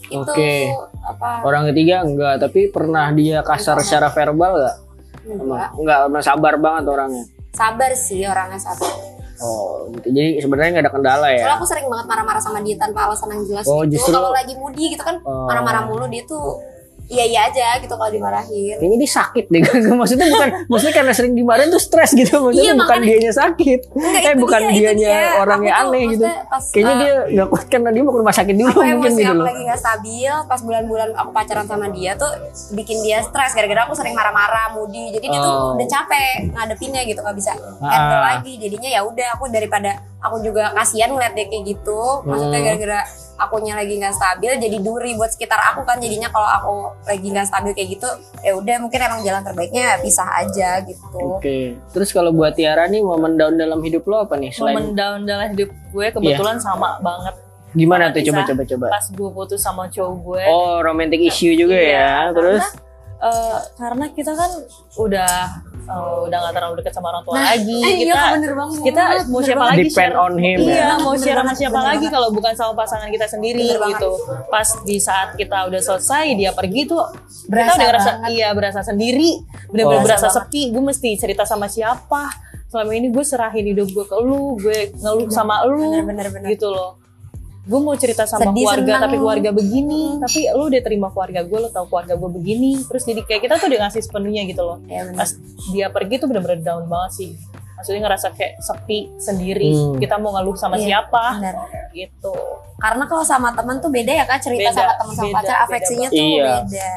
[0.06, 0.70] itu Oke.
[1.02, 4.76] apa Orang ketiga enggak, tapi pernah dia kasar secara verbal enggak?
[5.26, 5.70] enggak.
[6.08, 7.26] Enggak, sabar banget orangnya.
[7.56, 8.92] Sabar sih orangnya sabar.
[9.38, 10.08] Oh, gitu.
[10.10, 11.44] Jadi sebenarnya nggak ada kendala ya.
[11.44, 14.00] Soalnya aku sering banget marah-marah sama dia tanpa alasan yang jelas Oh, gitu.
[14.00, 15.44] justru- Kalau lagi moody gitu kan Oh.
[15.46, 16.60] marah-marah mulu dia tuh
[17.08, 19.62] iya iya aja gitu kalau dimarahin Kayaknya dia sakit deh.
[20.00, 22.34] maksudnya bukan maksudnya karena sering dimarahin tuh stres gitu.
[22.40, 23.80] Maksudnya Iya, bukan makanya- dianya sakit.
[23.92, 25.38] Enggak, eh bukan dia, dianya dia.
[25.38, 26.26] orangnya Aku tuh aneh gitu.
[26.26, 28.94] pas, Kayaknya uh, dia nggak kuat karena dia mau ke rumah sakit dulu apa mungkin
[28.96, 29.46] emosi gitu aku loh.
[29.46, 32.32] lagi nggak stabil pas bulan-bulan aku pacaran sama dia tuh
[32.72, 35.74] bikin dia stres gara-gara aku sering marah-marah moody jadi dia tuh Oh.
[35.74, 38.24] udah capek ngadepinnya gitu nggak bisa handle Ah.
[38.34, 42.68] lagi jadinya ya udah aku daripada aku juga kasihan ngeliat dia kayak gitu maksudnya Hmm.
[43.36, 46.74] Akunya lagi nggak stabil jadi duri buat sekitar aku kan jadinya kalau aku
[47.04, 48.08] lagi nggak stabil kayak gitu
[48.40, 51.04] ya udah mungkin emang jalan terbaiknya pisah aja gitu
[51.36, 51.76] Oke.
[51.92, 54.52] Terus kalau buat Tiara nih momen down dalam hidup lo apa nih?
[54.52, 57.36] Selain momen down dalam hidup gue kebetulan sama banget
[57.76, 58.86] gimana tuh coba coba coba.
[58.88, 61.84] pas gue putus sama cowok gue Oh, romantic issue juga ya.
[61.84, 62.64] Iya, Terus
[63.16, 64.52] Eh, karena kita kan
[64.96, 65.34] udah
[65.86, 69.04] eh, udah nggak terlalu dekat sama orang tua lagi eh, kita iya bener banget kita
[69.04, 69.72] mau Bener siapa banget.
[69.72, 70.88] lagi Depend share- on him iya ya.
[70.98, 72.14] mau Bener share sama banget, siapa bener lagi banget.
[72.14, 73.94] kalau bukan sama pasangan kita sendiri Bener banget.
[73.96, 74.12] gitu
[74.48, 78.30] pas di saat kita udah selesai dia pergi tuh kita Berasa udah ngerasa banget.
[78.32, 79.30] iya berasa sendiri
[79.68, 80.04] bener-bener Oh.
[80.04, 82.24] berasa Berasa sepi gue mesti cerita sama siapa
[82.68, 86.50] selama ini gue serahin hidup gue ke lu gue ngeluh sama lu bener bener bener
[86.50, 86.98] gitu loh
[87.66, 89.04] gue mau cerita sama Sedih, keluarga senang.
[89.04, 93.04] tapi keluarga begini tapi lu udah terima keluarga gue lu tahu keluarga gue begini terus
[93.04, 95.30] jadi kayak kita tuh udah ngasih sepenuhnya gitu loh ya bener pas
[95.68, 97.30] dia pergi tuh bener-bener down banget sih
[97.76, 99.98] maksudnya ngerasa kayak sepi sendiri Hmm.
[99.98, 101.56] kita mau ngeluh sama Iya, siapa bener.
[101.92, 102.36] gitu
[102.76, 105.48] Karena kalau sama teman tuh beda ya kak cerita Beda, sama teman sama beda, pacar
[105.50, 106.14] beda afeksinya banget.
[106.14, 106.54] tuh Iya.
[106.62, 106.92] beda.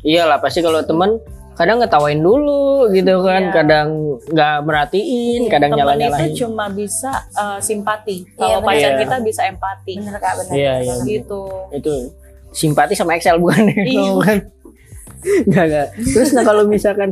[0.00, 1.10] iyalah pasti kalau temen
[1.58, 3.52] kadang ngetawain dulu gitu kan, Iya.
[3.52, 3.88] kadang
[4.24, 6.30] nggak merhatiin, Iya, kadang temen nyala-nyalahin.
[6.30, 8.68] itu cuma bisa uh, simpati Iya, kalau bener.
[8.70, 9.00] pacar Iya.
[9.02, 10.52] kita bisa empati Bener kak bener.
[10.52, 10.92] Iya, bener iya.
[10.94, 11.06] banget.
[11.10, 11.42] gitu
[11.74, 11.92] Itu
[12.50, 13.62] simpati sama Excel bukan?
[13.68, 14.02] Iya.
[14.14, 14.38] bukan.
[15.44, 15.86] Enggak, enggak.
[16.08, 17.10] Terus nah kalau misalkan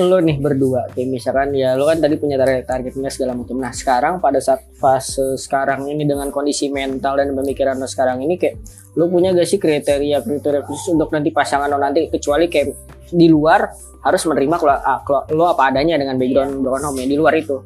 [0.00, 3.56] lo nih berdua, kayak misalkan ya lo kan tadi punya target targetnya segala macam.
[3.58, 8.36] Nah sekarang pada saat fase sekarang ini dengan kondisi mental dan pemikiran lo sekarang ini
[8.36, 8.60] kayak
[8.98, 12.74] lo punya gak sih kriteria kriteria khusus untuk nanti pasangan lo nanti kecuali kayak
[13.10, 13.66] di luar
[14.02, 17.56] harus menerima kalau ah, kalau lo apa adanya dengan background broken home di luar itu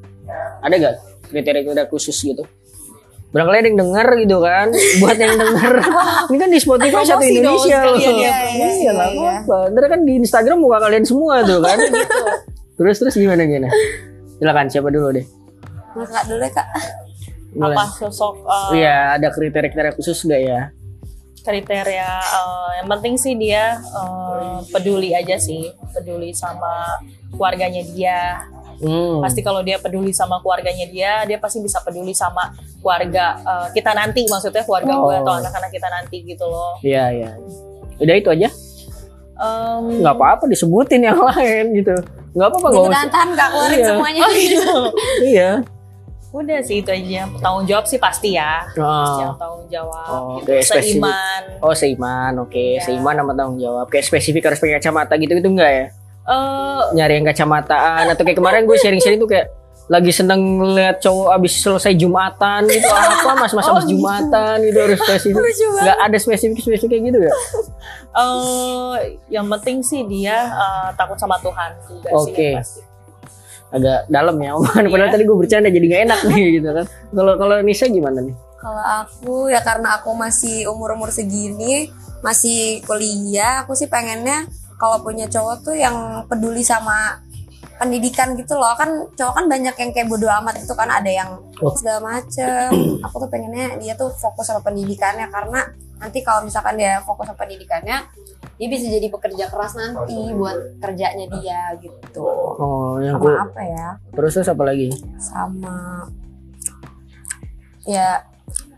[0.61, 0.95] ada gak
[1.29, 2.45] kriteria kriteria khusus gitu?
[3.35, 4.67] Barangkali ada yang denger gitu kan.
[5.03, 5.75] Buat yang denger.
[6.31, 7.99] Ini kan di Spotify satu Indonesia loh.
[7.99, 9.33] ya, Iya, Iya iya, lah iya.
[9.43, 9.75] apa?
[9.75, 11.79] Ntar kan di Instagram muka kalian semua tuh kan.
[12.79, 13.71] Terus terus gimana gimana?
[14.39, 15.23] Silakan siapa dulu deh?
[15.95, 16.69] Kak dulu ya kak.
[17.55, 17.79] Mulai.
[17.79, 20.75] apa sosok uh, Iya ada kriteria-kriteria khusus gak ya?
[21.47, 25.71] Kriteria uh, yang penting sih dia uh, peduli aja sih.
[25.95, 26.99] Peduli sama
[27.31, 28.43] keluarganya dia
[28.77, 29.21] hmm.
[29.21, 33.91] pasti kalau dia peduli sama keluarganya dia dia pasti bisa peduli sama keluarga uh, kita
[33.91, 35.21] nanti maksudnya keluarga gue Oh.
[35.21, 37.31] atau anak-anak kita nanti gitu loh Iya iya
[37.97, 38.49] Udah itu aja
[39.35, 41.95] Em, nggak apa-apa disebutin yang lain gitu
[42.33, 43.87] nggak apa-apa nggak Jadi usah tahan kak keluarin Iya.
[43.87, 44.23] semuanya.
[45.21, 45.51] Iya
[46.35, 49.23] udah sih itu aja tanggung jawab sih pasti ya Oh.
[49.23, 50.51] yang tanggung jawab Oh, gitu.
[50.61, 50.99] spesifik.
[50.99, 52.83] seiman Oh seiman, oke Iya.
[52.83, 53.87] seiman sama tanggung jawab.
[53.87, 55.87] Kayak spesifik harus pakai kacamata gitu gitu enggak ya?
[56.25, 59.53] Eh, Nyari yang kacamataan atau kayak kemarin gue sharing-sharing tuh kayak
[59.85, 63.93] lagi seneng ngeliat cowok abis selesai jumatan gitu apa mas mas Oh, abis gitu.
[63.95, 65.45] jumatan gitu harus spesifik
[65.77, 67.33] nggak ada spesifik spesifik kayak gitu ya
[68.15, 68.93] eh,
[69.31, 72.49] yang penting sih dia eh, takut sama Tuhan juga sih Oke.
[72.57, 72.81] pasti.
[73.71, 75.13] agak dalam ya omongan padahal Iya.
[75.13, 78.81] tadi gue bercanda jadi nggak enak nih gitu kan kalau kalau Nisa gimana nih Kalau
[78.81, 81.93] aku ya karena aku masih umur-umur segini,
[82.25, 85.95] masih kuliah, aku sih pengennya kalau punya cowok tuh yang
[86.27, 87.19] peduli sama
[87.75, 88.75] pendidikan gitu loh.
[88.75, 90.91] Kan cowok kan banyak yang kayak bodo amat itu kan.
[90.91, 91.31] Ada yang
[91.63, 91.71] Oh.
[91.75, 92.99] segala macem.
[93.03, 95.27] Aku tuh pengennya dia tuh fokus sama pendidikannya.
[95.31, 95.63] Karena
[95.99, 98.03] nanti kalau misalkan dia fokus sama pendidikannya
[98.55, 102.23] dia bisa jadi pekerja keras nanti buat kerjanya dia gitu.
[102.55, 103.89] Oh yang sama gue apa ya?
[104.15, 104.95] terus apa lagi?
[105.19, 106.07] Sama
[107.85, 108.25] ya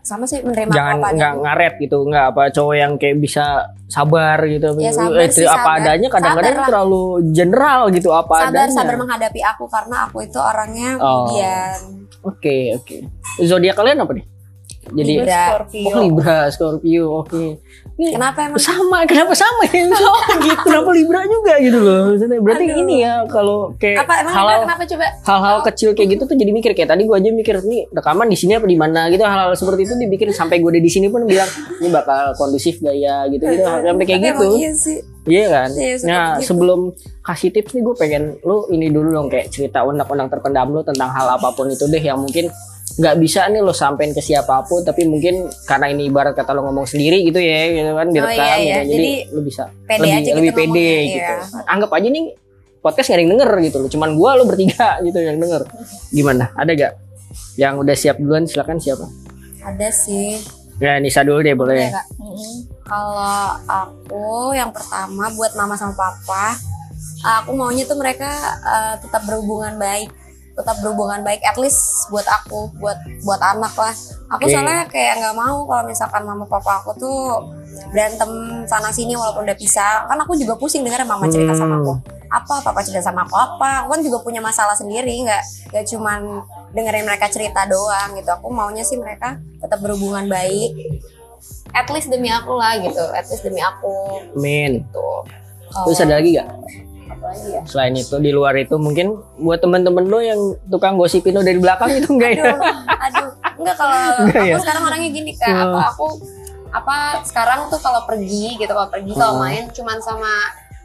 [0.07, 3.45] sama sih menerima jangan apa nggak ngaret gitu nggak apa cowok yang kayak bisa
[3.85, 5.77] sabar gitu Ya, sabar Eh, sih, apa sabar.
[5.77, 10.89] adanya kadang-kadang terlalu general gitu apa sabar adanya sabar menghadapi aku karena aku itu orangnya
[10.95, 11.27] Oh.
[11.27, 11.79] kemudian
[12.23, 12.95] oke oke
[13.41, 14.25] zodiak kalian apa nih
[14.87, 15.43] jadi Libra.
[15.45, 15.83] Scorpio.
[15.85, 17.43] Oh Libra, Scorpio, oke.
[17.97, 19.89] Ini kenapa emang sama, kenapa sama ya?
[20.45, 20.65] gitu.
[20.69, 22.13] Kenapa Libra juga gitu loh?
[22.13, 22.81] Maksudnya berarti Aduh.
[22.85, 24.33] ini ya kalau kayak apa emang
[24.69, 27.89] kenapa coba hal-hal kecil kayak gitu tuh jadi mikir kayak tadi gua aja mikir nih
[27.89, 30.91] rekaman di sini apa di mana gitu hal-hal seperti itu dibikin sampai gue udah di
[30.93, 31.49] sini pun bilang
[31.81, 35.69] ini bakal kondusif gak ya gitu gitu sampai kayak Tapi gitu iya sih iya kan
[35.73, 36.53] Iya, nah begitu.
[36.53, 36.79] sebelum
[37.25, 41.09] kasih tips nih gue pengen lu ini dulu dong kayak cerita undang-undang terpendam lu tentang
[41.09, 42.47] hal apa pun itu deh yang mungkin
[42.87, 46.65] nggak bisa nih lo sampein ke siapa pun tapi mungkin karena ini ibarat kata lo
[46.71, 48.77] ngomong sendiri gitu ya gitu kan direkam iya, iya.
[48.81, 48.91] gitu.
[48.95, 51.33] jadi, Jadi, lo bisa pede lebih aja gitu lebih pede ngomongnya, gitu.
[51.35, 51.63] iya.
[51.67, 52.25] anggap aja nih
[52.87, 55.67] podcast gak ada yang denger gitu loh cuman gua lo bertiga gitu yang denger.
[56.15, 56.55] Gimana?
[56.55, 56.93] Ada gak
[57.59, 58.47] yang udah siap duluan?
[58.47, 59.05] Silakan siapa?
[59.65, 60.39] Ada sih.
[60.77, 61.89] Ya Nisa dulu deh boleh.
[61.89, 62.01] Ya.
[62.87, 66.55] Kalau aku yang pertama buat mama sama papa,
[67.43, 68.29] aku maunya tuh mereka
[68.61, 70.07] eh, tetap berhubungan baik,
[70.57, 71.39] tetap berhubungan baik.
[71.45, 73.93] At least buat aku, buat buat anak lah.
[74.35, 74.51] Aku Oke.
[74.51, 77.45] soalnya kayak nggak mau kalau misalkan mama papa aku tuh
[77.93, 80.09] berantem sana sini walaupun udah pisah.
[80.09, 81.93] Kan aku juga pusing dengar mama cerita sama aku.
[82.27, 83.85] Apa papa cerita sama aku apa?
[83.85, 86.43] Aku kan juga punya masalah sendiri, nggak nggak cuman
[86.73, 88.27] dengerin mereka cerita doang gitu.
[88.33, 90.73] Aku maunya sih mereka tetap berhubungan baik
[91.75, 94.81] at least demi aku lah gitu at least demi aku Amin.
[94.81, 95.09] gitu
[95.67, 96.47] Terus ada lagi gak?
[97.19, 99.07] Ya Selain itu di luar itu mungkin
[99.37, 102.53] buat temen-temen lo yang tukang gosipin lo dari belakang itu enggak ya?
[102.99, 104.57] aduh enggak kalau Enggak aku ya?
[104.59, 105.63] sekarang orangnya gini kak Hmm.
[105.67, 106.07] apa aku
[106.67, 110.29] apa sekarang tuh kalau pergi gitu kalau pergi kalau main cuman sama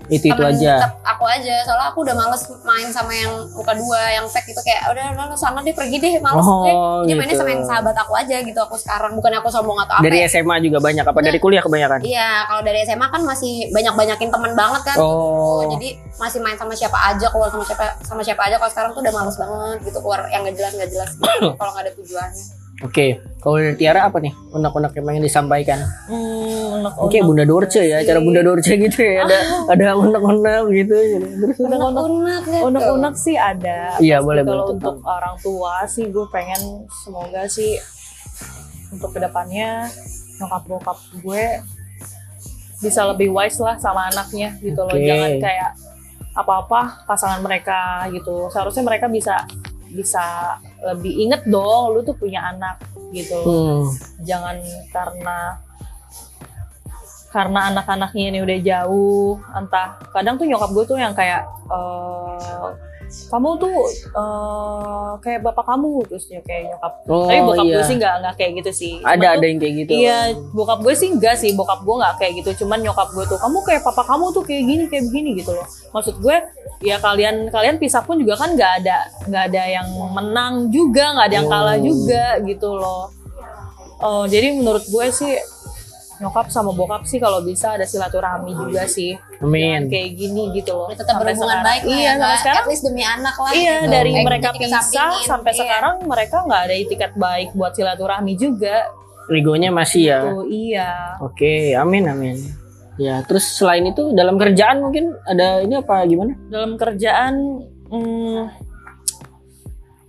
[0.08, 0.90] Itu itu aja.
[1.02, 4.90] aku aja soalnya aku udah males main sama yang muka dua yang fake gitu kayak
[4.90, 6.66] udah udah, sana deh pergi deh males Oh,
[7.02, 7.42] gue jadi mainnya gitu.
[7.42, 10.28] sama yang sahabat aku aja gitu aku sekarang bukan aku sombong atau apa Dari ya.
[10.28, 11.98] SMA juga banyak apa dari kuliah kebanyakan?
[12.02, 14.96] Iya, kalau dari SMA kan masih banyak-banyakin teman banget kan.
[14.98, 15.62] Oh.
[15.62, 15.78] gitu.
[15.78, 18.56] Jadi masih main sama siapa aja, keluar sama siapa sama siapa aja.
[18.56, 21.70] Kalau sekarang tuh udah males banget gitu keluar yang gak jelas nggak jelas gitu, kalau
[21.72, 22.44] nggak ada tujuannya.
[22.82, 24.34] Oke, kalau dari Tiara apa nih?
[24.50, 25.78] Unek-unek yang pengen disampaikan?
[26.10, 29.38] Hmm, unek-unek Oke, Bunda Dorce ya, cara Bunda Dorce gitu ya, ada
[29.70, 30.94] ada unek-unek gitu.
[31.46, 32.66] Terus Unek-unek Unek gitu.
[32.66, 33.94] unek-unek sih ada.
[34.02, 37.78] Iya, boleh, Kalau boleh, untuk orang tua sih gue pengen semoga sih
[38.90, 39.86] untuk ke depannya
[40.42, 41.44] nyokap bokap gue
[42.82, 44.90] bisa lebih wise lah sama anaknya gitu loh.
[44.90, 45.06] Oke.
[45.06, 45.70] Jangan kayak
[46.34, 48.50] apa-apa pasangan mereka gitu.
[48.50, 49.46] Seharusnya mereka bisa
[49.92, 52.82] bisa lebih inget dong lu tuh punya anak
[53.14, 53.38] gitu.
[53.44, 53.82] Hmm,
[54.26, 54.56] jangan
[54.90, 55.38] karena
[57.32, 59.96] karena anak-anaknya ini udah jauh entah.
[60.12, 62.91] Kadang tuh nyokap gue tuh yang kayak eh
[63.28, 63.78] kamu tuh
[64.12, 67.74] eh kayak bapak kamu terus ya kayak nyokap Oh, tapi bokap iya.
[67.74, 69.90] gue sih nggak nggak kayak gitu sih Cuman ada tuh- ada yang kayak gitu.
[69.93, 70.18] Iya,
[70.51, 72.51] bokap gue sih enggak sih, bokap gue nggak kayak gitu.
[72.59, 75.64] Cuman nyokap gue tuh, kamu kayak papa kamu tuh kayak gini, kayak begini gitu loh.
[75.90, 76.36] Maksud gue,
[76.80, 81.26] ya kalian kalian pisah pun juga kan nggak ada nggak ada yang menang juga, nggak
[81.26, 81.82] ada yang kalah Oh.
[81.82, 83.02] juga gitu loh.
[83.98, 85.34] Oh, jadi menurut gue sih
[86.23, 89.19] nyokap sama bokap sih kalau bisa ada silaturahmi juga sih.
[89.43, 89.82] Amin.
[89.82, 90.86] Jangan kayak gini gitu loh.
[90.89, 91.66] Tetap Sampai berhubungan sekarang.
[91.66, 93.51] baik lah Iya, ya, sampai sekarang At least demi anak lah.
[93.51, 93.90] Iya gitu.
[93.90, 94.82] dari Eh, mereka pisah
[95.24, 95.61] sampai Iya.
[95.61, 98.77] sekarang mereka nggak ada itikat baik buat silaturahmi juga.
[99.24, 100.19] Rigonya masih ya.
[100.24, 100.90] Tuh, iya.
[101.19, 102.36] Oke, amin amin.
[102.94, 106.36] Ya, terus selain itu dalam kerjaan mungkin ada ini apa gimana?
[106.47, 108.40] dalam kerjaan hmm,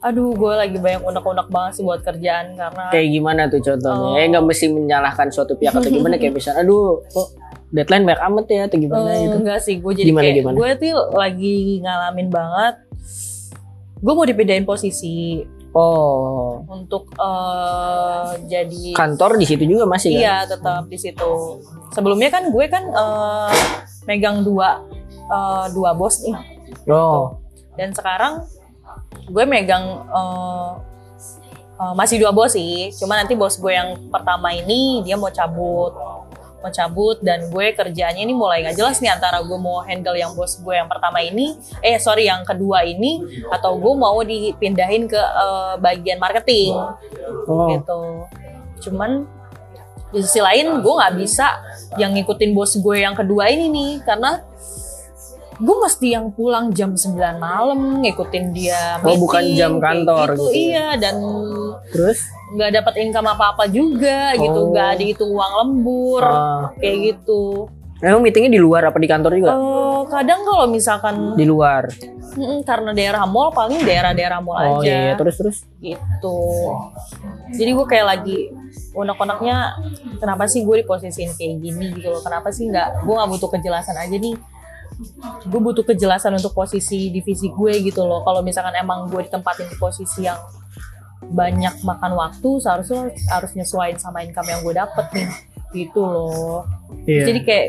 [0.03, 4.03] aduh gue lagi banyak unek-unek banget sih buat kerjaan karena Kayak gimana tuh contohnya?
[4.05, 4.19] Oh.
[4.19, 7.27] Eh nggak mesti menyalahkan suatu pihak atau gimana kayak misalnya, aduh, kok
[7.69, 9.35] deadline banyak amat ya atau gimana eh, gitu.
[9.39, 10.55] enggak sih gue jadi Gimana, kayak gimana?
[10.55, 12.75] gue tuh lagi ngalamin banget
[13.97, 15.41] gue mau dipindahin posisi
[15.73, 20.21] Oh, untuk eh, jadi kantor di situ juga masih kan?
[20.21, 21.31] iya tetap di situ
[21.89, 23.51] sebelumnya kan gue kan eh,
[24.05, 24.85] megang dua
[25.25, 26.38] eh, dua bos nih
[26.85, 27.41] Oh,
[27.73, 28.45] dan sekarang
[29.27, 30.71] gue megang eh,
[31.79, 32.91] eh, masih dua bos sih.
[32.97, 35.93] Cuma nanti bos gue yang pertama ini dia mau cabut
[36.63, 40.31] mau cabut dan gue kerjaannya ini mulai nggak jelas nih antara gue mau handle yang
[40.31, 43.19] bos gue yang pertama ini eh sorry yang kedua ini
[43.51, 46.71] atau gue mau dipindahin ke eh, bagian marketing.
[47.51, 48.01] Oh, gitu.
[48.87, 49.27] Cuman
[50.15, 51.59] di sisi lain gue nggak bisa
[51.99, 54.39] yang ngikutin bos gue yang kedua ini nih karena
[55.64, 60.27] gue mesti yang pulang jam 9 malam ngikutin dia Oh, bukan meeting, jam kayak kantor
[60.27, 60.60] gitu, gitu ya?
[60.60, 61.15] iya dan
[61.88, 62.19] terus?
[62.52, 64.69] nggak dapat income apa apa juga gitu Oh.
[64.69, 69.52] nggak dihitung uang lembur Ah, kayak gitu emang meetingnya di luar apa di kantor juga?
[69.53, 71.88] Eh, kadang kalau misalkan Di luar.
[72.34, 75.57] mm, karena daerah mall paling daerah-daerah mall Oh aja iya, iya, terus terus.
[75.80, 76.40] gitu
[77.49, 78.38] jadi gue kayak lagi
[78.91, 79.80] unek-uneknya
[80.18, 83.95] kenapa sih gue diposisiin kayak gini gitu loh kenapa sih nggak gue nggak butuh kejelasan
[83.95, 84.35] aja nih
[85.43, 88.21] gue butuh kejelasan untuk posisi divisi gue gitu loh.
[88.25, 90.39] Kalau misalkan emang gue ditempatin di posisi yang
[91.23, 95.29] banyak makan waktu seharusnya harus nyesuaiin sama income yang gue dapet nih.
[95.73, 96.67] Gitu loh.
[97.09, 97.33] Iya.
[97.33, 97.67] jadi kayak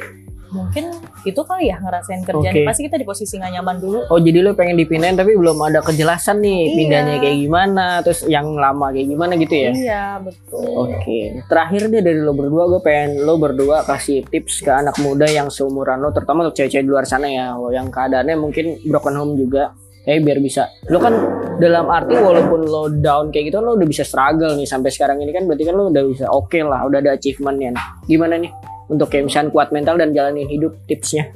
[0.49, 0.93] mungkin
[1.23, 2.62] itu kali ya ngerasain kerjaan Oke.
[2.62, 5.81] pasti kita di posisi nggak nyaman dulu Oh jadi lo pengen dipindahin tapi belum ada
[5.81, 6.75] kejelasan nih Iya.
[6.75, 9.71] pindahnya kayak gimana, terus yang lama kayak gimana gitu ya?
[9.71, 14.71] iya betul Oke, terakhir deh dari lo berdua, gue pengen lo berdua kasih tips ke
[14.71, 18.79] anak muda yang seumuran lo, terutama untuk cewek-cewek di luar sana ya, yang keadaannya mungkin
[18.85, 19.73] broken home juga,
[20.03, 20.69] eh biar bisa.
[20.87, 21.15] Lo kan
[21.57, 25.31] dalam arti walaupun lo down kayak gitu, lo udah bisa struggle nih sampai sekarang ini
[25.31, 27.71] kan, berarti kan lo udah bisa oke lah, udah ada achievementnya.
[27.73, 28.53] Nah, Gimana nih
[28.89, 31.32] untuk kayak misalnya kuat mental dan jalanin hidup tipsnya?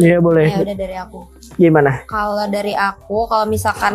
[0.00, 0.48] Iya boleh.
[0.48, 1.20] Ya udah dari aku.
[1.60, 2.08] Gimana?
[2.08, 3.94] Kalau dari aku, kalau misalkan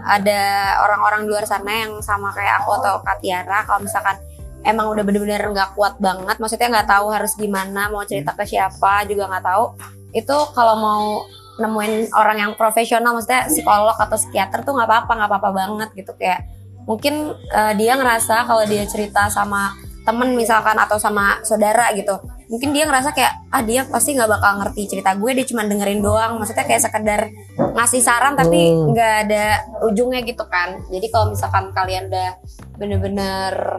[0.00, 0.40] ada
[0.84, 4.16] orang-orang di luar sana yang sama kayak aku atau Kak Tiara, kalau misalkan
[4.64, 9.08] emang udah bener-bener nggak kuat banget maksudnya nggak tahu harus gimana mau cerita ke siapa
[9.08, 9.64] juga nggak tahu
[10.12, 11.04] itu kalau mau
[11.60, 16.12] nemuin orang yang profesional maksudnya psikolog atau psikiater tuh nggak apa-apa nggak apa-apa banget gitu
[16.16, 16.44] kayak
[16.84, 22.16] mungkin eh, dia ngerasa kalau dia cerita sama temen misalkan atau sama saudara gitu
[22.46, 26.00] mungkin dia ngerasa kayak ah dia pasti nggak bakal ngerti cerita gue dia cuma dengerin
[26.00, 27.20] doang maksudnya kayak sekedar
[27.76, 28.90] ngasih saran tapi Hmm.
[28.90, 29.44] nggak ada
[29.86, 32.30] ujungnya gitu kan jadi kalau misalkan kalian udah
[32.74, 33.78] bener-bener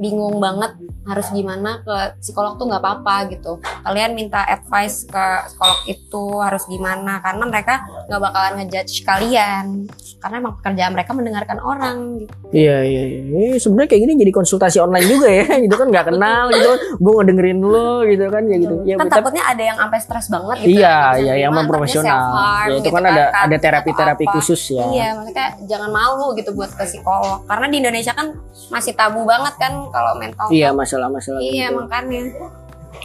[0.00, 0.72] bingung banget
[1.04, 6.64] harus gimana ke psikolog tuh nggak apa-apa gitu kalian minta advice ke psikolog itu harus
[6.64, 9.84] gimana karena mereka nggak bakalan ngejudge kalian
[10.20, 12.34] karena emang pekerjaan mereka mendengarkan orang gitu.
[12.52, 13.56] Iya iya iya.
[13.56, 16.70] Sebenarnya kayak gini jadi konsultasi online juga ya, gitu kan nggak kenal gitu,
[17.00, 18.74] gue ngedengerin lo gitu kan ya gitu.
[18.84, 21.70] Ya, kan tapi- takutnya ada yang sampai stres banget gitu iya bisa iya yang takutnya
[21.72, 22.20] profesional.
[22.20, 24.32] Ya, itu gitu kan ada kan, ada atau terapi-terapi apa.
[24.36, 24.84] khusus ya.
[24.92, 27.38] Iya, maksudnya jangan malu gitu buat ke psikolog.
[27.48, 28.26] Karena di Indonesia kan
[28.68, 30.46] masih tabu banget kan kalau mental.
[30.48, 31.78] Iya masalah-masalah Iya, gitu.
[31.78, 32.20] makanya.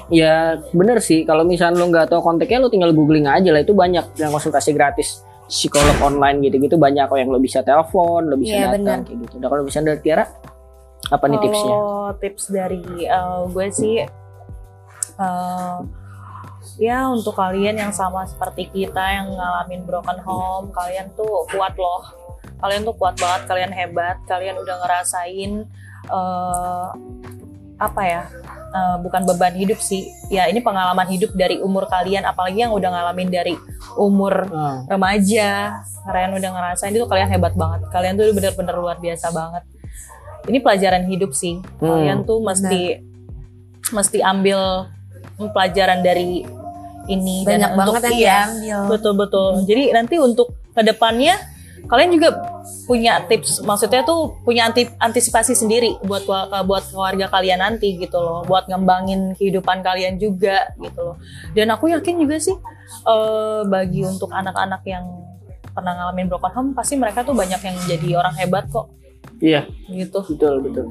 [0.09, 0.35] Ya
[0.69, 4.05] bener sih kalau misalnya lo nggak tahu kontaknya lo tinggal googling aja lah itu banyak
[4.17, 8.73] yang konsultasi gratis psikolog online gitu-gitu banyak kok yang lo bisa telepon, lo bisa Iya,
[8.73, 9.35] datang kayak gitu.
[9.37, 10.25] Nah kalau misalnya dari Tiara
[11.05, 11.75] apa nih tipsnya?
[12.17, 13.95] Tips dari eh, gue sih
[15.15, 15.77] eh,
[16.81, 22.03] ya untuk kalian yang sama seperti kita yang ngalamin broken home, kalian tuh kuat loh.
[22.55, 25.67] Kalian tuh kuat banget, kalian hebat, kalian udah ngerasain
[26.05, 26.87] eh,
[27.77, 28.23] apa ya?
[28.71, 30.03] eh, bukan beban hidup sih.
[30.27, 33.55] Ya ini pengalaman hidup dari umur kalian, apalagi yang udah ngalamin dari
[33.95, 39.31] umur Ah, remaja kalian udah ngerasain itu kalian hebat banget kalian tuh bener-bener luar biasa
[39.31, 39.63] banget
[40.45, 41.87] ini pelajaran hidup sih Hmm.
[41.87, 42.99] kalian tuh mesti
[43.87, 44.91] mesti ambil
[45.47, 46.43] pelajaran dari
[47.05, 48.89] ini Banyak dan banget untuk yang iya, diambil.
[48.91, 51.39] betul betul jadi nanti untuk ke depannya
[51.85, 52.29] kalian juga
[52.85, 58.17] punya tips maksudnya tuh punya anti, antisipasi sendiri buat kelu- buat keluarga kalian nanti gitu
[58.17, 61.15] loh buat ngembangin kehidupan kalian juga gitu loh.
[61.53, 62.55] Dan aku yakin juga sih
[63.05, 65.05] eh, bagi untuk anak-anak yang
[65.75, 68.87] pernah ngalamin broken home pasti mereka tuh banyak yang jadi orang hebat kok.
[69.43, 69.67] Iya.
[69.91, 70.19] Gitu.
[70.35, 70.85] Betul betul.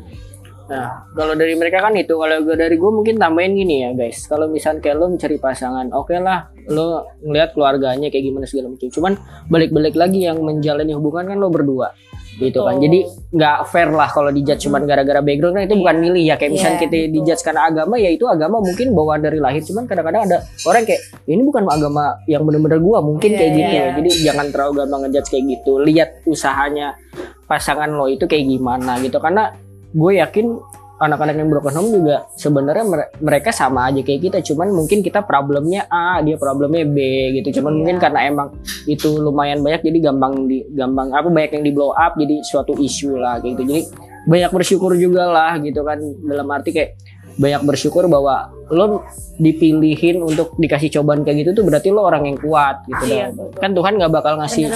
[0.64, 4.24] Nah kalau dari mereka kan itu kalau dari gue mungkin tambahin gini ya guys.
[4.24, 8.88] Kalau misalnya kayak lo mencari pasangan, oke lah lo ngelihat keluarganya kayak gimana segala macam.
[8.88, 9.12] Cuman
[9.52, 11.92] balik-balik lagi yang menjalani hubungan kan lo berdua
[12.34, 12.82] gitu kan.
[12.82, 16.52] Jadi nggak fair lah kalau dijudge cuman gara-gara background kan itu bukan milih ya kayak
[16.54, 20.22] misalnya Iya, kita dijudge karena agama ya itu agama mungkin bawaan dari lahir cuman kadang-kadang
[20.26, 23.84] ada orang kayak ini bukan agama yang bener-bener gua mungkin Iya, kayak gitu iya.
[23.94, 26.98] jadi jangan terlalu gampang ngejudge kayak gitu lihat usahanya
[27.46, 29.54] pasangan lo itu kayak gimana gitu karena
[29.94, 30.46] gue yakin
[30.94, 34.38] anak-anak yang broken home juga sebenarnya mere- mereka sama aja kayak kita.
[34.46, 36.98] Cuman mungkin kita problemnya A dia problemnya B
[37.40, 37.60] gitu.
[37.60, 37.78] Cuman Iya.
[37.82, 38.48] mungkin karena emang
[38.86, 42.78] itu lumayan banyak jadi gampang di gampang apa banyak yang di blow up jadi suatu
[42.78, 43.62] isu lah kayak gitu.
[43.74, 43.82] Jadi
[44.24, 45.98] banyak bersyukur juga lah gitu kan.
[46.00, 46.96] Dalam arti kayak
[47.34, 49.04] banyak bersyukur bahwa lo
[49.36, 53.74] dipilihin untuk dikasih cobaan kayak gitu tuh berarti lo orang yang kuat gitu Iya, kan
[53.74, 54.70] Tuhan nggak bakal ngasih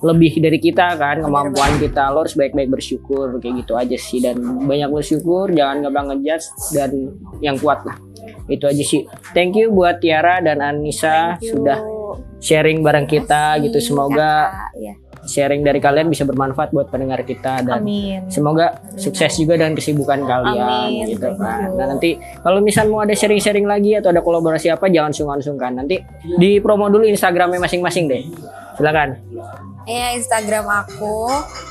[0.00, 2.14] lebih dari kita kan kemampuan kita.
[2.14, 4.22] Lo harus baik-baik bersyukur kayak gitu aja sih.
[4.22, 6.90] Dan banyak bersyukur jangan gampang ngejudge dan
[7.42, 7.98] yang kuat lah.
[8.46, 9.04] Itu aja sih.
[9.36, 11.82] Thank you buat Tiara dan Anissa sudah
[12.40, 13.82] sharing bareng kita gitu.
[13.82, 15.03] Semoga Kakak.
[15.24, 15.30] Iya.
[15.30, 20.20] sharing dari kalian bisa bermanfaat buat pendengar kita dan amin semoga sukses juga dengan kesibukan
[20.20, 21.08] kalian Amin.
[21.08, 21.72] gitu kan.
[21.72, 25.74] Dan nanti kalau misal mau ada sharing-sharing lagi atau ada kolaborasi apa jangan sungkan-sungkan.
[25.74, 25.98] Nanti
[26.36, 28.22] di promo dulu Instagramnya masing-masing deh.
[28.74, 29.16] Silakan.
[29.84, 31.28] Iya Instagram aku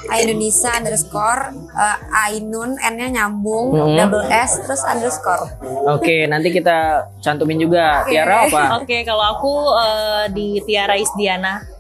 [0.08, 3.98] Ainunisa underscore eh, Ainun N-nya nyambung Mhm.
[3.98, 5.50] double S terus underscore
[5.90, 8.06] Oke, nanti kita cantumin juga.
[8.06, 8.78] Tiara apa?
[8.78, 11.73] Oke, kalau aku eh, di Tiara Isdiana.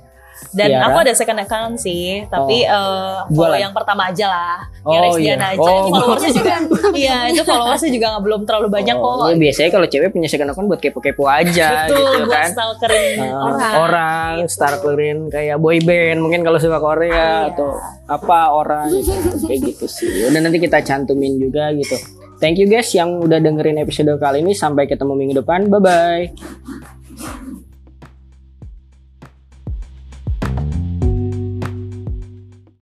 [0.49, 0.85] Dan Tiara?
[0.85, 3.59] aku ada second account sih, tapi eh, follow Jualan?
[3.59, 4.55] yang pertama aja lah.
[4.81, 5.33] Oh, Tiara iya.
[5.35, 5.57] Aja.
[5.57, 6.53] Oh, itu followersnya juga,
[6.93, 9.25] iya itu followersnya juga nggak belum terlalu banyak Oh, kok.
[9.25, 12.49] iya, biasanya kalau cewek punya second account buat kepo-kepo aja Betul, gitu buat kan.
[12.51, 13.73] stalkerin Uh, orang.
[13.79, 17.49] orang, stalkerin kayak boy band mungkin kalau suka Korea Iya.
[17.49, 17.69] atau
[18.05, 19.13] apa orang gitu.
[19.43, 20.27] kayak gitu sih.
[20.27, 21.95] Udah nanti kita cantumin juga gitu.
[22.35, 24.51] Thank you guys yang udah dengerin episode kali ini.
[24.51, 25.65] Sampai ketemu minggu depan.
[25.65, 27.02] Bye bye.